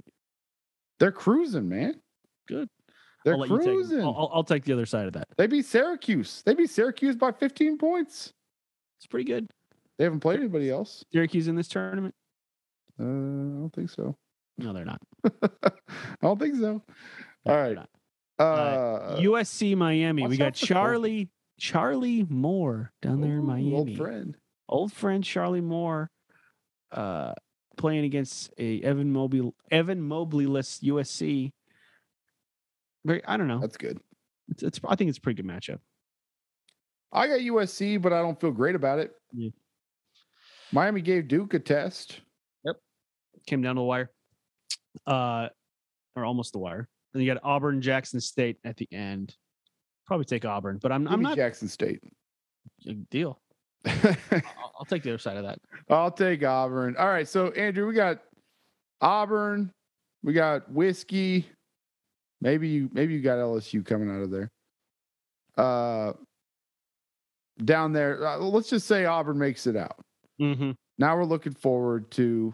They're 0.99 1.11
cruising, 1.11 1.67
man. 1.67 1.99
Good. 2.47 2.69
They're 3.25 3.33
I'll 3.33 3.47
you 3.47 3.57
take 3.57 3.65
cruising. 3.65 4.01
I'll, 4.01 4.29
I'll- 4.33 4.43
take 4.43 4.63
the 4.63 4.71
other 4.73 4.85
side 4.85 5.07
of 5.07 5.13
that. 5.13 5.27
They 5.35 5.47
beat 5.47 5.65
Syracuse. 5.65 6.43
They 6.45 6.53
beat 6.53 6.69
Syracuse 6.69 7.15
by 7.15 7.31
15 7.31 7.77
points. 7.77 8.31
It's 8.99 9.07
pretty 9.07 9.25
good. 9.25 9.49
They 9.97 10.03
haven't 10.03 10.19
played 10.19 10.39
anybody 10.39 10.69
else. 10.69 11.03
Syracuse 11.11 11.47
in 11.47 11.55
this 11.55 11.67
tournament? 11.67 12.13
Uh, 12.99 13.03
I 13.03 13.07
don't 13.07 13.71
think 13.73 13.89
so. 13.89 14.15
No, 14.59 14.71
they're 14.71 14.85
not. 14.85 15.01
I 15.43 15.71
don't 16.21 16.39
think 16.39 16.55
so. 16.55 16.83
No, 17.45 17.51
All 17.51 17.55
right. 17.57 17.75
not. 17.75 17.89
Uh, 18.37 19.17
USC 19.19 19.75
Miami. 19.75 20.27
We 20.27 20.37
got 20.37 20.53
Charlie 20.53 21.29
Charlie 21.59 22.25
Moore 22.29 22.91
down 23.01 23.21
there 23.21 23.37
in 23.39 23.45
Miami. 23.45 23.73
Old 23.73 23.97
friend. 23.97 24.37
Old 24.69 24.93
friend 24.93 25.23
Charlie 25.23 25.61
Moore 25.61 26.09
uh 26.91 27.33
playing 27.77 28.05
against 28.05 28.53
a 28.57 28.81
Evan 28.81 29.11
Mobley 29.11 29.51
Evan 29.71 30.01
Mobley-less 30.01 30.79
USC. 30.79 31.51
Very, 33.05 33.23
I 33.25 33.37
don't 33.37 33.47
know. 33.47 33.59
That's 33.59 33.77
good. 33.77 33.99
It's, 34.49 34.63
it's 34.63 34.79
I 34.87 34.95
think 34.95 35.09
it's 35.09 35.19
a 35.19 35.21
pretty 35.21 35.41
good 35.41 35.49
matchup. 35.49 35.79
I 37.13 37.27
got 37.27 37.39
USC, 37.39 38.01
but 38.01 38.11
I 38.11 38.21
don't 38.21 38.39
feel 38.41 38.51
great 38.51 38.75
about 38.75 38.99
it. 38.99 39.13
Yeah. 39.31 39.51
Miami 40.71 41.01
gave 41.01 41.27
Duke 41.27 41.53
a 41.53 41.59
test. 41.59 42.19
Yep. 42.65 42.75
Came 43.47 43.61
down 43.61 43.75
to 43.75 43.79
the 43.79 43.85
wire, 43.85 44.11
uh, 45.07 45.47
or 46.15 46.25
almost 46.25 46.51
the 46.51 46.59
wire. 46.59 46.89
And 47.13 47.23
you 47.23 47.33
got 47.33 47.41
Auburn, 47.43 47.81
Jackson 47.81 48.19
State 48.19 48.57
at 48.65 48.75
the 48.75 48.87
end. 48.91 49.35
Probably 50.07 50.25
take 50.25 50.43
Auburn, 50.43 50.79
but 50.81 50.91
I'm 50.91 51.03
Give 51.03 51.13
I'm 51.13 51.21
not 51.21 51.37
Jackson 51.37 51.69
State. 51.69 52.01
deal. 53.09 53.39
I'll, 53.85 54.73
I'll 54.79 54.85
take 54.89 55.03
the 55.03 55.11
other 55.11 55.19
side 55.19 55.37
of 55.37 55.43
that. 55.43 55.59
I'll 55.89 56.11
take 56.11 56.43
Auburn. 56.43 56.97
All 56.97 57.07
right, 57.07 57.27
so 57.27 57.51
Andrew, 57.51 57.87
we 57.87 57.93
got 57.93 58.19
Auburn, 58.99 59.71
we 60.23 60.33
got 60.33 60.69
whiskey. 60.71 61.47
Maybe 62.41 62.67
you 62.67 62.89
maybe 62.93 63.13
you 63.13 63.21
got 63.21 63.37
LSU 63.37 63.85
coming 63.85 64.09
out 64.09 64.21
of 64.21 64.31
there. 64.31 64.51
Uh, 65.57 66.13
down 67.63 67.93
there, 67.93 68.25
uh, 68.25 68.37
let's 68.37 68.69
just 68.69 68.87
say 68.87 69.05
Auburn 69.05 69.37
makes 69.37 69.67
it 69.67 69.75
out. 69.75 69.97
Mm-hmm. 70.41 70.71
Now 70.97 71.15
we're 71.15 71.25
looking 71.25 71.53
forward 71.53 72.11
to 72.11 72.53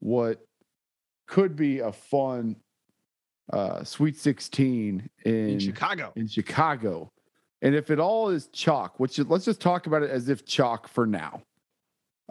what 0.00 0.44
could 1.26 1.56
be 1.56 1.80
a 1.80 1.92
fun 1.92 2.56
uh, 3.52 3.84
Sweet 3.84 4.16
16 4.16 5.08
in, 5.24 5.32
In 5.32 5.58
Chicago, 5.58 6.12
in 6.16 6.28
Chicago. 6.28 7.10
And 7.60 7.74
if 7.74 7.90
it 7.90 8.00
all 8.00 8.28
is 8.30 8.48
chalk, 8.48 8.98
which 8.98 9.18
is, 9.18 9.26
let's 9.26 9.44
just 9.44 9.60
talk 9.60 9.86
about 9.86 10.02
it 10.02 10.10
as 10.10 10.28
if 10.28 10.44
chalk 10.44 10.88
for 10.88 11.06
now. 11.06 11.42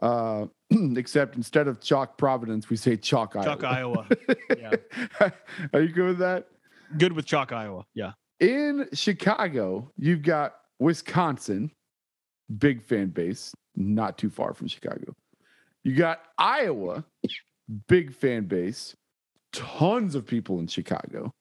Uh, 0.01 0.47
except 0.95 1.35
instead 1.35 1.67
of 1.67 1.79
chalk 1.79 2.17
Providence, 2.17 2.69
we 2.69 2.75
say 2.75 2.97
chalk 2.97 3.35
Iowa. 3.35 3.45
Chalk 3.45 3.63
Iowa. 3.63 4.07
Yeah. 4.57 5.29
Are 5.73 5.81
you 5.81 5.89
good 5.89 6.07
with 6.07 6.17
that? 6.19 6.47
Good 6.97 7.13
with 7.13 7.25
Chalk 7.25 7.51
Iowa. 7.51 7.85
Yeah. 7.93 8.11
In 8.39 8.87
Chicago, 8.93 9.91
you've 9.97 10.23
got 10.23 10.55
Wisconsin, 10.79 11.71
big 12.57 12.81
fan 12.81 13.09
base, 13.09 13.53
not 13.75 14.17
too 14.17 14.29
far 14.29 14.53
from 14.53 14.67
Chicago. 14.67 15.13
You 15.83 15.95
got 15.95 16.21
Iowa, 16.37 17.05
big 17.87 18.13
fan 18.13 18.45
base, 18.45 18.95
tons 19.53 20.15
of 20.15 20.25
people 20.25 20.59
in 20.59 20.67
Chicago. 20.67 21.31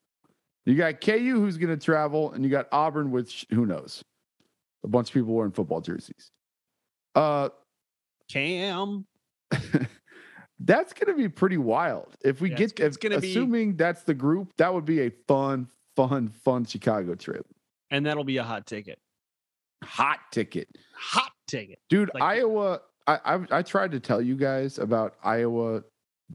You 0.65 0.75
got 0.75 1.01
KU 1.01 1.39
who's 1.39 1.57
going 1.57 1.77
to 1.77 1.83
travel, 1.83 2.31
and 2.33 2.43
you 2.43 2.49
got 2.49 2.67
Auburn, 2.71 3.11
which 3.11 3.45
who 3.51 3.65
knows? 3.65 4.03
A 4.83 4.87
bunch 4.87 5.09
of 5.09 5.13
people 5.13 5.33
wearing 5.33 5.51
football 5.51 5.81
jerseys. 5.81 6.29
Uh, 7.15 7.49
Cam. 8.29 9.05
that's 10.65 10.93
going 10.93 11.15
to 11.15 11.21
be 11.21 11.27
pretty 11.29 11.57
wild. 11.57 12.15
If 12.23 12.41
we 12.41 12.49
Yeah, 12.51 12.55
get, 12.57 12.63
it's 12.65 12.73
g- 12.73 12.83
it's 12.83 12.97
if- 12.97 13.01
gonna 13.01 13.19
be- 13.19 13.29
assuming 13.31 13.75
that's 13.77 14.03
the 14.03 14.13
group, 14.13 14.53
that 14.57 14.73
would 14.73 14.85
be 14.85 15.01
a 15.01 15.09
fun, 15.27 15.67
fun, 15.95 16.29
fun 16.29 16.65
Chicago 16.65 17.15
trip. 17.15 17.45
And 17.89 18.05
that'll 18.05 18.23
be 18.23 18.37
a 18.37 18.43
hot 18.43 18.65
ticket. 18.67 18.99
Hot 19.83 20.19
ticket. 20.31 20.67
Hot 20.95 21.31
ticket. 21.47 21.79
Dude, 21.89 22.11
Like- 22.13 22.23
Iowa. 22.23 22.81
I, 23.07 23.19
I 23.25 23.39
I 23.57 23.61
tried 23.63 23.91
to 23.91 23.99
tell 23.99 24.21
you 24.21 24.35
guys 24.35 24.77
about 24.77 25.15
Iowa 25.23 25.83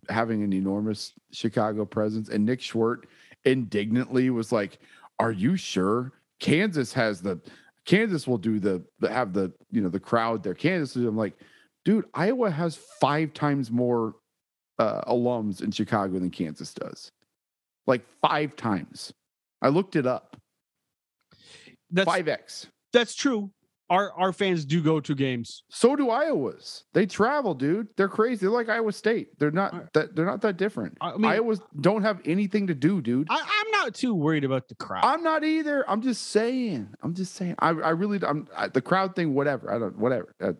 having 0.08 0.42
an 0.42 0.52
enormous 0.52 1.12
Chicago 1.32 1.84
presence, 1.84 2.28
and 2.28 2.44
Nick 2.44 2.58
Schwert 2.60 3.04
indignantly 3.44 4.30
was 4.30 4.50
like, 4.50 4.80
"Are 5.20 5.30
you 5.30 5.56
sure 5.56 6.12
Kansas 6.40 6.92
has 6.92 7.22
the 7.22 7.40
Kansas 7.84 8.26
will 8.26 8.36
do 8.36 8.58
the, 8.58 8.84
the 8.98 9.08
have 9.08 9.32
the 9.32 9.52
you 9.70 9.80
know 9.80 9.88
the 9.88 10.00
crowd 10.00 10.42
there? 10.42 10.54
Kansas." 10.54 10.96
is-" 10.96 11.04
I'm 11.06 11.16
like, 11.16 11.38
dude, 11.86 12.04
Iowa 12.12 12.50
has 12.50 12.76
five 13.00 13.32
times 13.32 13.70
more 13.70 14.16
uh, 14.78 15.02
alums 15.02 15.62
in 15.62 15.70
Chicago 15.70 16.18
than 16.18 16.30
Kansas 16.30 16.74
does, 16.74 17.10
like 17.86 18.02
five 18.20 18.56
times. 18.56 19.12
I 19.62 19.68
looked 19.68 19.96
it 19.96 20.06
up. 20.06 20.36
That's 21.90 22.10
Five 22.10 22.28
x. 22.28 22.66
that's 22.92 23.14
true. 23.14 23.50
Our 23.88 24.12
our 24.14 24.32
fans 24.32 24.64
do 24.64 24.82
go 24.82 24.98
to 24.98 25.14
games. 25.14 25.62
So 25.70 25.94
do 25.94 26.06
Iowas. 26.06 26.82
They 26.92 27.06
travel, 27.06 27.54
dude. 27.54 27.86
They're 27.96 28.08
crazy. 28.08 28.40
They're 28.40 28.50
like 28.50 28.68
Iowa 28.68 28.92
State. 28.92 29.38
They're 29.38 29.52
not 29.52 29.92
that. 29.92 30.16
They're 30.16 30.26
not 30.26 30.40
that 30.40 30.56
different. 30.56 30.98
I 31.00 31.12
mean, 31.12 31.30
Iowas 31.30 31.60
don't 31.80 32.02
have 32.02 32.20
anything 32.24 32.66
to 32.66 32.74
do, 32.74 33.00
dude. 33.00 33.28
I, 33.30 33.36
I'm 33.36 33.70
not 33.70 33.94
too 33.94 34.12
worried 34.12 34.42
about 34.42 34.66
the 34.66 34.74
crowd. 34.74 35.04
I'm 35.04 35.22
not 35.22 35.44
either. 35.44 35.88
I'm 35.88 36.02
just 36.02 36.30
saying. 36.30 36.88
I'm 37.04 37.14
just 37.14 37.34
saying. 37.36 37.54
I, 37.60 37.68
I 37.68 37.90
really. 37.90 38.18
I'm 38.26 38.48
I, 38.56 38.66
the 38.66 38.82
crowd 38.82 39.14
thing. 39.14 39.34
Whatever. 39.34 39.72
I 39.72 39.78
don't. 39.78 39.96
Whatever. 39.96 40.34
Uh, 40.42 40.52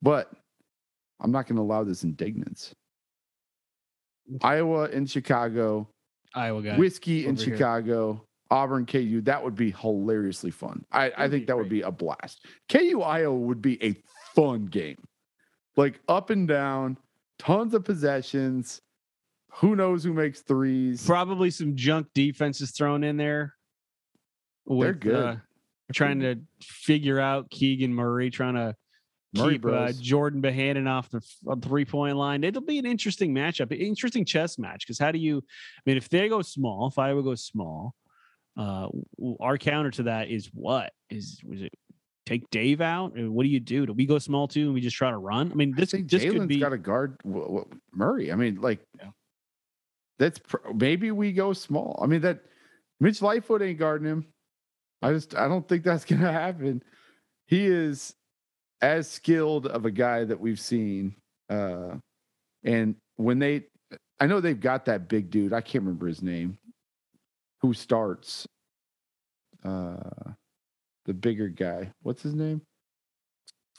but 0.00 0.32
I'm 1.24 1.32
not 1.32 1.46
going 1.48 1.56
to 1.56 1.62
allow 1.62 1.82
this 1.82 2.04
indignance. 2.04 2.74
Iowa 4.42 4.90
in 4.90 5.06
Chicago, 5.06 5.88
Iowa 6.34 6.62
guy. 6.62 6.76
whiskey 6.76 7.24
in 7.24 7.32
over 7.32 7.44
here. 7.44 7.56
Chicago, 7.56 8.26
Auburn, 8.50 8.84
KU. 8.84 9.22
That 9.22 9.42
would 9.42 9.54
be 9.54 9.70
hilariously 9.70 10.50
fun. 10.50 10.84
I, 10.92 11.10
I 11.16 11.28
think 11.28 11.46
that 11.46 11.56
would 11.56 11.70
be 11.70 11.80
a 11.80 11.90
blast. 11.90 12.44
KU 12.68 13.00
Iowa 13.00 13.38
would 13.38 13.62
be 13.62 13.82
a 13.82 13.96
fun 14.34 14.66
game. 14.66 14.98
Like 15.76 15.98
up 16.08 16.28
and 16.28 16.46
down, 16.46 16.98
tons 17.38 17.72
of 17.72 17.84
possessions. 17.84 18.82
Who 19.54 19.76
knows 19.76 20.04
who 20.04 20.12
makes 20.12 20.40
threes? 20.42 21.06
Probably 21.06 21.50
some 21.50 21.74
junk 21.74 22.08
defenses 22.14 22.70
thrown 22.72 23.02
in 23.02 23.16
there. 23.16 23.54
They're 24.66 24.92
good. 24.92 25.14
uh, 25.14 25.36
trying 25.92 26.20
to 26.20 26.36
figure 26.60 27.20
out 27.20 27.50
Keegan 27.50 27.94
Murray, 27.94 28.30
trying 28.30 28.54
to 28.54 28.74
Murray 29.36 29.54
keep 29.54 29.66
uh, 29.66 29.92
Jordan 30.00 30.40
Bohannon 30.40 30.88
off 30.88 31.10
the 31.10 31.20
three 31.62 31.84
point 31.84 32.16
line. 32.16 32.44
It'll 32.44 32.62
be 32.62 32.78
an 32.78 32.86
interesting 32.86 33.34
matchup, 33.34 33.72
interesting 33.78 34.24
chess 34.24 34.58
match. 34.58 34.86
Because 34.86 34.98
how 34.98 35.12
do 35.12 35.18
you? 35.18 35.38
I 35.38 35.80
mean, 35.86 35.96
if 35.96 36.08
they 36.08 36.28
go 36.28 36.42
small, 36.42 36.88
if 36.88 36.98
Iowa 36.98 37.22
goes 37.22 37.44
small, 37.44 37.94
uh, 38.56 38.88
our 39.40 39.58
counter 39.58 39.90
to 39.92 40.04
that 40.04 40.28
is 40.28 40.50
what 40.52 40.92
is 41.10 41.40
was 41.44 41.62
it? 41.62 41.72
Take 42.26 42.48
Dave 42.48 42.80
out? 42.80 43.12
What 43.16 43.42
do 43.42 43.50
you 43.50 43.60
do? 43.60 43.84
Do 43.84 43.92
we 43.92 44.06
go 44.06 44.18
small 44.18 44.48
too 44.48 44.66
and 44.66 44.74
we 44.74 44.80
just 44.80 44.96
try 44.96 45.10
to 45.10 45.18
run? 45.18 45.52
I 45.52 45.54
mean, 45.54 45.74
I 45.76 45.80
this 45.80 45.90
think 45.90 46.08
this 46.10 46.22
could 46.22 46.32
Jalen's 46.32 46.46
be 46.46 46.58
got 46.58 46.70
to 46.70 46.78
guard 46.78 47.18
w- 47.22 47.44
w- 47.44 47.66
Murray. 47.92 48.32
I 48.32 48.34
mean, 48.36 48.62
like, 48.62 48.80
Yeah. 48.98 49.10
that's 50.18 50.38
pr- 50.38 50.72
maybe 50.74 51.10
we 51.10 51.32
go 51.32 51.52
small. 51.52 52.00
I 52.02 52.06
mean, 52.06 52.22
that 52.22 52.40
Mitch 52.98 53.20
Lightfoot 53.20 53.60
ain't 53.60 53.78
guarding 53.78 54.08
him. 54.08 54.26
I 55.02 55.12
just 55.12 55.34
I 55.34 55.48
don't 55.48 55.68
think 55.68 55.84
that's 55.84 56.06
gonna 56.06 56.32
happen. 56.32 56.82
He 57.46 57.66
is 57.66 58.14
as 58.84 59.10
skilled 59.10 59.66
of 59.66 59.86
a 59.86 59.90
guy 59.90 60.24
that 60.24 60.38
we've 60.38 60.60
seen. 60.60 61.14
Uh, 61.48 61.96
and 62.62 62.96
when 63.16 63.38
they, 63.38 63.64
I 64.20 64.26
know 64.26 64.40
they've 64.40 64.60
got 64.60 64.84
that 64.84 65.08
big 65.08 65.30
dude. 65.30 65.52
I 65.52 65.60
can't 65.60 65.84
remember 65.84 66.06
his 66.06 66.22
name. 66.22 66.58
Who 67.62 67.72
starts? 67.72 68.46
Uh, 69.64 70.32
the 71.06 71.14
bigger 71.14 71.48
guy. 71.48 71.92
What's 72.02 72.22
his 72.22 72.34
name? 72.34 72.60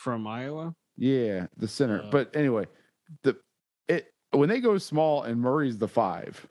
from 0.06 0.28
Iowa. 0.28 0.76
Yeah, 0.98 1.48
the 1.58 1.68
center. 1.68 2.04
Uh, 2.04 2.10
but 2.12 2.36
anyway, 2.36 2.68
the 3.24 3.36
it 3.88 4.14
when 4.32 4.50
they 4.50 4.60
go 4.60 4.78
small 4.78 5.24
and 5.24 5.42
Murray's 5.42 5.78
the 5.80 5.88
five. 5.88 6.46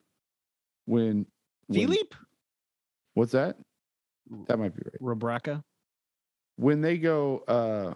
When, 0.86 1.24
when 1.68 1.80
Filip 1.80 2.14
what's 3.14 3.32
that? 3.32 3.56
That 4.48 4.58
might 4.58 4.74
be 4.74 4.82
right. 4.84 5.00
Rebraca. 5.00 5.62
When 6.56 6.80
they 6.80 6.98
go 6.98 7.44
uh 7.48 7.94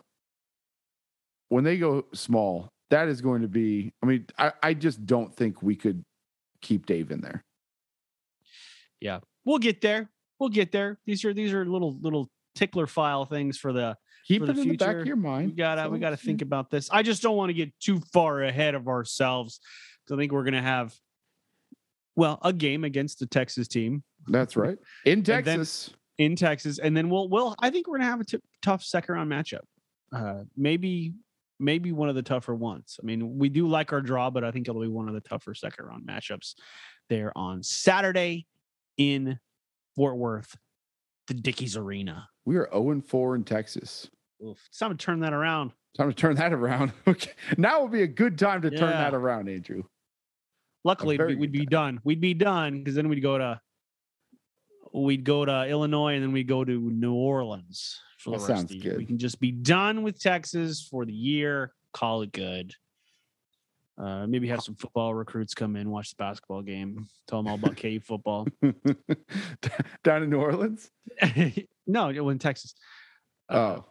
when 1.49 1.64
they 1.64 1.78
go 1.78 2.05
small, 2.14 2.68
that 2.90 3.09
is 3.09 3.20
going 3.20 3.42
to 3.42 3.49
be 3.49 3.92
I 4.03 4.07
mean, 4.07 4.26
I, 4.38 4.53
I 4.62 4.74
just 4.74 5.05
don't 5.07 5.34
think 5.34 5.62
we 5.62 5.76
could 5.76 6.05
keep 6.61 6.86
Dave 6.86 7.11
in 7.11 7.20
there. 7.20 7.44
Yeah, 9.01 9.20
we'll 9.44 9.59
get 9.59 9.80
there. 9.80 10.11
We'll 10.38 10.49
get 10.49 10.72
there. 10.72 10.99
These 11.07 11.24
are 11.24 11.32
these 11.34 11.53
are 11.53 11.64
little 11.64 11.99
little 12.01 12.30
tickler 12.55 12.86
file 12.86 13.24
things 13.24 13.59
for 13.59 13.72
the 13.72 13.96
Keep 14.28 14.44
For 14.44 14.51
it 14.51 14.57
the 14.57 14.62
in 14.62 14.68
the 14.68 14.76
back 14.76 14.96
of 14.96 15.07
your 15.07 15.16
mind. 15.16 15.46
we 15.49 15.55
gotta 15.55 15.88
we 15.88 15.99
gotta 15.99 16.16
think 16.16 16.42
about 16.42 16.70
this. 16.70 16.90
I 16.90 17.03
just 17.03 17.22
don't 17.22 17.36
want 17.36 17.49
to 17.49 17.55
get 17.55 17.72
too 17.80 18.01
far 18.12 18.42
ahead 18.42 18.74
of 18.74 18.86
ourselves. 18.86 19.59
I 20.12 20.16
think 20.16 20.32
we're 20.32 20.44
gonna 20.44 20.61
have 20.61 20.94
well 22.14 22.38
a 22.42 22.53
game 22.53 22.84
against 22.84 23.20
the 23.20 23.26
Texas 23.26 23.68
team 23.68 24.03
That's 24.26 24.55
right. 24.55 24.76
In 25.07 25.22
Texas. 25.22 25.90
in 26.18 26.36
Texas, 26.36 26.78
and 26.78 26.94
then 26.94 27.09
we'll 27.09 27.28
we'll 27.30 27.55
I 27.59 27.70
think 27.70 27.88
we're 27.88 27.99
gonna 27.99 28.11
have 28.11 28.20
a 28.20 28.24
t- 28.24 28.38
tough 28.61 28.82
second 28.82 29.14
round 29.14 29.32
matchup. 29.32 29.62
Uh, 30.12 30.42
maybe 30.59 31.14
maybe 31.59 31.92
one 31.92 32.09
of 32.09 32.14
the 32.14 32.22
tougher 32.22 32.54
ones. 32.54 32.98
I 33.02 33.06
mean, 33.06 33.38
we 33.38 33.48
do 33.48 33.66
like 33.66 33.92
our 33.92 34.00
draw, 34.00 34.30
but 34.30 34.44
I 34.44 34.50
think 34.50 34.68
it'll 34.68 34.80
be 34.80 34.88
one 34.88 35.09
of 35.09 35.14
the 35.14 35.20
tougher 35.20 35.54
second 35.54 35.84
round 35.86 36.06
matchups 36.06 36.54
there 37.09 37.32
on 37.36 37.62
Saturday 37.62 38.46
in 38.96 39.38
Fort 39.96 40.16
Worth, 40.16 40.56
the 41.26 41.34
Dickies 41.34 41.76
Arena. 41.76 42.28
we 42.44 42.56
are 42.56 42.68
0 42.72 42.90
and 42.90 43.04
4 43.04 43.36
in 43.36 43.44
Texas. 43.44 44.09
Oof. 44.44 44.59
It's 44.68 44.78
time 44.78 44.90
to 44.90 44.96
turn 44.96 45.20
that 45.20 45.32
around. 45.32 45.72
Time 45.96 46.09
to 46.09 46.14
turn 46.14 46.36
that 46.36 46.52
around. 46.54 46.92
Okay. 47.06 47.32
Now 47.56 47.82
would 47.82 47.92
be 47.92 48.02
a 48.02 48.06
good 48.06 48.38
time 48.38 48.62
to 48.62 48.70
turn 48.70 48.90
that 48.90 49.14
around, 49.14 49.48
Andrew. 49.48 49.82
Luckily, 50.84 51.18
we'd 51.18 51.38
good 51.38 51.52
be 51.52 51.66
done. 51.66 52.00
We'd 52.04 52.20
be 52.20 52.34
done 52.34 52.78
because 52.78 52.94
then 52.94 53.09
we'd 53.09 53.20
go 53.20 53.36
to 53.36 53.61
we'd 54.93 55.24
go 55.24 55.45
to 55.45 55.66
Illinois 55.66 56.14
and 56.14 56.22
then 56.22 56.32
we 56.32 56.45
go 56.45 56.64
to 56.64 56.91
New 56.91 57.14
Orleans 57.14 58.01
for 58.18 58.30
the 58.30 58.36
That 58.36 58.43
rest 58.43 58.47
sounds 58.47 58.62
of 58.74 58.80
the 58.80 58.84
year. 58.84 58.97
We 58.97 59.07
can 59.07 59.18
just 59.18 59.41
be 59.41 59.53
done 59.53 60.03
with 60.03 60.20
Texas 60.20 60.86
for 60.89 61.05
the 61.05 61.12
year. 61.12 61.72
Call 61.93 62.22
it 62.22 62.32
good. 62.32 62.74
Uh, 64.01 64.26
maybe 64.28 64.47
have 64.49 64.61
some 64.61 64.76
football 64.76 65.12
recruits 65.12 65.55
come 65.55 65.74
in, 65.74 65.91
watch 65.91 66.11
the 66.11 66.16
basketball 66.22 66.62
game, 66.62 67.09
tell 67.26 67.43
them 67.43 67.49
all 67.49 67.57
about 67.57 67.76
KU 67.76 67.99
football. 67.99 68.47
Down 70.05 70.22
in 70.22 70.30
New 70.30 70.39
Orleans? 70.39 70.89
no, 71.86 72.09
in 72.09 72.39
Texas. 72.39 72.74
Uh, 73.49 73.55
Oh. 73.55 73.84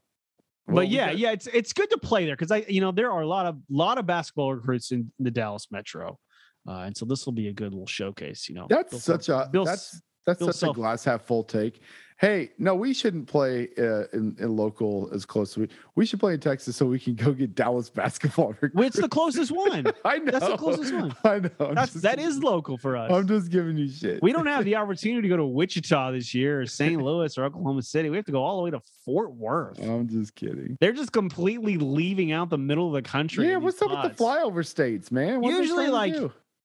Well, 0.67 0.83
but 0.83 0.89
yeah, 0.89 1.11
yeah, 1.11 1.31
it's 1.31 1.47
it's 1.47 1.71
good 1.71 1.89
to 1.91 1.97
play 1.97 2.25
there 2.25 2.35
because 2.35 2.51
I, 2.51 2.65
you 2.67 2.81
know, 2.81 2.91
there 2.91 3.09
are 3.09 3.21
a 3.21 3.27
lot 3.27 3.45
of 3.45 3.57
lot 3.69 3.97
of 3.97 4.05
basketball 4.05 4.53
recruits 4.53 4.91
in 4.91 5.09
the 5.17 5.31
Dallas 5.31 5.67
metro, 5.71 6.19
uh, 6.67 6.79
and 6.79 6.95
so 6.95 7.05
this 7.05 7.25
will 7.25 7.31
be 7.33 7.47
a 7.47 7.53
good 7.53 7.71
little 7.71 7.87
showcase. 7.87 8.49
You 8.49 8.55
know, 8.55 8.67
That's 8.69 8.91
Bill 8.91 8.99
such 8.99 9.29
a 9.29 9.47
Bill 9.49 9.63
that's 9.63 10.01
that's 10.27 10.39
Bill 10.39 10.49
such 10.49 10.57
Self- 10.57 10.75
a 10.77 10.79
glass 10.79 11.03
half 11.03 11.23
full 11.23 11.43
take. 11.43 11.81
Hey, 12.19 12.49
no, 12.57 12.73
we 12.73 12.95
shouldn't 12.95 13.27
play 13.27 13.69
uh, 13.77 14.05
in, 14.11 14.35
in 14.39 14.57
local 14.57 15.07
as 15.13 15.23
close 15.23 15.51
as 15.51 15.57
we 15.57 15.69
we 15.93 16.03
should 16.03 16.19
play 16.19 16.33
in 16.33 16.39
Texas 16.39 16.75
so 16.75 16.87
we 16.87 16.99
can 16.99 17.13
go 17.13 17.31
get 17.31 17.53
Dallas 17.53 17.89
basketball. 17.91 18.55
It's 18.61 18.99
the 18.99 19.07
closest 19.07 19.51
one. 19.51 19.85
I 20.05 20.17
know 20.17 20.31
that's 20.31 20.47
the 20.47 20.57
closest 20.57 20.93
one. 20.93 21.15
I 21.23 21.39
know. 21.39 21.49
I'm 21.59 21.75
That's 21.75 22.37
local 22.39 22.79
for 22.79 22.97
us. 22.97 23.11
I'm 23.11 23.27
just 23.27 23.51
giving 23.51 23.77
you 23.77 23.87
shit. 23.87 24.23
we 24.23 24.33
don't 24.33 24.47
have 24.47 24.65
the 24.65 24.75
opportunity 24.77 25.21
to 25.21 25.27
go 25.27 25.37
to 25.37 25.45
Wichita 25.45 26.11
this 26.11 26.33
year, 26.33 26.61
or 26.61 26.65
St. 26.65 26.99
Louis, 26.99 27.37
or 27.37 27.43
Oklahoma 27.43 27.83
City. 27.83 28.09
We 28.09 28.17
have 28.17 28.25
to 28.25 28.31
go 28.31 28.43
all 28.43 28.57
the 28.57 28.63
way 28.63 28.71
to 28.71 28.81
Fort 29.05 29.33
Worth. 29.35 29.79
I'm 29.79 30.09
just 30.09 30.33
kidding. 30.33 30.75
They're 30.81 30.93
just 30.93 31.11
completely 31.11 31.77
leaving 31.77 32.31
out 32.31 32.49
the 32.49 32.57
middle 32.57 32.87
of 32.87 32.93
the 32.93 33.07
country. 33.07 33.47
Yeah, 33.47 33.57
what's 33.57 33.79
these 33.79 33.91
up 33.91 34.03
with 34.03 34.17
the 34.17 34.23
flyover 34.23 34.65
states, 34.65 35.11
man? 35.11 35.41
What 35.41 35.51
Usually, 35.51 35.87
like? 35.87 36.15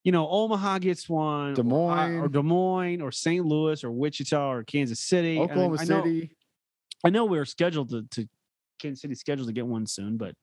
You 0.05 0.11
know, 0.12 0.28
Omaha 0.28 0.78
gets 0.80 1.09
one, 1.09 1.55
Des 1.55 1.62
Moines. 1.62 2.18
or 2.18 2.28
Des 2.28 2.42
Moines, 2.42 3.00
or 3.00 3.12
St. 3.12 3.44
Louis, 3.44 3.84
or 3.84 3.90
Wichita, 3.92 4.50
or 4.50 4.64
Kansas 4.64 4.98
City. 5.00 5.36
I 5.36 5.40
mean, 5.42 5.50
Oklahoma 5.50 5.76
I 5.80 5.84
know, 5.84 6.03
City. 6.05 6.30
I 7.05 7.11
know 7.11 7.24
we 7.24 7.38
are 7.38 7.44
scheduled 7.44 7.90
to, 7.90 8.03
to 8.11 8.28
Kansas 8.80 9.00
City 9.03 9.14
scheduled 9.14 9.46
to 9.48 9.53
get 9.55 9.66
one 9.66 9.86
soon, 9.86 10.16
but 10.16 10.34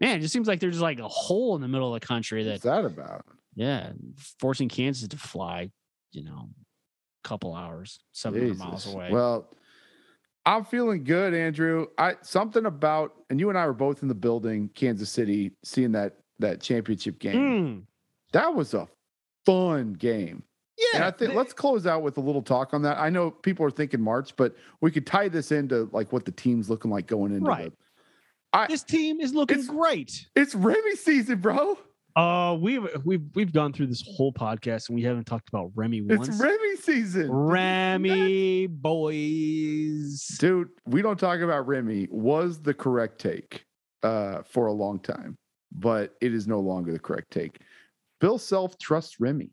man, 0.00 0.18
it 0.18 0.20
just 0.20 0.32
seems 0.34 0.46
like 0.48 0.60
there's 0.60 0.80
like 0.82 0.98
a 0.98 1.08
hole 1.08 1.56
in 1.56 1.62
the 1.62 1.68
middle 1.68 1.94
of 1.94 2.00
the 2.00 2.06
country 2.06 2.44
that 2.44 2.50
What's 2.52 2.64
that 2.64 2.84
about? 2.84 3.24
yeah, 3.54 3.92
forcing 4.38 4.68
Kansas 4.68 5.08
to 5.08 5.16
fly, 5.16 5.70
you 6.12 6.22
know, 6.22 6.50
a 7.24 7.28
couple 7.28 7.54
hours, 7.54 7.98
700 8.12 8.58
miles 8.58 8.92
away. 8.92 9.08
Well, 9.10 9.48
I'm 10.44 10.64
feeling 10.66 11.04
good, 11.04 11.32
Andrew. 11.34 11.86
I 11.98 12.16
something 12.20 12.66
about 12.66 13.14
and 13.30 13.40
you 13.40 13.48
and 13.48 13.56
I 13.58 13.66
were 13.66 13.72
both 13.72 14.02
in 14.02 14.08
the 14.08 14.14
building, 14.14 14.68
Kansas 14.74 15.08
City, 15.10 15.52
seeing 15.64 15.92
that 15.92 16.18
that 16.38 16.60
championship 16.60 17.18
game. 17.18 17.36
Mm, 17.36 17.82
That 18.32 18.54
was 18.54 18.74
a 18.74 18.86
fun 19.46 19.94
game. 19.94 20.42
And 20.92 21.00
yeah, 21.00 21.06
I 21.06 21.10
think 21.10 21.30
th- 21.30 21.36
let's 21.36 21.54
close 21.54 21.86
out 21.86 22.02
with 22.02 22.18
a 22.18 22.20
little 22.20 22.42
talk 22.42 22.74
on 22.74 22.82
that. 22.82 22.98
I 22.98 23.08
know 23.08 23.30
people 23.30 23.64
are 23.64 23.70
thinking 23.70 24.02
March, 24.02 24.36
but 24.36 24.54
we 24.82 24.90
could 24.90 25.06
tie 25.06 25.28
this 25.28 25.50
into 25.50 25.88
like 25.92 26.12
what 26.12 26.26
the 26.26 26.32
team's 26.32 26.68
looking 26.68 26.90
like 26.90 27.06
going 27.06 27.32
into 27.32 27.46
Right. 27.48 27.72
the 28.52 28.66
this 28.68 28.82
team 28.82 29.20
is 29.20 29.32
looking 29.32 29.58
it's- 29.60 29.70
great. 29.74 30.26
It's 30.36 30.54
Remy 30.54 30.96
season, 30.96 31.38
bro. 31.40 31.78
Uh, 32.14 32.56
we've 32.58 32.86
we've 33.04 33.22
we've 33.34 33.52
gone 33.52 33.72
through 33.74 33.86
this 33.86 34.02
whole 34.16 34.32
podcast 34.32 34.88
and 34.88 34.96
we 34.96 35.02
haven't 35.02 35.24
talked 35.26 35.48
about 35.50 35.70
Remy 35.74 36.00
once. 36.02 36.28
It's 36.28 36.40
Remy 36.40 36.76
season. 36.76 37.22
Did 37.22 37.28
you? 37.28 37.34
Remy 37.34 38.66
boys. 38.68 40.26
Dude, 40.38 40.68
we 40.86 41.02
don't 41.02 41.18
talk 41.18 41.40
about 41.40 41.66
Remy 41.66 42.08
was 42.10 42.60
the 42.60 42.74
correct 42.74 43.20
take 43.20 43.64
uh, 44.02 44.42
for 44.44 44.66
a 44.66 44.72
long 44.72 44.98
time, 44.98 45.36
but 45.72 46.14
it 46.20 46.32
is 46.34 46.46
no 46.46 46.60
longer 46.60 46.92
the 46.92 46.98
correct 46.98 47.30
take. 47.30 47.60
Bill 48.20 48.38
Self 48.38 48.78
trusts 48.78 49.20
Remy. 49.20 49.50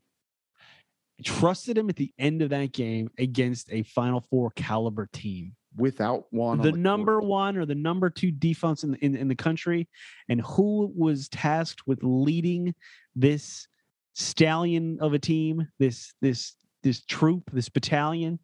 Trusted 1.24 1.78
him 1.78 1.90
at 1.90 1.96
the 1.96 2.12
end 2.18 2.42
of 2.42 2.50
that 2.50 2.74
game 2.74 3.10
against 3.18 3.72
a 3.72 3.84
Final 3.84 4.22
Four 4.22 4.52
caliber 4.56 5.08
team. 5.14 5.56
without 5.78 6.26
one. 6.32 6.60
on 6.60 6.64
the 6.64 6.72
court. 6.72 6.80
number 6.80 7.20
one 7.20 7.58
or 7.58 7.66
the 7.66 7.76
number 7.76 8.10
two 8.10 8.32
defense 8.32 8.84
in 8.84 8.92
the, 8.92 8.98
in, 8.98 9.16
in 9.16 9.28
the 9.28 9.36
country, 9.36 9.88
and 10.28 10.42
who 10.42 10.92
was 10.96 11.30
tasked 11.30 11.88
with 11.88 12.00
leading 12.02 12.74
this 13.16 13.68
stallion 14.14 14.98
of 15.02 15.14
a 15.14 15.20
team, 15.20 15.68
this 15.80 16.14
this 16.22 16.56
this 16.84 17.04
troop, 17.06 17.50
this 17.54 17.70
battalion. 17.70 18.40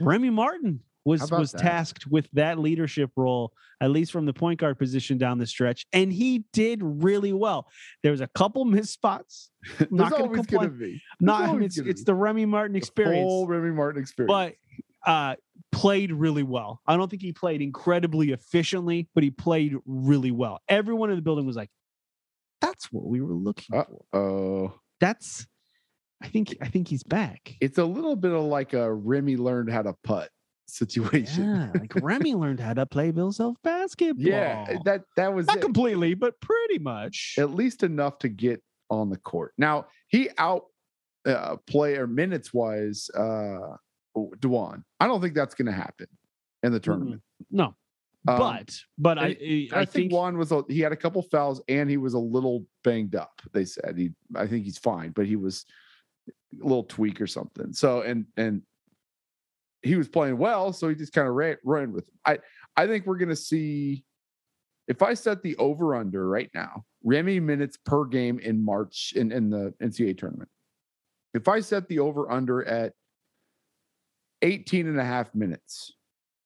Remy 0.00 0.30
Martin 0.30 0.80
was 1.04 1.30
was 1.30 1.52
that? 1.52 1.60
tasked 1.62 2.06
with 2.06 2.28
that 2.32 2.58
leadership 2.58 3.10
role, 3.16 3.52
at 3.80 3.90
least 3.90 4.12
from 4.12 4.26
the 4.26 4.32
point 4.32 4.60
guard 4.60 4.78
position 4.78 5.18
down 5.18 5.38
the 5.38 5.46
stretch, 5.46 5.86
and 5.92 6.12
he 6.12 6.44
did 6.52 6.80
really 6.82 7.32
well. 7.32 7.66
There 8.02 8.12
was 8.12 8.20
a 8.20 8.28
couple 8.28 8.64
missed 8.64 8.92
spots. 8.92 9.50
Not 9.90 10.12
gonna 10.12 10.24
always 10.24 10.46
complain. 10.46 11.00
Not 11.20 11.60
it's, 11.62 11.78
it's 11.78 12.02
be. 12.02 12.04
the 12.04 12.14
Remy 12.14 12.46
Martin 12.46 12.72
The 12.72 12.78
experience 12.78 13.24
Whole 13.28 13.46
Remy 13.46 13.70
Martin 13.72 14.00
experience. 14.00 14.56
but 15.04 15.10
uh 15.10 15.34
played 15.72 16.12
really 16.12 16.42
well. 16.42 16.80
I 16.86 16.96
don't 16.96 17.08
think 17.08 17.22
he 17.22 17.32
played 17.32 17.62
incredibly 17.62 18.30
efficiently, 18.32 19.08
but 19.14 19.24
he 19.24 19.30
played 19.30 19.74
really 19.86 20.30
well. 20.30 20.60
Everyone 20.68 21.10
in 21.10 21.16
the 21.16 21.22
building 21.22 21.46
was 21.46 21.56
like, 21.56 21.70
"That's 22.60 22.92
what 22.92 23.06
we 23.06 23.20
were 23.20 23.34
looking 23.34 23.74
Uh, 23.76 23.84
for." 23.84 24.04
oh, 24.18 24.74
That's, 25.00 25.46
I 26.22 26.28
think, 26.28 26.54
I 26.60 26.68
think 26.68 26.88
he's 26.88 27.02
back. 27.02 27.54
it's 27.60 27.78
a 27.78 27.84
little 27.84 28.14
bit 28.16 28.32
of 28.32 28.42
like 28.44 28.74
a 28.74 28.92
Remy 28.92 29.36
learned 29.38 29.70
how 29.72 29.82
to 29.82 29.94
putt 30.04 30.28
situation. 30.66 31.44
Yeah, 31.44 31.70
like 31.80 31.94
Remy 32.02 32.34
learned 32.34 32.60
how 32.60 32.74
to 32.74 32.86
play 32.86 33.10
Bill 33.10 33.32
Self 33.32 33.56
basketball. 33.62 34.24
Yeah, 34.24 34.78
that 34.84 35.02
that 35.16 35.34
was 35.34 35.46
not 35.46 35.58
it. 35.58 35.62
completely, 35.62 36.14
but 36.14 36.40
pretty 36.40 36.78
much. 36.78 37.36
at 37.38 37.50
least 37.50 37.82
enough 37.82 38.18
to 38.20 38.28
get 38.28 38.62
on 38.90 39.10
the 39.10 39.18
court. 39.18 39.52
Now 39.58 39.86
he 40.08 40.28
out 40.38 40.64
uh, 41.24 41.56
player 41.66 42.06
minutes 42.06 42.52
wise, 42.52 43.10
uh, 43.14 43.76
Dajuan. 44.16 44.82
I 45.00 45.06
don't 45.06 45.20
think 45.20 45.34
that's 45.34 45.54
going 45.54 45.66
to 45.66 45.72
happen 45.72 46.06
in 46.62 46.72
the 46.72 46.80
tournament. 46.80 47.22
No, 47.50 47.74
Um, 48.28 48.38
but 48.38 48.76
but 48.98 49.18
I 49.18 49.28
and 49.28 49.68
I, 49.72 49.80
I, 49.80 49.84
think, 49.84 50.12
Juan 50.12 50.38
was 50.38 50.52
a, 50.52 50.62
he 50.68 50.80
had 50.80 50.92
a 50.92 50.96
couple 50.96 51.22
fouls 51.22 51.60
and 51.68 51.90
he 51.90 51.96
was 51.96 52.14
a 52.14 52.18
little 52.18 52.64
banged 52.84 53.14
up. 53.16 53.40
They 53.52 53.64
said 53.64 53.94
he 53.96 54.10
I 54.34 54.46
think 54.46 54.64
he's 54.64 54.78
fine, 54.78 55.10
but 55.10 55.26
he 55.26 55.36
was 55.36 55.64
a 56.28 56.64
little 56.64 56.84
tweak 56.84 57.20
or 57.20 57.26
something. 57.26 57.72
So 57.72 58.02
and 58.02 58.26
and 58.36 58.62
he 59.82 59.96
was 59.96 60.08
playing 60.08 60.38
well, 60.38 60.72
so 60.72 60.88
he 60.88 60.94
just 60.94 61.12
kind 61.12 61.28
of 61.28 61.34
ran, 61.34 61.56
ran 61.64 61.92
with. 61.92 62.04
Him. 62.04 62.14
I 62.24 62.38
I 62.76 62.86
think 62.86 63.06
we're 63.06 63.18
gonna 63.18 63.36
see 63.36 64.04
if 64.88 65.02
I 65.02 65.14
set 65.14 65.42
the 65.42 65.56
over 65.56 65.94
under 65.94 66.28
right 66.28 66.50
now, 66.54 66.84
Remy 67.04 67.40
minutes 67.40 67.76
per 67.76 68.04
game 68.04 68.38
in 68.38 68.64
March 68.64 69.12
in 69.16 69.32
in 69.32 69.50
the 69.50 69.74
NCAA 69.82 70.18
tournament. 70.18 70.48
If 71.34 71.48
I 71.48 71.60
set 71.60 71.88
the 71.88 71.98
over 71.98 72.30
under 72.30 72.64
at 72.64 72.92
18 74.42 74.86
and 74.86 75.00
a 75.00 75.04
half 75.04 75.34
minutes, 75.34 75.92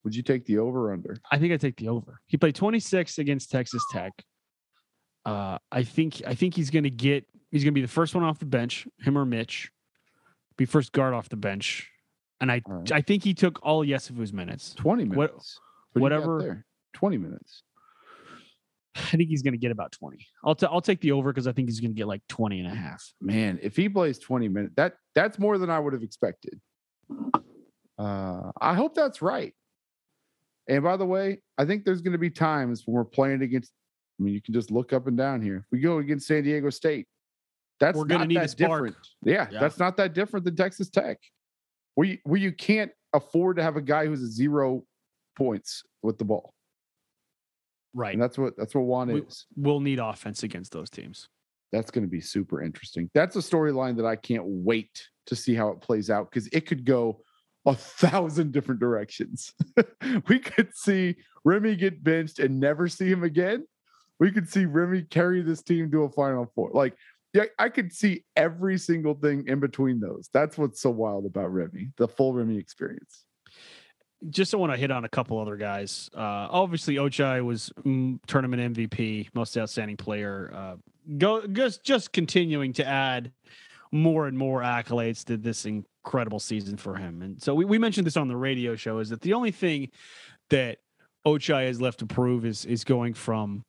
would 0.04 0.14
you 0.14 0.22
take 0.22 0.44
the 0.46 0.58
over 0.58 0.92
under? 0.92 1.18
I 1.32 1.38
think 1.38 1.52
I 1.52 1.56
take 1.56 1.76
the 1.76 1.88
over. 1.88 2.20
He 2.26 2.36
played 2.36 2.54
26 2.54 3.18
against 3.18 3.50
Texas 3.50 3.82
Tech. 3.90 4.12
Uh, 5.24 5.58
I 5.72 5.82
think 5.82 6.22
I 6.24 6.34
think 6.34 6.54
he's 6.54 6.70
gonna 6.70 6.90
get 6.90 7.26
he's 7.50 7.64
gonna 7.64 7.72
be 7.72 7.82
the 7.82 7.88
first 7.88 8.14
one 8.14 8.22
off 8.22 8.38
the 8.38 8.46
bench, 8.46 8.86
him 9.00 9.18
or 9.18 9.24
Mitch. 9.24 9.70
Be 10.56 10.64
first 10.64 10.92
guard 10.92 11.12
off 11.12 11.28
the 11.28 11.36
bench. 11.36 11.90
And 12.40 12.52
I 12.52 12.60
right. 12.66 12.92
I 12.92 13.00
think 13.00 13.24
he 13.24 13.32
took 13.34 13.58
all 13.62 13.84
Yesufu's 13.84 14.32
minutes. 14.32 14.74
20 14.74 15.04
minutes. 15.04 15.58
What 15.94 16.10
do 16.10 16.14
you 16.14 16.20
got 16.20 16.26
Whatever- 16.28 16.64
20 16.94 17.18
minutes. 17.18 17.62
I 18.96 19.00
think 19.16 19.28
he's 19.28 19.42
going 19.42 19.52
to 19.52 19.58
get 19.58 19.70
about 19.70 19.92
20. 19.92 20.18
I'll, 20.44 20.54
t- 20.54 20.66
I'll 20.70 20.80
take 20.80 21.00
the 21.00 21.12
over 21.12 21.32
because 21.32 21.46
I 21.46 21.52
think 21.52 21.68
he's 21.68 21.80
going 21.80 21.90
to 21.92 21.96
get 21.96 22.06
like 22.06 22.22
20 22.28 22.60
and 22.60 22.68
a 22.72 22.74
half. 22.74 23.02
Man, 23.20 23.58
if 23.62 23.76
he 23.76 23.88
plays 23.88 24.18
20 24.18 24.48
minutes, 24.48 24.74
that 24.76 24.94
that's 25.14 25.38
more 25.38 25.58
than 25.58 25.70
I 25.70 25.78
would 25.78 25.92
have 25.92 26.02
expected. 26.02 26.60
Uh, 27.98 28.50
I 28.60 28.74
hope 28.74 28.94
that's 28.94 29.22
right. 29.22 29.54
And 30.68 30.82
by 30.82 30.96
the 30.96 31.06
way, 31.06 31.40
I 31.56 31.64
think 31.64 31.84
there's 31.84 32.02
going 32.02 32.12
to 32.12 32.18
be 32.18 32.30
times 32.30 32.82
when 32.86 32.94
we're 32.94 33.04
playing 33.04 33.42
against. 33.42 33.72
I 34.18 34.22
mean, 34.22 34.34
you 34.34 34.40
can 34.42 34.54
just 34.54 34.70
look 34.70 34.92
up 34.92 35.06
and 35.06 35.16
down 35.16 35.42
here. 35.42 35.58
If 35.58 35.64
we 35.70 35.80
go 35.80 35.98
against 35.98 36.26
San 36.26 36.42
Diego 36.42 36.70
State, 36.70 37.06
that's 37.78 37.96
We're 37.98 38.04
gonna 38.06 38.20
not 38.20 38.28
need 38.28 38.36
a 38.38 38.40
that 38.40 38.50
spark. 38.50 38.70
different. 38.86 38.96
Yeah, 39.22 39.46
Yeah. 39.50 39.60
that's 39.60 39.78
not 39.78 39.98
that 39.98 40.14
different 40.14 40.44
than 40.46 40.56
Texas 40.56 40.88
Tech, 40.88 41.18
where 41.96 42.06
you, 42.06 42.18
where 42.24 42.38
you 42.40 42.52
can't 42.52 42.92
afford 43.12 43.56
to 43.56 43.62
have 43.64 43.76
a 43.76 43.82
guy 43.82 44.06
who's 44.06 44.22
a 44.22 44.28
zero 44.30 44.84
points 45.36 45.82
with 46.02 46.16
the 46.18 46.24
ball, 46.24 46.54
Right. 47.94 48.12
and 48.14 48.22
that's 48.22 48.38
what 48.38 48.56
that's 48.56 48.74
what 48.74 48.82
Juan 48.84 49.08
We- 49.12 49.20
is. 49.22 49.46
We'll 49.56 49.80
need 49.80 49.98
offense 49.98 50.42
against 50.44 50.72
those 50.72 50.90
teams. 50.90 51.28
That's 51.72 51.90
going 51.90 52.04
to 52.04 52.10
be 52.10 52.20
super 52.20 52.62
interesting. 52.62 53.10
That's 53.12 53.34
a 53.34 53.40
storyline 53.40 53.96
that 53.96 54.06
I 54.06 54.14
can't 54.16 54.44
wait 54.46 55.02
to 55.26 55.34
see 55.34 55.54
how 55.54 55.68
it 55.70 55.80
plays 55.80 56.10
out 56.10 56.30
because 56.30 56.46
it 56.52 56.60
could 56.66 56.84
go 56.84 57.20
a 57.66 57.74
thousand 57.74 58.52
different 58.52 58.78
directions. 58.80 59.52
we 60.28 60.38
could 60.38 60.72
see 60.74 61.16
Remy 61.44 61.74
get 61.76 62.04
benched 62.04 62.38
and 62.38 62.60
never 62.60 62.86
see 62.86 63.08
him 63.10 63.24
again. 63.24 63.66
We 64.20 64.30
could 64.30 64.48
see 64.48 64.64
Remy 64.64 65.02
carry 65.10 65.42
this 65.42 65.62
team 65.62 65.90
to 65.90 66.04
a 66.04 66.10
final 66.10 66.46
four. 66.54 66.70
Like, 66.72 66.94
yeah, 67.36 67.44
I 67.58 67.68
could 67.68 67.92
see 67.92 68.24
every 68.34 68.78
single 68.78 69.12
thing 69.12 69.44
in 69.46 69.60
between 69.60 70.00
those. 70.00 70.30
That's 70.32 70.56
what's 70.56 70.80
so 70.80 70.88
wild 70.88 71.26
about 71.26 71.52
Remy, 71.52 71.90
the 71.98 72.08
full 72.08 72.32
Remy 72.32 72.56
experience. 72.56 73.26
just 74.30 74.54
I 74.54 74.56
want 74.56 74.72
to 74.72 74.78
hit 74.78 74.90
on 74.90 75.04
a 75.04 75.08
couple 75.08 75.38
other 75.38 75.56
guys. 75.56 76.08
Uh, 76.14 76.48
obviously, 76.50 76.94
Ochai 76.94 77.44
was 77.44 77.70
mm, 77.84 78.18
tournament 78.26 78.74
MVP, 78.74 79.28
most 79.34 79.56
outstanding 79.58 79.98
player. 79.98 80.50
Uh, 80.54 80.76
go 81.18 81.46
just 81.46 81.84
just 81.84 82.12
continuing 82.14 82.72
to 82.72 82.86
add 82.86 83.32
more 83.92 84.26
and 84.26 84.38
more 84.38 84.62
accolades 84.62 85.22
to 85.24 85.36
this 85.36 85.66
incredible 85.66 86.40
season 86.40 86.78
for 86.78 86.96
him. 86.96 87.20
And 87.20 87.40
so 87.42 87.54
we, 87.54 87.66
we 87.66 87.78
mentioned 87.78 88.06
this 88.06 88.16
on 88.16 88.28
the 88.28 88.36
radio 88.36 88.76
show 88.76 88.98
is 88.98 89.10
that 89.10 89.20
the 89.20 89.34
only 89.34 89.50
thing 89.50 89.90
that 90.48 90.78
Ochai 91.26 91.66
has 91.66 91.82
left 91.82 91.98
to 91.98 92.06
prove 92.06 92.46
is 92.46 92.64
is 92.64 92.82
going 92.82 93.12
from 93.12 93.62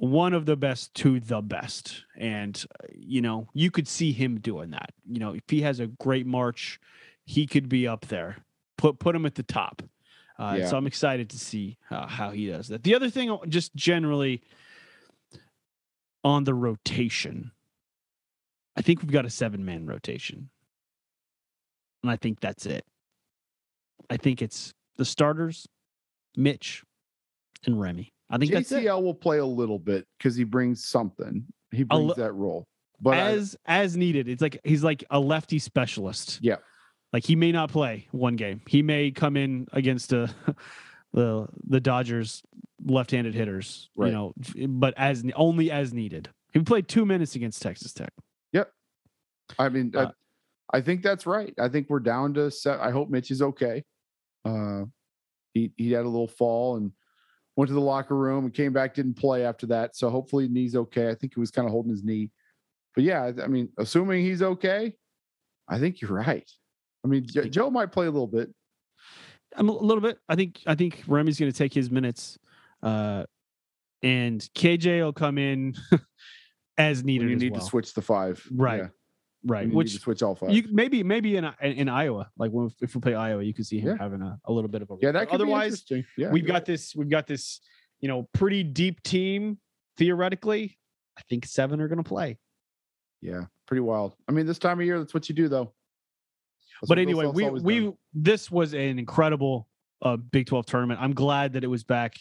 one 0.00 0.32
of 0.32 0.46
the 0.46 0.56
best 0.56 0.94
to 0.94 1.20
the 1.20 1.40
best. 1.40 2.04
And 2.16 2.62
you 2.94 3.20
know, 3.20 3.48
you 3.52 3.70
could 3.70 3.88
see 3.88 4.12
him 4.12 4.40
doing 4.40 4.70
that. 4.70 4.90
You 5.06 5.18
know, 5.20 5.34
if 5.34 5.42
he 5.48 5.62
has 5.62 5.80
a 5.80 5.86
great 5.86 6.26
March, 6.26 6.80
he 7.24 7.46
could 7.46 7.68
be 7.68 7.86
up 7.86 8.06
there 8.06 8.38
put 8.78 8.98
put 8.98 9.14
him 9.14 9.26
at 9.26 9.34
the 9.34 9.42
top. 9.42 9.82
Uh, 10.38 10.56
Yeah. 10.58 10.66
So 10.68 10.78
I'm 10.78 10.86
excited 10.86 11.28
to 11.30 11.38
see 11.38 11.76
uh, 11.90 12.06
how 12.06 12.30
he 12.30 12.46
does 12.46 12.68
that. 12.68 12.84
The 12.84 12.94
other 12.94 13.10
thing, 13.10 13.36
just 13.48 13.74
generally 13.74 14.40
on 16.24 16.44
the 16.44 16.54
rotation, 16.54 17.50
I 18.76 18.82
think 18.82 19.02
we've 19.02 19.10
got 19.10 19.26
a 19.26 19.30
seven 19.30 19.64
man 19.64 19.84
rotation, 19.84 20.48
and 22.02 22.10
I 22.10 22.16
think 22.16 22.40
that's 22.40 22.64
it. 22.64 22.86
I 24.08 24.16
think 24.16 24.40
it's 24.40 24.72
the 24.96 25.04
starters, 25.04 25.68
Mitch, 26.36 26.84
and 27.66 27.78
Remy. 27.78 28.12
I 28.30 28.38
think. 28.38 28.52
JCL 28.52 29.02
will 29.02 29.14
play 29.14 29.38
a 29.38 29.46
little 29.46 29.78
bit 29.78 30.06
because 30.18 30.36
he 30.36 30.44
brings 30.44 30.84
something. 30.86 31.44
He 31.72 31.82
brings 31.84 32.08
li- 32.08 32.14
that 32.16 32.32
role. 32.32 32.66
But 33.00 33.14
I- 33.14 33.30
as 33.32 33.56
as 33.66 33.96
needed. 33.96 34.28
It's 34.28 34.42
like 34.42 34.60
he's 34.64 34.82
like 34.84 35.04
a 35.10 35.18
lefty 35.20 35.58
specialist. 35.58 36.38
Yeah. 36.42 36.56
Like 37.12 37.24
he 37.24 37.36
may 37.36 37.52
not 37.52 37.70
play 37.70 38.06
one 38.10 38.36
game. 38.36 38.60
He 38.66 38.82
may 38.82 39.10
come 39.10 39.36
in 39.36 39.66
against 39.72 40.12
uh 40.12 40.26
the 41.12 41.46
the 41.66 41.80
Dodgers 41.80 42.42
left-handed 42.84 43.34
hitters, 43.34 43.88
Right. 43.96 44.08
you 44.08 44.12
know, 44.12 44.32
but 44.68 44.94
as 44.96 45.24
only 45.34 45.70
as 45.70 45.92
needed. 45.92 46.28
He 46.52 46.60
played 46.60 46.86
2 46.88 47.04
minutes 47.04 47.34
against 47.34 47.60
Texas 47.60 47.92
Tech. 47.92 48.12
Yep. 48.52 48.70
I 49.58 49.68
mean, 49.68 49.92
Uh, 49.94 50.12
I, 50.72 50.78
I 50.78 50.80
think 50.80 51.02
that's 51.02 51.26
right. 51.26 51.52
I 51.58 51.68
think 51.68 51.88
we're 51.90 52.00
down 52.00 52.34
to 52.34 52.50
set. 52.50 52.78
I 52.80 52.90
hope 52.90 53.10
Mitch 53.10 53.30
is 53.30 53.42
okay. 53.42 53.84
Uh, 54.44 54.84
he 55.54 55.72
he 55.76 55.92
had 55.92 56.04
a 56.04 56.08
little 56.08 56.28
fall 56.28 56.76
and 56.76 56.92
went 57.58 57.66
to 57.68 57.74
the 57.74 57.80
locker 57.80 58.14
room 58.16 58.44
and 58.44 58.54
came 58.54 58.72
back, 58.72 58.94
didn't 58.94 59.14
play 59.14 59.44
after 59.44 59.66
that. 59.66 59.96
So 59.96 60.08
hopefully 60.10 60.46
knee's 60.46 60.76
okay. 60.76 61.08
I 61.10 61.14
think 61.16 61.34
he 61.34 61.40
was 61.40 61.50
kind 61.50 61.66
of 61.66 61.72
holding 61.72 61.90
his 61.90 62.04
knee. 62.04 62.30
But 62.94 63.02
yeah, 63.02 63.32
I- 63.42 63.48
mean, 63.48 63.68
assuming 63.78 64.22
he's 64.24 64.42
okay, 64.42 64.94
I 65.68 65.80
think 65.80 66.00
you're 66.00 66.12
right. 66.12 66.48
I 67.04 67.08
mean, 67.08 67.26
Jo- 67.26 67.42
Joe 67.44 67.68
might 67.68 67.90
play 67.90 68.06
a 68.06 68.10
little 68.12 68.28
bit. 68.28 68.54
I'm 69.56 69.68
a 69.68 69.72
little 69.72 70.00
bit. 70.00 70.18
I 70.28 70.36
think 70.36 70.60
I 70.68 70.76
think 70.76 71.02
Remy's 71.08 71.38
going 71.40 71.50
to 71.50 71.56
take 71.58 71.74
his 71.74 71.90
minutes 71.90 72.38
uh 72.82 73.24
and 74.04 74.40
KJ 74.54 75.02
will 75.02 75.12
come 75.12 75.36
in 75.36 75.74
as 76.78 76.98
When 76.98 77.06
needed 77.06 77.30
you 77.30 77.36
need 77.36 77.52
well. 77.52 77.60
to 77.60 77.66
switch 77.66 77.92
the 77.92 78.02
five, 78.02 78.46
Right, 78.52 78.82
Yeah, 78.82 78.88
right. 79.48 79.60
when 79.60 79.62
you 79.62 79.68
need 79.68 79.76
Which 79.76 80.00
switch 80.00 80.22
all 80.22 80.34
five. 80.34 80.50
You 80.50 80.64
maybe 80.70 81.02
maybe 81.02 81.36
in 81.36 81.50
in, 81.62 81.88
Iowa, 81.88 82.30
like 82.36 82.50
when, 82.50 82.70
if 82.80 82.94
we 82.94 83.00
play 83.00 83.14
Iowa, 83.14 83.42
you 83.42 83.54
could 83.54 83.66
see 83.66 83.80
him 83.80 83.88
Yeah. 83.88 83.96
having 83.98 84.22
a, 84.22 84.38
a 84.44 84.52
little 84.52 84.68
bit 84.68 84.82
of 84.82 84.90
a 84.90 84.96
yeah, 85.00 85.12
that 85.12 85.28
otherwise. 85.30 85.84
Yeah, 86.16 86.30
we've 86.30 86.46
got 86.46 86.64
this 86.64 86.94
we've 86.94 87.10
got 87.10 87.26
this 87.26 87.60
you 88.00 88.08
know 88.08 88.28
pretty 88.32 88.62
deep 88.62 89.02
team 89.02 89.58
theoretically. 89.96 90.78
I 91.18 91.22
think 91.28 91.46
seven 91.46 91.80
are 91.80 91.88
going 91.88 92.02
to 92.02 92.08
play. 92.08 92.38
Yeah, 93.20 93.46
pretty 93.66 93.80
wild. 93.80 94.14
I 94.28 94.32
mean, 94.32 94.46
this 94.46 94.58
time 94.58 94.78
of 94.78 94.86
year, 94.86 94.98
that's 94.98 95.12
what 95.12 95.28
you 95.28 95.34
do, 95.34 95.48
though. 95.48 95.72
That's 96.80 96.88
but 96.88 96.98
anyway, 96.98 97.26
we 97.26 97.50
we 97.50 97.80
done. 97.80 97.94
this 98.14 98.50
was 98.50 98.72
an 98.72 98.98
incredible 98.98 99.68
uh, 100.02 100.16
Big 100.16 100.46
Twelve 100.46 100.66
tournament. 100.66 101.00
I'm 101.02 101.14
glad 101.14 101.54
that 101.54 101.64
it 101.64 101.66
was 101.66 101.82
back 101.82 102.14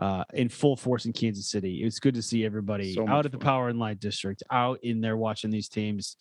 uh, 0.00 0.24
in 0.34 0.48
full 0.48 0.76
force 0.76 1.04
in 1.06 1.12
Kansas 1.12 1.48
City. 1.50 1.82
It's 1.84 1.98
good 2.00 2.14
to 2.14 2.22
see 2.22 2.44
everybody 2.44 2.94
So 2.94 3.06
out 3.08 3.26
at 3.26 3.32
the 3.32 3.38
fun. 3.38 3.44
Power 3.44 3.68
and 3.68 3.78
Light 3.78 4.00
District, 4.00 4.42
out 4.50 4.78
in 4.82 5.00
there 5.00 5.16
watching 5.16 5.50
these 5.50 5.68
teams. 5.68 6.16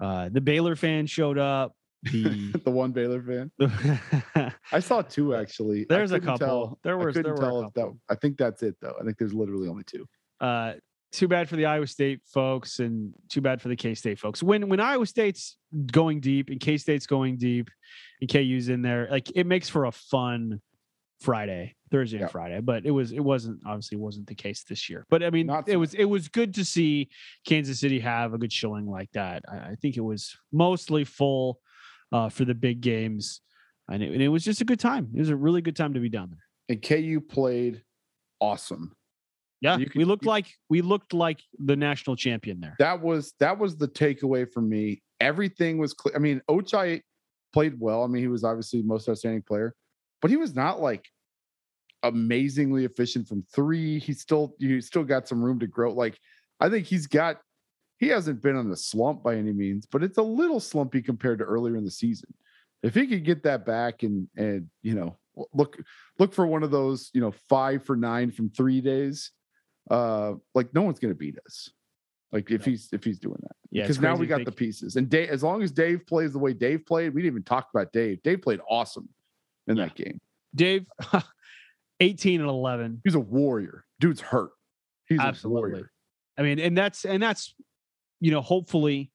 Uh, 0.00 0.28
the 0.30 0.40
Baylor 0.40 0.76
fan 0.76 1.06
showed 1.06 1.38
up. 1.38 1.74
The 2.04 2.52
the 2.64 2.70
one 2.70 2.92
Baylor 2.92 3.22
fan. 3.22 3.50
I 4.72 4.80
saw 4.80 5.02
two 5.02 5.34
actually. 5.34 5.84
There's 5.88 6.12
a 6.12 6.20
couple. 6.20 6.38
tell- 6.38 6.78
there 6.82 6.98
I 7.00 7.04
was 7.04 7.14
there 7.14 7.22
couldn't 7.24 7.38
were 7.38 7.42
tell 7.50 7.62
if 7.62 7.74
that. 7.74 7.94
I 8.08 8.14
think 8.14 8.38
that's 8.38 8.62
it 8.62 8.76
though. 8.80 8.94
I 8.98 9.04
think 9.04 9.18
there's 9.18 9.34
literally 9.34 9.68
only 9.68 9.84
two. 9.84 10.06
uh, 10.40 10.74
too 11.12 11.26
bad 11.26 11.48
for 11.48 11.56
the 11.56 11.66
Iowa 11.66 11.88
State 11.88 12.20
folks, 12.24 12.78
and 12.78 13.12
too 13.28 13.40
bad 13.40 13.60
for 13.60 13.66
the 13.68 13.74
K 13.74 13.94
State 13.94 14.18
folks. 14.20 14.42
When 14.44 14.68
when 14.68 14.78
Iowa 14.80 15.04
State's 15.06 15.56
going 15.92 16.20
deep 16.20 16.50
and 16.50 16.60
K 16.60 16.76
State's 16.78 17.06
going 17.06 17.36
deep, 17.36 17.68
and 18.20 18.30
KU's 18.30 18.68
in 18.68 18.80
there, 18.80 19.08
like 19.10 19.30
it 19.34 19.44
makes 19.44 19.68
for 19.68 19.86
a 19.86 19.92
fun 19.92 20.60
Friday, 21.20 21.74
Thursday 21.90 22.16
Yeah. 22.18 22.22
and 22.24 22.30
Friday. 22.32 22.60
But 22.60 22.86
it 22.86 22.90
was 22.90 23.12
it 23.12 23.20
wasn't 23.20 23.60
obviously 23.66 23.98
wasn't 23.98 24.26
the 24.26 24.34
case 24.34 24.64
this 24.64 24.88
year. 24.88 25.06
But 25.10 25.22
I 25.22 25.30
mean, 25.30 25.46
Not 25.46 25.68
it 25.68 25.72
so 25.72 25.78
was 25.78 25.94
it 25.94 26.04
was 26.04 26.28
good 26.28 26.54
to 26.54 26.64
see 26.64 27.10
Kansas 27.46 27.80
City 27.80 28.00
have 28.00 28.32
a 28.34 28.38
good 28.38 28.52
showing 28.52 28.86
like 28.86 29.10
that. 29.12 29.42
I, 29.48 29.56
I 29.72 29.74
think 29.80 29.96
it 29.96 30.00
was 30.02 30.36
mostly 30.52 31.04
full 31.04 31.60
uh, 32.12 32.28
for 32.28 32.44
the 32.44 32.54
big 32.54 32.80
games, 32.80 33.40
and 33.88 34.02
it, 34.02 34.12
and 34.12 34.22
it 34.22 34.28
was 34.28 34.44
just 34.44 34.60
a 34.60 34.64
good 34.64 34.80
time. 34.80 35.10
It 35.14 35.18
was 35.18 35.28
a 35.30 35.36
really 35.36 35.60
good 35.62 35.76
time 35.76 35.94
to 35.94 36.00
be 36.00 36.08
down 36.08 36.30
there. 36.30 36.44
And 36.68 36.82
KU 36.82 37.20
played 37.20 37.82
awesome. 38.40 38.92
Yeah, 39.60 39.76
You 39.76 39.90
we 39.94 40.04
looked 40.04 40.24
you- 40.24 40.30
like 40.30 40.46
we 40.70 40.80
looked 40.80 41.12
like 41.12 41.42
the 41.58 41.76
national 41.76 42.16
champion 42.16 42.60
there. 42.60 42.76
That 42.78 43.02
was 43.02 43.34
that 43.40 43.58
was 43.58 43.76
the 43.76 43.88
takeaway 43.88 44.50
for 44.50 44.62
me. 44.62 45.02
Everything 45.20 45.76
was 45.76 45.92
clear. 45.92 46.16
I 46.16 46.18
mean, 46.18 46.40
Ochai 46.48 47.02
played 47.52 47.78
well. 47.78 48.02
I 48.02 48.06
mean, 48.06 48.22
he 48.22 48.28
was 48.28 48.42
obviously 48.42 48.80
most 48.80 49.06
outstanding 49.06 49.42
player, 49.42 49.74
but 50.20 50.30
he 50.30 50.36
was 50.36 50.54
not 50.54 50.80
like 50.80 51.08
amazingly 52.02 52.84
efficient 52.84 53.28
from 53.28 53.44
three. 53.54 53.98
He 53.98 54.12
still 54.12 54.54
you 54.58 54.80
still 54.80 55.04
got 55.04 55.28
some 55.28 55.42
room 55.42 55.58
to 55.60 55.66
grow. 55.66 55.92
Like 55.92 56.18
I 56.60 56.68
think 56.68 56.86
he's 56.86 57.06
got 57.06 57.40
he 57.98 58.08
hasn't 58.08 58.42
been 58.42 58.56
on 58.56 58.70
a 58.70 58.76
slump 58.76 59.22
by 59.22 59.36
any 59.36 59.52
means, 59.52 59.86
but 59.86 60.02
it's 60.02 60.18
a 60.18 60.22
little 60.22 60.60
slumpy 60.60 61.02
compared 61.02 61.38
to 61.38 61.44
earlier 61.44 61.76
in 61.76 61.84
the 61.84 61.90
season. 61.90 62.32
If 62.82 62.94
he 62.94 63.06
could 63.06 63.24
get 63.24 63.42
that 63.44 63.66
back 63.66 64.02
and 64.02 64.28
and 64.36 64.68
you 64.82 64.94
know 64.94 65.16
look 65.54 65.78
look 66.18 66.32
for 66.32 66.46
one 66.46 66.62
of 66.62 66.70
those 66.70 67.10
you 67.12 67.20
know 67.20 67.32
five 67.48 67.84
for 67.84 67.96
nine 67.96 68.30
from 68.30 68.50
three 68.50 68.80
days, 68.80 69.32
uh, 69.90 70.34
like 70.54 70.72
no 70.74 70.82
one's 70.82 70.98
gonna 70.98 71.14
beat 71.14 71.38
us. 71.46 71.70
Like 72.32 72.50
if 72.50 72.64
he's 72.64 72.88
if 72.92 73.02
he's 73.02 73.18
doing 73.18 73.38
that, 73.42 73.56
Yeah, 73.70 73.82
because 73.82 74.00
now 74.00 74.14
we 74.14 74.26
got 74.26 74.44
the 74.44 74.52
pieces. 74.52 74.94
And 74.94 75.08
Dave, 75.08 75.30
as 75.30 75.42
long 75.42 75.62
as 75.62 75.72
Dave 75.72 76.06
plays 76.06 76.32
the 76.32 76.38
way 76.38 76.52
Dave 76.52 76.86
played, 76.86 77.12
we 77.12 77.22
didn't 77.22 77.34
even 77.34 77.42
talk 77.42 77.68
about 77.74 77.92
Dave. 77.92 78.22
Dave 78.22 78.40
played 78.40 78.60
awesome 78.68 79.08
in 79.66 79.76
Yeah. 79.76 79.86
that 79.86 79.94
game. 79.94 80.20
Dave, 80.54 80.86
18 82.00 82.40
and 82.40 82.48
11. 82.48 83.00
He's 83.04 83.14
a 83.14 83.20
warrior. 83.20 83.84
Dude's 84.00 84.20
hurt. 84.20 84.50
He's 85.06 85.18
a 85.18 85.22
Absolutely. 85.22 85.70
warrior. 85.70 85.92
I 86.38 86.42
mean, 86.42 86.58
and 86.58 86.76
that's 86.76 87.04
and 87.04 87.22
that's 87.22 87.54
you 88.20 88.30
know, 88.30 88.40
hopefully 88.40 89.10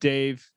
Dave 0.00 0.48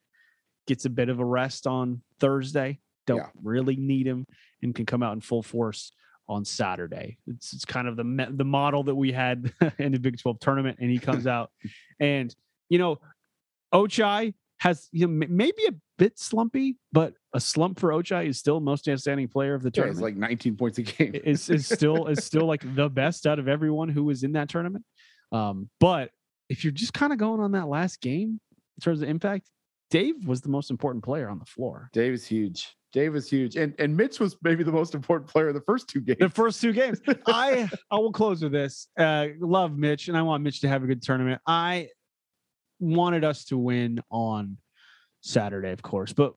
gets 0.68 0.86
a 0.86 0.90
bit 0.90 1.10
of 1.10 1.20
a 1.20 1.26
rest 1.26 1.68
on 1.68 2.02
Thursday. 2.20 2.80
Don't 3.08 3.18
Yeah. 3.18 3.30
really 3.42 3.76
need 3.76 4.06
him 4.08 4.28
and 4.62 4.74
can 4.76 4.86
come 4.86 5.02
out 5.04 5.14
in 5.14 5.22
full 5.22 5.42
force 5.44 5.92
on 6.28 6.46
Saturday. 6.46 7.18
It's 7.28 7.54
it's 7.54 7.66
kind 7.66 7.88
of 7.88 7.96
the 7.98 8.28
the 8.32 8.46
model 8.46 8.84
that 8.84 8.96
we 8.96 9.12
had 9.12 9.52
in 9.80 9.92
the 9.92 10.00
Big 10.00 10.20
12 10.20 10.40
tournament 10.40 10.78
and 10.80 10.90
he 10.90 11.00
comes 11.00 11.26
out 11.28 11.52
and 12.00 12.34
you 12.70 12.78
know, 12.78 13.00
Ochai 13.74 14.34
has 14.62 14.88
you 14.92 15.08
know 15.08 15.26
maybe 15.28 15.66
a 15.68 15.74
bit 15.98 16.20
slumpy, 16.20 16.78
but 16.94 17.14
a 17.34 17.40
slump 17.40 17.80
for 17.80 17.90
Ochai 17.90 18.28
is 18.28 18.38
still 18.38 18.60
most 18.60 18.88
outstanding 18.88 19.28
player 19.28 19.56
of 19.56 19.64
the 19.64 19.72
Yeah, 19.74 19.86
it's 19.86 19.98
tournament. 19.98 20.04
like 20.04 20.30
19 20.30 20.56
points 20.56 20.78
a 20.78 20.84
game. 20.84 21.16
is 21.24 21.50
is 21.50 21.68
still 21.68 22.06
is 22.08 22.24
still 22.24 22.46
like 22.46 22.62
the 22.76 22.88
best 22.88 23.26
out 23.26 23.40
of 23.40 23.48
everyone 23.48 23.90
who 23.90 24.04
was 24.04 24.24
in 24.24 24.34
that 24.34 24.50
tournament. 24.50 24.86
Um, 25.32 25.70
but 25.80 26.12
if 26.50 26.64
you're 26.64 26.72
just 26.74 26.94
kind 26.94 27.12
of 27.12 27.18
going 27.18 27.40
on 27.40 27.54
that 27.54 27.68
last 27.68 28.02
game 28.02 28.40
in 28.78 28.82
terms 28.84 29.02
of 29.02 29.10
impact, 29.10 29.50
Dave 29.90 30.28
was 30.28 30.42
the 30.42 30.50
most 30.50 30.70
important 30.70 31.04
player 31.04 31.28
on 31.28 31.40
the 31.40 31.46
floor. 31.46 31.90
Dave 31.92 32.14
is 32.14 32.28
huge. 32.28 32.76
Dave 32.94 33.16
is 33.16 33.28
huge, 33.28 33.56
and 33.56 33.74
and 33.80 33.98
Mitch 33.98 34.20
was 34.20 34.38
maybe 34.44 34.64
the 34.64 34.72
most 34.72 34.94
important 34.94 35.28
player 35.28 35.50
in 35.50 35.56
the 35.56 35.62
first 35.62 35.88
two 35.88 36.02
games. 36.02 36.20
The 36.20 36.30
first 36.30 36.62
two 36.62 36.74
games. 36.74 37.00
I 37.26 37.68
I 37.90 37.96
will 37.96 38.12
close 38.12 38.44
with 38.44 38.52
this. 38.52 38.90
Uh, 38.96 39.30
love 39.40 39.76
Mitch, 39.76 40.08
and 40.08 40.16
I 40.18 40.22
want 40.22 40.44
Mitch 40.44 40.60
to 40.62 40.68
have 40.68 40.84
a 40.84 40.88
good 40.88 41.02
tournament. 41.02 41.42
I 41.48 41.88
wanted 42.82 43.24
us 43.24 43.46
to 43.46 43.58
win 43.58 44.02
on 44.10 44.58
Saturday, 45.22 45.72
of 45.72 45.82
course, 45.82 46.12
but 46.12 46.34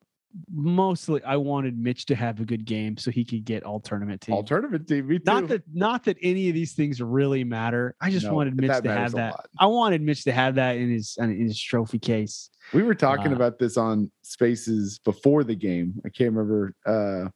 mostly 0.53 1.23
I 1.23 1.37
wanted 1.37 1.79
Mitch 1.79 2.07
to 2.07 2.15
have 2.17 2.41
a 2.41 2.45
good 2.45 2.65
game 2.65 2.97
so 2.97 3.11
he 3.11 3.25
could 3.25 3.45
get 3.45 3.63
all 3.63 3.79
tournament 3.81 4.21
team. 4.21 4.35
All 4.35 4.43
tournament 4.43 4.87
team. 4.89 5.21
Not 5.25 5.49
that 5.49 5.63
not 5.73 6.05
that 6.05 6.17
any 6.23 6.49
of 6.49 6.55
these 6.55 6.73
things 6.73 7.01
really 7.01 7.45
matter. 7.45 7.95
I 8.01 8.11
just 8.11 8.27
No, 8.27 8.35
wanted 8.35 8.57
Mitch 8.57 8.83
to 8.83 8.91
have 8.93 9.13
that. 9.13 9.33
lot. 9.33 9.47
I 9.59 9.67
wanted 9.67 10.03
Mitch 10.03 10.25
to 10.25 10.33
have 10.33 10.57
that 10.57 10.77
in 10.77 10.91
his 10.91 11.17
in 11.21 11.41
his 11.41 11.61
trophy 11.61 11.99
case. 11.99 12.51
We 12.73 12.83
were 12.83 12.95
talking 12.97 13.33
Uh, 13.33 13.37
about 13.37 13.59
this 13.59 13.77
on 13.77 14.11
Spaces 14.23 14.99
before 14.99 15.45
the 15.45 15.55
game. 15.55 15.95
I 16.05 16.09
can't 16.09 16.33
remember 16.35 16.75
uh 16.85 17.29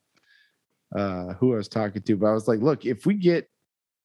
uh 0.99 1.35
who 1.35 1.55
I 1.55 1.57
was 1.57 1.69
talking 1.69 2.03
to, 2.03 2.17
but 2.17 2.27
I 2.27 2.33
was 2.33 2.49
like, 2.49 2.61
look, 2.61 2.85
if 2.85 3.07
we 3.07 3.15
get 3.15 3.49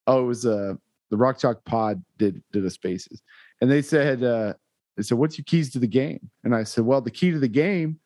oh, 0.08 0.24
it 0.24 0.28
was 0.28 0.46
uh 0.46 0.74
the 1.10 1.18
Rock 1.18 1.40
Chalk 1.40 1.64
Pod 1.66 2.04
did 2.18 2.44
did 2.52 2.64
a 2.66 2.70
Spaces, 2.70 3.22
and 3.60 3.72
they 3.72 3.82
said 3.82 4.24
uh 4.24 4.54
they 4.98 5.04
said, 5.04 5.18
What's 5.18 5.38
your 5.38 5.46
keys 5.46 5.72
to 5.72 5.80
the 5.80 5.88
game? 5.88 6.30
And 6.44 6.54
I 6.56 6.64
said, 6.64 6.86
Well, 6.86 7.02
the 7.02 7.12
key 7.12 7.32
to 7.32 7.40
the 7.40 7.48
game 7.48 8.00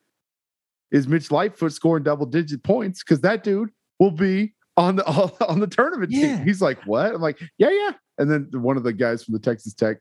is 0.92 1.08
Mitch 1.08 1.32
Lightfoot 1.32 1.74
scoring 1.74 2.04
double 2.04 2.26
digit 2.26 2.64
points 2.64 3.04
because 3.04 3.22
that 3.22 3.44
dude 3.44 3.70
will 4.00 4.12
be 4.12 4.54
on 4.78 4.96
the 4.98 5.06
on 5.48 5.60
the 5.60 5.68
tournament 5.68 6.12
Yeah. 6.12 6.38
team. 6.38 6.46
He's 6.46 6.62
like, 6.62 6.82
What? 6.86 7.14
I'm 7.16 7.22
like, 7.22 7.40
Yeah, 7.58 7.70
yeah. 7.72 7.92
And 8.18 8.32
then 8.32 8.50
one 8.62 8.78
of 8.78 8.84
the 8.84 8.94
guys 8.94 9.24
from 9.24 9.34
the 9.34 9.40
Texas 9.40 9.74
Tech, 9.74 9.98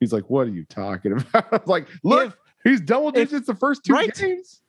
he's 0.00 0.12
like, 0.12 0.28
What 0.30 0.46
are 0.46 0.50
you 0.50 0.64
talking 0.64 1.12
about? 1.32 1.52
I'm 1.52 1.60
like, 1.66 1.88
look, 2.02 2.28
If, 2.28 2.36
He's 2.64 2.80
double 2.80 3.08
If- 3.08 3.14
digits 3.30 3.46
the 3.46 3.54
first 3.54 3.84
two 3.84 3.92
right? 3.94 4.14
games. 4.14 4.60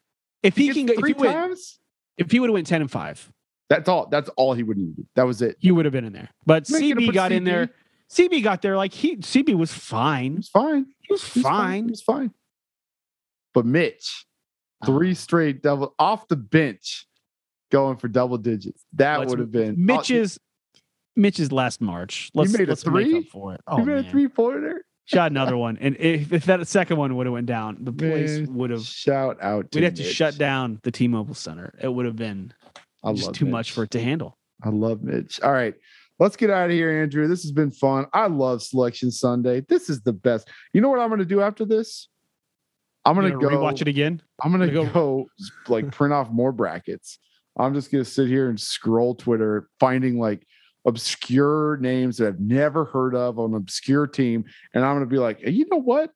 if 0.44 0.56
he 0.56 0.68
Gets 0.68 0.78
can 0.78 0.86
go, 0.88 0.94
if 0.94 1.00
three 1.00 1.10
he, 1.14 1.20
went, 1.20 1.34
times. 1.34 1.80
if 2.18 2.32
he 2.32 2.40
would 2.40 2.50
have 2.50 2.54
went 2.54 2.68
ten 2.68 2.82
and 2.82 2.90
five, 2.92 3.32
That's 3.70 3.88
all. 3.90 4.08
That's 4.08 4.30
all 4.38 4.54
he 4.54 4.64
would 4.64 4.78
need. 4.78 4.96
That 5.16 5.24
was 5.24 5.42
it. 5.42 5.56
he 5.60 5.72
would 5.72 5.86
have 5.86 5.92
been 5.94 6.06
in 6.06 6.14
there. 6.14 6.30
But 6.46 6.68
gonna 6.70 6.84
CB 6.84 7.14
got 7.14 7.32
in 7.32 7.44
there. 7.46 7.70
CB 8.12 8.44
got 8.44 8.62
there 8.62 8.76
like 8.78 8.94
he 8.94 9.18
CB 9.18 9.56
was 9.56 9.74
fine. 9.74 10.38
He 10.38 10.42
fine. 10.42 10.42
was 10.42 10.50
fine. 10.50 10.86
He 11.00 11.12
was 11.14 11.34
He 11.34 11.40
was 11.40 11.44
fine. 11.44 11.84
He 11.86 11.90
was 11.92 12.02
fine. 12.02 12.32
But 13.54 13.66
Mitch, 13.66 14.26
three 14.86 15.12
Uh, 15.12 15.16
straight 15.16 15.62
double 15.62 15.94
off 16.00 16.28
the 16.28 16.36
bench, 16.36 17.06
going 17.72 17.98
for 17.98 18.08
double 18.08 18.38
digits. 18.38 18.84
That 18.94 19.20
let's- 19.20 19.30
would 19.30 19.40
have 19.40 19.52
been 19.52 19.76
Mitch's 19.86 20.40
Mitch's 21.16 21.52
last 21.52 21.82
March. 21.82 22.32
Let's, 22.34 22.58
made 22.58 22.70
a 22.70 22.76
three? 22.76 23.18
up 23.20 23.26
for 23.26 23.54
it. 23.54 23.62
Oh, 23.68 23.78
he 23.78 23.84
made 23.84 23.96
man. 23.96 24.06
a 24.06 24.10
three 24.10 24.28
pointer. 24.30 24.86
shot 25.06 25.30
another 25.30 25.58
one, 25.58 25.78
and 25.82 25.98
if, 26.00 26.32
if 26.32 26.46
that 26.46 26.66
second 26.68 26.96
one 26.98 27.16
would 27.18 27.26
have 27.26 27.34
went 27.34 27.48
down, 27.48 27.78
the 27.82 27.92
place 27.92 28.48
would 28.48 28.70
have. 28.70 28.84
Shout 28.84 29.38
out. 29.42 29.72
To 29.72 29.80
We'd 29.80 29.84
have 29.86 29.96
to 29.96 30.04
shut 30.04 30.38
down 30.38 30.80
the 30.84 30.92
T-Mobile 30.92 31.34
Center. 31.34 31.74
It 31.82 31.90
would 31.94 32.06
have 32.06 32.16
been 32.16 32.54
I 33.04 33.12
just 33.12 33.34
too 33.34 33.46
much 33.46 33.72
for 33.74 33.84
it 33.84 33.92
to 33.92 34.02
handle. 34.02 34.38
I 34.64 34.70
love 34.70 35.02
Mitch. 35.04 35.42
All 35.42 35.52
right. 35.52 35.74
Let's 36.22 36.36
get 36.36 36.52
out 36.52 36.66
of 36.66 36.72
here, 36.72 37.02
Andrew. 37.02 37.28
This 37.28 37.42
has 37.42 37.52
been 37.52 37.72
fun. 37.72 38.06
I 38.14 38.28
love 38.28 38.62
Selection 38.62 39.10
Sunday. 39.10 39.62
This 39.62 39.90
is 39.90 40.04
the 40.04 40.14
best. 40.14 40.48
You 40.72 40.80
know 40.80 40.88
what 40.88 41.00
I'm 41.00 41.10
going 41.10 41.18
to 41.18 41.26
do 41.26 41.42
after 41.42 41.66
this? 41.66 42.10
I'm 43.04 43.16
going 43.16 43.32
to 43.32 43.40
go 43.40 43.48
rewatch 43.48 43.82
it 43.82 43.88
again. 43.88 44.22
I'm 44.40 44.52
gonna 44.52 44.68
Gonna 44.68 44.92
go, 44.92 44.94
go- 44.94 45.28
like 45.68 45.92
print 45.92 46.14
off 46.14 46.30
more 46.30 46.52
brackets. 46.52 47.18
I'm 47.58 47.74
just 47.74 47.92
gonna 47.92 48.06
sit 48.06 48.28
here 48.28 48.50
and 48.50 48.60
scroll 48.60 49.16
Twitter, 49.16 49.68
finding 49.80 50.20
like 50.20 50.46
obscure 50.86 51.78
names 51.78 52.18
that 52.18 52.28
I've 52.28 52.40
never 52.40 52.86
heard 52.86 53.16
of 53.16 53.40
on 53.40 53.50
an 53.50 53.56
obscure 53.56 54.06
team, 54.06 54.46
and 54.76 54.86
I'm 54.86 54.96
gonna 54.96 55.08
be 55.08 55.18
like, 55.18 55.42
hey, 55.42 55.50
you 55.50 55.66
know 55.72 55.82
what? 55.82 56.12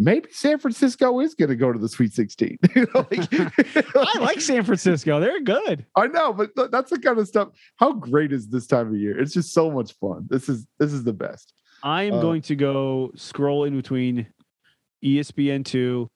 Maybe 0.00 0.28
San 0.30 0.58
Francisco 0.58 1.18
is 1.20 1.34
gonna 1.34 1.56
go 1.56 1.72
to 1.72 1.78
the 1.78 1.88
Sweet 1.88 2.12
16. 2.12 2.56
Like- 2.94 3.28
I 3.96 4.18
like 4.20 4.40
San 4.40 4.62
Francisco. 4.62 5.18
They're 5.20 5.40
good. 5.42 5.84
I 5.96 6.06
know, 6.06 6.32
but 6.32 6.54
th- 6.56 6.70
that's 6.70 6.90
the 6.90 6.98
kind 7.00 7.18
of 7.18 7.26
stuff. 7.26 7.48
How 7.76 7.92
great 7.92 8.32
is 8.32 8.48
this 8.48 8.66
time 8.66 8.88
of 8.88 8.96
year? 8.96 9.18
It's 9.18 9.32
just 9.34 9.52
so 9.52 9.70
much 9.70 9.92
fun. 9.94 10.26
This 10.30 10.48
is 10.48 10.66
this 10.78 10.92
is 10.92 11.02
the 11.04 11.12
best. 11.12 11.52
I 11.82 12.04
am 12.04 12.14
Uh, 12.14 12.20
going 12.20 12.42
to 12.42 12.54
go 12.56 13.10
scroll 13.16 13.64
in 13.64 13.76
between 13.76 14.26
E 15.02 15.18
ESPN2 15.20 16.08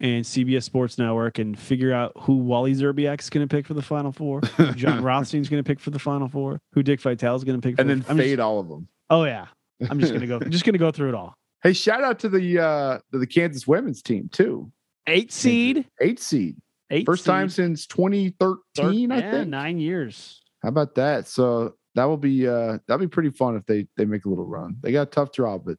and 0.00 0.24
CBS 0.24 0.62
Sports 0.62 0.96
Network 0.98 1.38
and 1.38 1.58
figure 1.58 1.92
out 1.92 2.12
who 2.20 2.36
Wally 2.36 2.74
Szczerbiak 2.74 3.20
is 3.20 3.28
going 3.30 3.46
to 3.46 3.54
pick 3.54 3.66
for 3.66 3.74
the 3.74 3.82
Final 3.82 4.12
Four, 4.12 4.40
who 4.40 4.72
Jon 4.72 5.02
Rothstein's 5.04 5.48
going 5.50 5.62
to 5.62 5.66
pick 5.66 5.78
for 5.80 5.90
the 5.90 5.98
Final 5.98 6.28
Four, 6.28 6.58
who 6.72 6.82
Dick 6.82 7.00
Vitale 7.02 7.36
is 7.36 7.44
going 7.44 7.60
to 7.60 7.66
pick. 7.66 7.76
For 7.76 7.82
And 7.82 7.90
then 7.90 8.02
fade 8.02 8.30
Just, 8.38 8.40
all 8.40 8.60
of 8.60 8.68
them. 8.68 8.88
oh 9.10 9.24
yeah, 9.24 9.46
I'm 9.90 10.00
just 10.00 10.12
going 10.12 10.22
to 10.22 10.26
go. 10.26 10.38
just 10.40 10.64
going 10.64 10.72
to 10.72 10.78
go 10.78 10.90
through 10.90 11.10
it 11.10 11.14
all. 11.14 11.36
Hey, 11.62 11.72
shout 11.72 12.02
out 12.02 12.18
to 12.20 12.28
the 12.28 12.58
uh 12.58 12.98
to 13.12 13.18
the 13.18 13.26
Kansas 13.26 13.66
women's 13.66 14.02
team 14.02 14.28
too. 14.32 14.70
Eight 15.06 15.32
seed, 15.32 15.86
Eight 16.00 16.18
seed. 16.20 16.56
eight 16.90 17.04
First 17.06 17.24
time 17.26 17.48
since 17.48 17.86
2013, 17.86 19.10
I 19.12 19.18
yeah, 19.18 19.30
think. 19.32 19.48
nine 19.48 19.78
years. 19.78 20.40
How 20.62 20.68
about 20.68 20.94
that? 20.94 21.26
So 21.26 21.74
that 21.94 22.04
will 22.04 22.16
be 22.16 22.46
uh 22.48 22.78
that'll 22.86 22.98
be 23.04 23.08
pretty 23.08 23.30
fun 23.30 23.56
if 23.56 23.66
they 23.66 23.86
they 23.96 24.04
make 24.04 24.24
a 24.24 24.28
little 24.28 24.46
run. 24.46 24.76
They 24.80 24.92
got 24.92 25.02
a 25.08 25.10
tough 25.10 25.32
draw, 25.32 25.58
but 25.58 25.76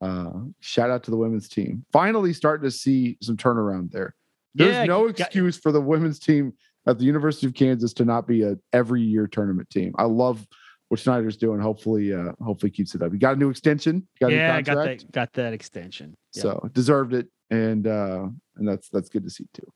uh 0.00 0.30
shout 0.60 0.90
out 0.90 1.02
to 1.04 1.10
the 1.10 1.16
women's 1.16 1.48
team. 1.48 1.84
Finally 1.92 2.32
starting 2.32 2.64
to 2.64 2.70
see 2.70 3.18
some 3.22 3.36
turnaround 3.36 3.90
there. 3.90 4.14
There's 4.54 4.74
Yeah, 4.74 4.84
no 4.84 5.06
you 5.06 5.12
got- 5.12 5.20
excuse 5.26 5.58
for 5.58 5.72
the 5.72 5.80
women's 5.80 6.18
team 6.18 6.52
at 6.86 6.98
the 6.98 7.04
University 7.04 7.46
of 7.46 7.54
Kansas 7.54 7.92
to 7.94 8.04
not 8.04 8.26
be 8.26 8.42
a 8.42 8.56
every 8.72 9.00
year 9.02 9.26
tournament 9.26 9.68
team. 9.70 9.92
I 9.98 10.04
love 10.04 10.46
what 10.88 11.00
Schneider's 11.00 11.36
doing. 11.36 11.60
Hopefully, 11.60 12.12
uh 12.12 12.32
hopefully 12.42 12.70
keeps 12.70 12.94
it 12.94 13.02
up. 13.02 13.12
You 13.12 13.18
got 13.18 13.36
a 13.36 13.38
new 13.38 13.50
extension, 13.50 14.06
got 14.20 14.30
a 14.30 14.34
Yeah, 14.34 14.60
got 14.60 14.84
that. 14.84 15.12
Got 15.12 15.32
that 15.34 15.52
extension. 15.52 16.16
Yep. 16.34 16.42
So 16.42 16.70
deserved 16.72 17.14
it. 17.14 17.28
And 17.50 17.86
uh 17.86 18.28
and 18.56 18.68
that's 18.68 18.88
that's 18.88 19.08
good 19.08 19.24
to 19.24 19.30
see 19.30 19.46
too. 19.54 19.66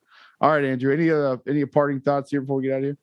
All 0.40 0.50
right, 0.50 0.64
Andrew. 0.64 0.92
Any 0.92 1.10
uh 1.10 1.36
any 1.46 1.64
parting 1.66 2.00
thoughts 2.00 2.30
here 2.30 2.40
before 2.40 2.56
we 2.56 2.64
get 2.64 2.72
out 2.72 2.78
of 2.78 2.84
here? 2.84 2.98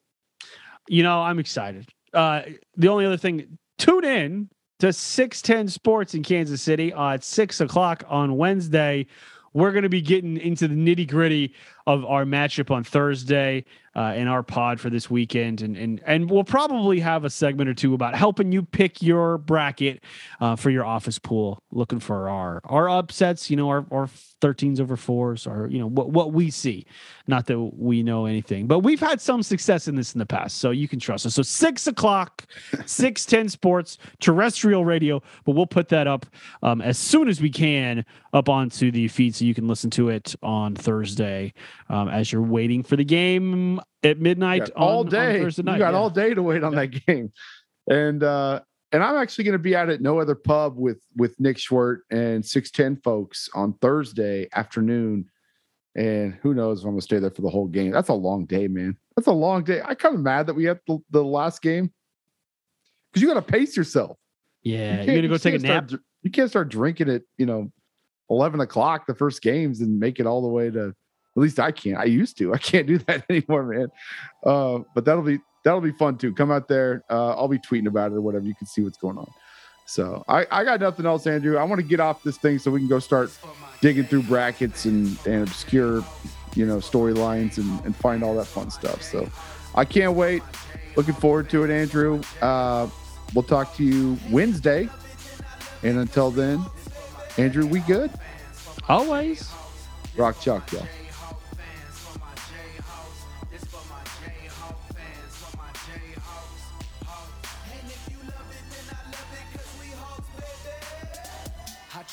you 0.87 1.03
know, 1.03 1.21
I'm 1.21 1.39
excited. 1.39 1.89
Uh, 2.13 2.43
the 2.77 2.87
only 2.87 3.05
other 3.05 3.17
thing, 3.17 3.57
tune 3.77 4.05
in 4.05 4.49
to 4.79 4.93
610 4.93 5.67
Sports 5.69 6.13
in 6.13 6.23
Kansas 6.23 6.61
City 6.61 6.93
uh, 6.93 7.13
at 7.13 7.23
six 7.23 7.61
o'clock 7.61 8.03
on 8.07 8.37
Wednesday. 8.37 9.07
We're 9.53 9.71
going 9.71 9.83
to 9.83 9.89
be 9.89 10.01
getting 10.01 10.37
into 10.37 10.67
the 10.67 10.75
nitty 10.75 11.07
gritty 11.09 11.53
of 11.87 12.05
our 12.05 12.25
matchup 12.25 12.71
on 12.71 12.83
Thursday 12.83 13.65
uh, 13.95 14.13
in 14.15 14.27
our 14.27 14.43
pod 14.43 14.79
for 14.79 14.89
this 14.89 15.09
weekend, 15.09 15.61
and 15.61 15.77
and 15.77 16.01
and 16.05 16.29
we'll 16.29 16.43
probably 16.43 16.99
have 16.99 17.23
a 17.23 17.29
segment 17.29 17.69
or 17.69 17.73
two 17.73 17.93
about 17.93 18.15
helping 18.15 18.51
you 18.51 18.61
pick 18.61 19.01
your 19.01 19.37
bracket 19.37 20.03
uh, 20.41 20.55
for 20.55 20.69
your 20.69 20.85
office 20.85 21.17
pool. 21.17 21.63
Looking 21.71 21.99
for 21.99 22.29
our 22.29 22.61
our 22.65 22.89
upsets, 22.89 23.49
you 23.49 23.55
know, 23.55 23.69
our 23.69 23.85
our 23.91 24.09
13s 24.41 24.79
over 24.79 24.97
fours, 24.97 25.47
or 25.47 25.67
you 25.71 25.79
know 25.79 25.87
what 25.87 26.09
what 26.09 26.33
we 26.33 26.51
see. 26.51 26.85
Not 27.27 27.47
that 27.47 27.59
we 27.59 28.03
know 28.03 28.25
anything, 28.25 28.67
but 28.67 28.79
we've 28.79 28.99
had 28.99 29.21
some 29.21 29.41
success 29.41 29.87
in 29.87 29.95
this 29.95 30.13
in 30.13 30.19
the 30.19 30.25
past, 30.25 30.57
so 30.57 30.71
you 30.71 30.87
can 30.87 30.99
trust 30.99 31.25
us. 31.25 31.35
So 31.35 31.41
six 31.41 31.87
o'clock, 31.87 32.45
six 32.85 33.25
ten 33.25 33.47
sports, 33.47 33.97
terrestrial 34.19 34.83
radio, 34.83 35.21
but 35.45 35.53
we'll 35.53 35.65
put 35.65 35.89
that 35.89 36.05
up 36.05 36.25
um, 36.63 36.81
as 36.81 36.97
soon 36.97 37.29
as 37.29 37.39
we 37.39 37.49
can 37.49 38.05
up 38.33 38.49
onto 38.49 38.91
the 38.91 39.07
feed, 39.07 39.33
so 39.35 39.45
you 39.45 39.53
can 39.53 39.67
listen 39.67 39.89
to 39.91 40.09
it 40.09 40.35
on 40.43 40.75
Thursday 40.75 41.53
um, 41.89 42.09
as 42.09 42.31
you're 42.31 42.41
waiting 42.41 42.83
for 42.83 42.97
the 42.97 43.05
game 43.05 43.79
at 44.03 44.19
midnight 44.19 44.69
all 44.71 44.99
on- 44.99 45.05
on 45.05 45.11
day. 45.11 45.41
Thursday 45.41 45.61
you 45.63 45.77
got 45.77 45.93
yeah. 45.93 45.99
all 45.99 46.09
day 46.09 46.33
to 46.33 46.43
wait 46.43 46.63
on 46.63 46.75
that 46.75 46.87
game. 47.07 47.31
And 47.89 48.23
uh 48.23 48.61
and 48.91 49.03
I'm 49.03 49.17
actually 49.17 49.43
going 49.43 49.53
to 49.53 49.59
be 49.59 49.75
out 49.75 49.89
at 49.89 49.99
no 49.99 50.19
other 50.19 50.35
pub 50.35 50.77
with 50.77 51.01
with 51.17 51.37
Nick 51.39 51.57
Schwert 51.57 51.99
and 52.11 52.45
610 52.45 53.01
folks 53.01 53.49
on 53.53 53.73
Thursday 53.81 54.47
afternoon. 54.53 55.25
And 55.95 56.33
who 56.41 56.53
knows 56.53 56.79
if 56.79 56.85
I'm 56.85 56.91
going 56.91 56.99
to 56.99 57.03
stay 57.03 57.19
there 57.19 57.31
for 57.31 57.41
the 57.41 57.49
whole 57.49 57.67
game. 57.67 57.91
That's 57.91 58.09
a 58.09 58.13
long 58.13 58.45
day, 58.45 58.67
man. 58.67 58.97
That's 59.15 59.27
a 59.27 59.33
long 59.33 59.63
day. 59.63 59.81
I 59.83 59.95
kind 59.95 60.15
of 60.15 60.21
mad 60.21 60.47
that 60.47 60.53
we 60.53 60.65
had 60.65 60.79
the, 60.87 60.99
the 61.09 61.23
last 61.23 61.61
game 61.61 61.91
because 63.11 63.21
you 63.21 63.27
got 63.27 63.35
to 63.35 63.41
pace 63.51 63.75
yourself. 63.77 64.17
Yeah, 64.61 65.01
You 65.01 65.11
you're 65.11 65.15
gonna 65.17 65.27
go 65.27 65.37
take 65.37 65.55
a 65.55 65.59
can't 65.59 65.61
start 65.65 65.91
nap. 65.91 65.99
you 66.23 66.31
can't 66.31 66.49
start 66.49 66.69
drinking 66.69 67.09
at 67.09 67.21
you 67.37 67.45
know 67.45 67.71
11 68.29 68.59
o'clock 68.61 69.07
the 69.07 69.15
first 69.15 69.41
games 69.41 69.81
and 69.81 69.99
make 69.99 70.19
it 70.19 70.25
all 70.25 70.41
the 70.41 70.47
way 70.47 70.69
to. 70.69 70.95
At 71.35 71.41
least 71.41 71.59
I 71.59 71.71
can't. 71.71 71.97
I 71.97 72.05
used 72.05 72.37
to. 72.37 72.53
I 72.53 72.57
can't 72.57 72.87
do 72.87 72.97
that 73.07 73.25
anymore, 73.29 73.63
man. 73.63 73.87
Uh, 74.45 74.79
but 74.93 75.05
that'll 75.05 75.23
be 75.23 75.39
that'll 75.63 75.81
be 75.81 75.91
fun 75.91 76.17
too. 76.17 76.33
Come 76.33 76.51
out 76.51 76.67
there. 76.67 77.03
Uh, 77.09 77.31
I'll 77.31 77.47
be 77.47 77.59
tweeting 77.59 77.87
about 77.87 78.11
it 78.11 78.15
or 78.15 78.21
whatever. 78.21 78.45
You 78.45 78.55
can 78.55 78.67
see 78.67 78.81
what's 78.81 78.97
going 78.97 79.17
on. 79.17 79.27
So 79.87 80.23
I, 80.27 80.47
I 80.49 80.63
got 80.63 80.79
nothing 80.79 81.05
else, 81.05 81.27
Andrew. 81.27 81.57
I 81.57 81.63
want 81.63 81.79
to 81.79 81.87
get 81.87 81.99
off 81.99 82.23
this 82.23 82.37
thing 82.37 82.57
so 82.57 82.71
we 82.71 82.79
can 82.79 82.87
go 82.87 82.99
start 82.99 83.37
digging 83.81 84.05
through 84.05 84.23
brackets 84.23 84.85
and, 84.85 85.15
and 85.27 85.43
obscure, 85.43 86.03
you 86.55 86.65
know, 86.65 86.77
storylines 86.77 87.57
and, 87.57 87.85
and 87.85 87.95
find 87.95 88.23
all 88.23 88.35
that 88.35 88.45
fun 88.45 88.71
stuff. 88.71 89.03
So 89.03 89.29
I 89.75 89.85
can't 89.85 90.13
wait. 90.13 90.41
Looking 90.95 91.13
forward 91.13 91.49
to 91.51 91.63
it, 91.63 91.69
Andrew. 91.69 92.21
Uh, 92.41 92.87
we'll 93.35 93.43
talk 93.43 93.75
to 93.75 93.83
you 93.83 94.17
Wednesday. 94.31 94.89
And 95.83 95.99
until 95.99 96.31
then, 96.31 96.65
Andrew, 97.37 97.67
we 97.67 97.81
good? 97.81 98.09
Always. 98.89 99.51
Rock 100.15 100.39
Chalk, 100.41 100.71
y'all. 100.71 100.87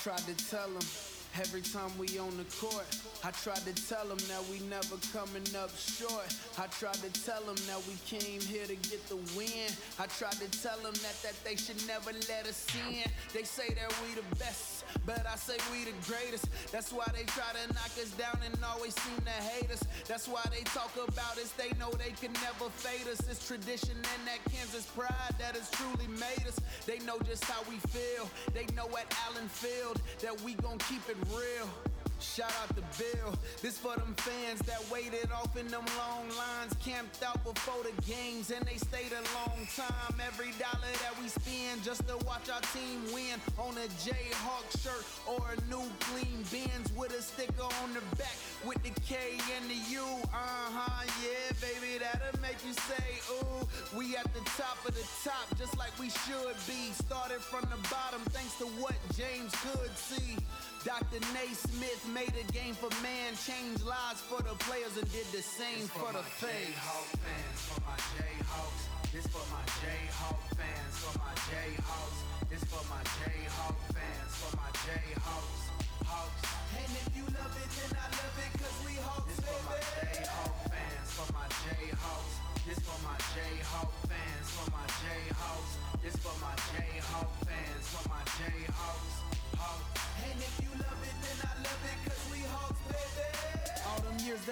Tried 0.03 0.18
to 0.18 0.34
tell 0.50 0.68
them 0.68 0.82
every 1.38 1.61
time 1.61 1.90
we 1.96 2.18
on 2.18 2.36
the 2.36 2.44
court. 2.59 2.86
I 3.22 3.30
tried 3.30 3.62
to 3.64 3.74
tell 3.86 4.05
them 4.05 4.18
that 4.26 4.42
we 4.50 4.59
never 4.66 4.96
coming 5.12 5.46
up 5.55 5.70
short. 5.78 6.26
I 6.59 6.66
tried 6.66 6.98
to 7.07 7.12
tell 7.22 7.40
them 7.42 7.55
that 7.70 7.78
we 7.86 7.94
came 8.05 8.40
here 8.40 8.66
to 8.66 8.74
get 8.74 9.07
the 9.07 9.16
win. 9.38 9.70
I 10.00 10.07
tried 10.07 10.42
to 10.42 10.50
tell 10.61 10.78
them 10.78 10.94
that, 11.07 11.14
that 11.22 11.38
they 11.44 11.55
should 11.55 11.86
never 11.86 12.11
let 12.28 12.46
us 12.46 12.66
in. 12.90 13.09
They 13.32 13.44
say 13.44 13.68
that 13.74 13.94
we 14.03 14.14
the 14.18 14.26
best, 14.36 14.82
but 15.07 15.24
I 15.26 15.36
say 15.36 15.57
we 15.70 15.84
the 15.84 15.93
greatest. 16.07 16.47
That's 16.70 16.93
why 16.93 17.07
they 17.14 17.24
try 17.24 17.51
to 17.53 17.74
knock 17.74 17.93
us 18.01 18.11
down 18.12 18.38
and 18.45 18.57
always 18.64 18.95
seem 19.01 19.16
to 19.24 19.30
hate 19.30 19.70
us. 19.70 19.82
That's 20.07 20.28
why 20.28 20.43
they 20.51 20.62
talk 20.64 20.93
about 20.97 21.38
us. 21.38 21.53
They 21.53 21.70
know 21.78 21.90
they 21.93 22.12
can 22.12 22.32
never 22.34 22.70
fade 22.70 23.09
us. 23.09 23.20
It's 23.28 23.47
tradition 23.47 23.97
and 23.97 24.22
that 24.26 24.40
Kansas 24.53 24.86
pride 24.86 25.34
that 25.38 25.57
has 25.57 25.70
truly 25.70 26.09
made 26.09 26.47
us. 26.47 26.59
They 26.86 26.99
know 27.01 27.18
just 27.20 27.45
how 27.45 27.62
we 27.68 27.76
feel. 27.90 28.28
They 28.55 28.66
know 28.74 28.88
at 28.99 29.14
Allen 29.26 29.49
Field 29.49 30.01
that 30.20 30.40
we 30.43 30.55
gon' 30.55 30.78
keep 30.78 31.03
it 31.09 31.16
real. 31.30 31.68
Shout 32.22 32.54
out 32.62 32.68
to 32.76 32.82
Bill. 33.02 33.34
This 33.60 33.78
for 33.78 33.96
them 33.96 34.14
fans 34.18 34.60
that 34.60 34.80
waited 34.90 35.30
off 35.32 35.56
in 35.56 35.66
them 35.66 35.84
long 35.98 36.28
lines, 36.38 36.72
camped 36.78 37.20
out 37.20 37.42
before 37.42 37.82
the 37.82 37.90
games, 38.02 38.52
and 38.52 38.64
they 38.64 38.76
stayed 38.76 39.10
a 39.10 39.22
long 39.34 39.66
time. 39.74 40.14
Every 40.24 40.52
dollar 40.52 40.92
that 41.02 41.18
we 41.20 41.26
spend 41.26 41.82
just 41.82 42.06
to 42.06 42.16
watch 42.24 42.48
our 42.48 42.62
team 42.72 43.02
win 43.12 43.42
on 43.58 43.74
a 43.76 43.88
Jayhawk 44.06 44.70
shirt 44.80 45.04
or 45.26 45.42
a 45.50 45.58
new 45.68 45.82
clean 45.98 46.46
Benz 46.46 46.92
with 46.94 47.10
a 47.10 47.20
sticker 47.20 47.68
on 47.82 47.92
the 47.92 48.00
back 48.16 48.38
with 48.64 48.80
the 48.84 48.94
K 49.00 49.38
and 49.58 49.68
the 49.68 49.80
U. 49.90 50.06
Uh 50.32 50.70
huh, 50.70 51.04
yeah, 51.26 51.50
baby, 51.60 51.98
that'll 51.98 52.40
make 52.40 52.62
you 52.64 52.72
say, 52.72 53.18
ooh, 53.34 53.66
we 53.98 54.16
at 54.16 54.32
the 54.32 54.44
top 54.56 54.78
of 54.86 54.94
the 54.94 55.04
top, 55.24 55.58
just 55.58 55.76
like 55.76 55.92
we 55.98 56.08
should 56.08 56.54
be. 56.70 56.94
Started 56.94 57.42
from 57.42 57.62
the 57.62 57.80
bottom 57.90 58.22
thanks 58.30 58.56
to 58.58 58.64
what 58.78 58.94
James 59.18 59.52
could 59.66 59.90
see. 59.98 60.38
Dr. 60.84 61.20
Naismith 61.32 62.02
made 62.12 62.32
a 62.36 62.52
game 62.52 62.74
for 62.74 62.92
man, 63.00 63.32
changed 63.40 63.84
lives 63.84 64.20
for 64.20 64.42
the 64.44 64.52
players, 64.68 64.96
and 65.00 65.08
did 65.12 65.24
the 65.32 65.40
same 65.40 65.88
for, 65.88 66.12
the 66.12 66.20
fans. 66.20 66.52
Jayhawk 66.52 67.08
fans, 67.24 67.60
for 67.72 67.80
my 67.88 67.96
Jayhawks. 68.20 68.82
This 69.12 69.26
for 69.32 69.44
my 69.48 69.64
Jayhawk 69.80 70.40
fans, 70.52 70.94
for 71.00 71.14
my 71.18 71.32
Jayhawks. 71.48 72.20
This 72.52 72.64
for 72.68 72.84
my 72.92 73.00
Jayhawk 73.24 73.78
fans, 73.96 74.32
for 74.36 74.52
my 74.60 74.70
Jayhawks. 74.84 75.62
Hawks. 76.04 76.42
And 76.76 76.92
if 77.00 77.08
you 77.16 77.24
love 77.32 77.54
it, 77.56 77.70
then 77.80 77.96
I 77.96 78.06
love 78.12 78.36
it, 78.44 78.61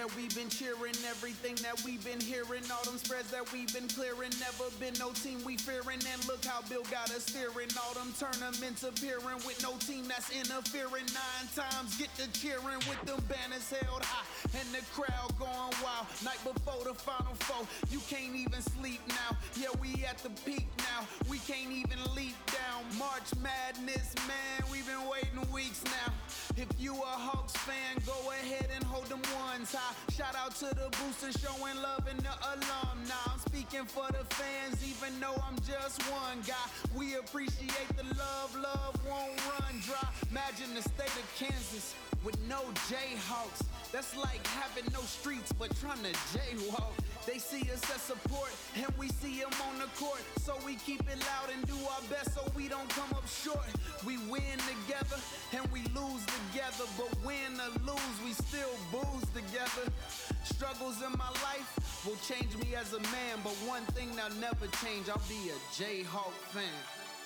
that 0.01 0.17
we've 0.17 0.35
been 0.35 0.49
cheering, 0.49 0.97
everything 1.05 1.55
that 1.57 1.77
we've 1.85 2.03
been 2.03 2.21
hearing, 2.21 2.65
all 2.73 2.83
them 2.85 2.97
spreads 2.97 3.31
that 3.31 3.45
we've 3.53 3.71
been 3.75 3.87
clearing, 3.89 4.33
never 4.41 4.73
been 4.81 4.95
no 4.99 5.13
team 5.13 5.45
we 5.45 5.59
fearing. 5.59 6.01
And 6.01 6.21
look 6.27 6.43
how 6.43 6.63
Bill 6.71 6.85
got 6.91 7.13
us 7.13 7.29
steering, 7.29 7.69
all 7.77 7.93
them 7.93 8.09
tournaments 8.17 8.83
appearing 8.83 9.45
with 9.45 9.61
no 9.63 9.77
team 9.85 10.09
that's 10.09 10.33
interfering. 10.33 11.05
Nine 11.13 11.47
times 11.53 11.99
get 12.01 12.09
to 12.17 12.25
cheering 12.33 12.81
with 12.89 13.03
them 13.05 13.21
banners 13.29 13.69
held 13.69 14.03
high 14.03 14.25
and 14.59 14.69
the 14.73 14.81
crowd 14.97 15.37
going 15.39 15.75
wild. 15.85 16.09
Night 16.25 16.41
before 16.49 16.81
the 16.85 16.95
final 16.97 17.35
four, 17.45 17.67
you 17.91 18.01
can't 18.09 18.35
even 18.35 18.63
sleep 18.81 19.01
now. 19.09 19.37
Yeah, 19.55 19.69
we 19.85 20.05
at 20.09 20.17
the 20.25 20.31
peak 20.49 20.67
now, 20.79 21.05
we 21.29 21.39
can't 21.45 21.71
even 21.71 22.01
leap 22.17 22.37
down. 22.49 22.89
March 22.99 23.37
Madness, 23.43 24.15
man, 24.25 24.65
we've 24.73 24.87
been 24.87 25.05
waiting 25.13 25.45
weeks 25.53 25.85
now. 25.85 26.13
If 26.57 26.69
you 26.79 26.95
a 26.95 27.17
Hawks 27.21 27.53
fan, 27.69 28.01
go 28.07 28.17
ahead 28.31 28.69
and 28.75 28.83
hold 28.85 29.07
them 29.07 29.23
ones 29.37 29.75
high. 29.75 29.90
Shout 30.13 30.35
out 30.37 30.55
to 30.57 30.67
the 30.67 30.89
boosters 30.99 31.37
showing 31.41 31.77
love 31.83 32.07
and 32.09 32.19
the 32.21 32.35
alumni. 32.53 33.15
I'm 33.27 33.39
speaking 33.39 33.85
for 33.87 34.07
the 34.09 34.25
fans, 34.35 34.79
even 34.87 35.19
though 35.21 35.41
I'm 35.47 35.57
just 35.67 36.03
one 36.11 36.41
guy. 36.47 36.55
We 36.97 37.17
appreciate 37.17 37.89
the 37.97 38.05
love, 38.17 38.57
love 38.57 38.99
won't 39.09 39.41
run 39.49 39.81
dry. 39.81 40.09
Imagine 40.31 40.75
the 40.75 40.83
state 40.83 41.15
of 41.17 41.27
Kansas 41.39 41.95
with 42.25 42.37
no 42.49 42.61
Jayhawks. 42.89 43.65
That's 43.93 44.17
like 44.17 44.47
having 44.47 44.91
no 44.93 45.01
streets 45.01 45.53
but 45.53 45.75
trying 45.81 46.03
to 46.03 46.13
jaywalk. 46.37 46.95
They 47.27 47.39
see 47.39 47.71
us 47.71 47.83
as 47.95 48.01
support 48.01 48.51
and 48.77 48.87
we 48.99 49.09
see 49.09 49.41
them 49.41 49.53
on 49.69 49.79
the 49.79 49.89
court. 49.99 50.23
So 50.41 50.55
we 50.65 50.77
keep 50.77 51.01
it 51.03 51.19
loud 51.21 51.51
and 51.53 51.67
do 51.67 51.77
our 51.77 52.03
best 52.09 52.35
so 52.35 52.43
we 52.57 52.69
don't 52.69 52.89
come 52.91 53.11
up 53.13 53.27
short. 53.29 53.69
We 54.07 54.17
win 54.31 54.57
together 54.65 55.17
and 55.53 55.67
we 55.71 55.81
lose 55.93 56.25
together. 56.25 56.89
But 56.97 57.13
win 57.25 57.61
or 57.61 57.73
lose, 57.85 58.17
we 58.25 58.33
still 58.33 58.73
booze 58.91 59.29
together. 59.35 59.93
Struggles 60.45 61.03
in 61.03 61.13
my 61.13 61.31
life 61.45 61.69
will 62.07 62.19
change 62.25 62.57
me 62.57 62.75
as 62.75 62.95
a 62.95 63.01
man. 63.01 63.39
But 63.45 63.53
one 63.69 63.85
thing 63.93 64.17
that'll 64.17 64.37
never 64.39 64.67
change, 64.83 65.09
I'll 65.09 65.23
be 65.29 65.51
a 65.51 65.59
Jayhawk 65.77 66.35
fan. 66.53 66.65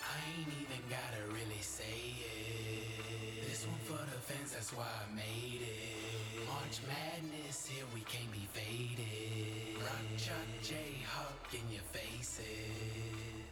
I 0.03 0.39
ain't 0.39 0.49
even 0.49 0.83
gotta 0.91 1.23
really 1.33 1.63
say 1.63 2.19
it. 2.21 3.49
This 3.49 3.67
one 3.67 3.79
for 3.85 4.05
the 4.05 4.21
fans, 4.21 4.53
that's 4.53 4.73
why 4.73 4.85
I 4.85 5.15
made 5.15 5.63
it. 5.63 6.04
March 6.49 6.81
Madness, 6.89 7.67
here 7.67 7.85
we 7.95 8.01
can't 8.01 8.31
be 8.33 8.47
faded. 8.53 9.81
Rock 9.81 10.09
Chalk 10.17 10.51
Jayhawk 10.63 11.55
in 11.55 11.65
your 11.73 11.87
faces. 11.93 12.45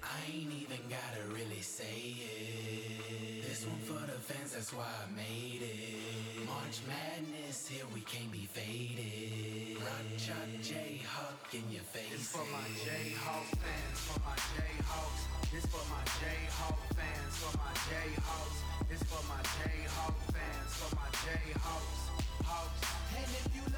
I 0.03 0.19
ain't 0.29 0.53
even 0.53 0.83
gotta 0.91 1.23
really 1.33 1.63
say 1.63 2.17
it. 2.19 3.49
This 3.49 3.67
one 3.67 3.81
for 3.87 4.03
the 4.07 4.19
fans, 4.19 4.53
that's 4.53 4.73
why 4.73 4.85
I 4.85 5.07
made 5.15 5.63
it. 5.63 6.47
March 6.47 6.81
Madness, 6.89 7.69
here 7.69 7.87
we 7.95 8.01
can't 8.03 8.33
be 8.33 8.45
faded. 8.51 9.79
Rock 9.81 10.09
Chalk 10.19 10.51
Jayhawk 10.61 11.49
in 11.55 11.65
your 11.71 11.87
faces. 11.89 12.11
This 12.13 12.29
for 12.29 12.47
my 12.51 12.67
Jayhawk 12.85 13.49
fans, 13.63 13.99
for 14.07 14.19
my 14.21 14.37
Jayhawks. 14.59 15.23
This 15.53 15.67
for 15.67 15.85
my 15.89 16.05
Jayhawk 16.21 16.81
fans, 16.99 17.35
for 17.41 17.55
my 17.57 17.73
Jayhawks. 17.89 18.59
This 18.89 19.03
for 19.09 19.23
my 19.29 19.43
Jayhawk 19.63 20.19
fans, 20.35 20.73
for 20.77 20.97
my 20.97 21.09
Jayhawks. 21.25 21.63
Hawks. 21.63 22.02
If 23.33 23.57
you 23.57 23.72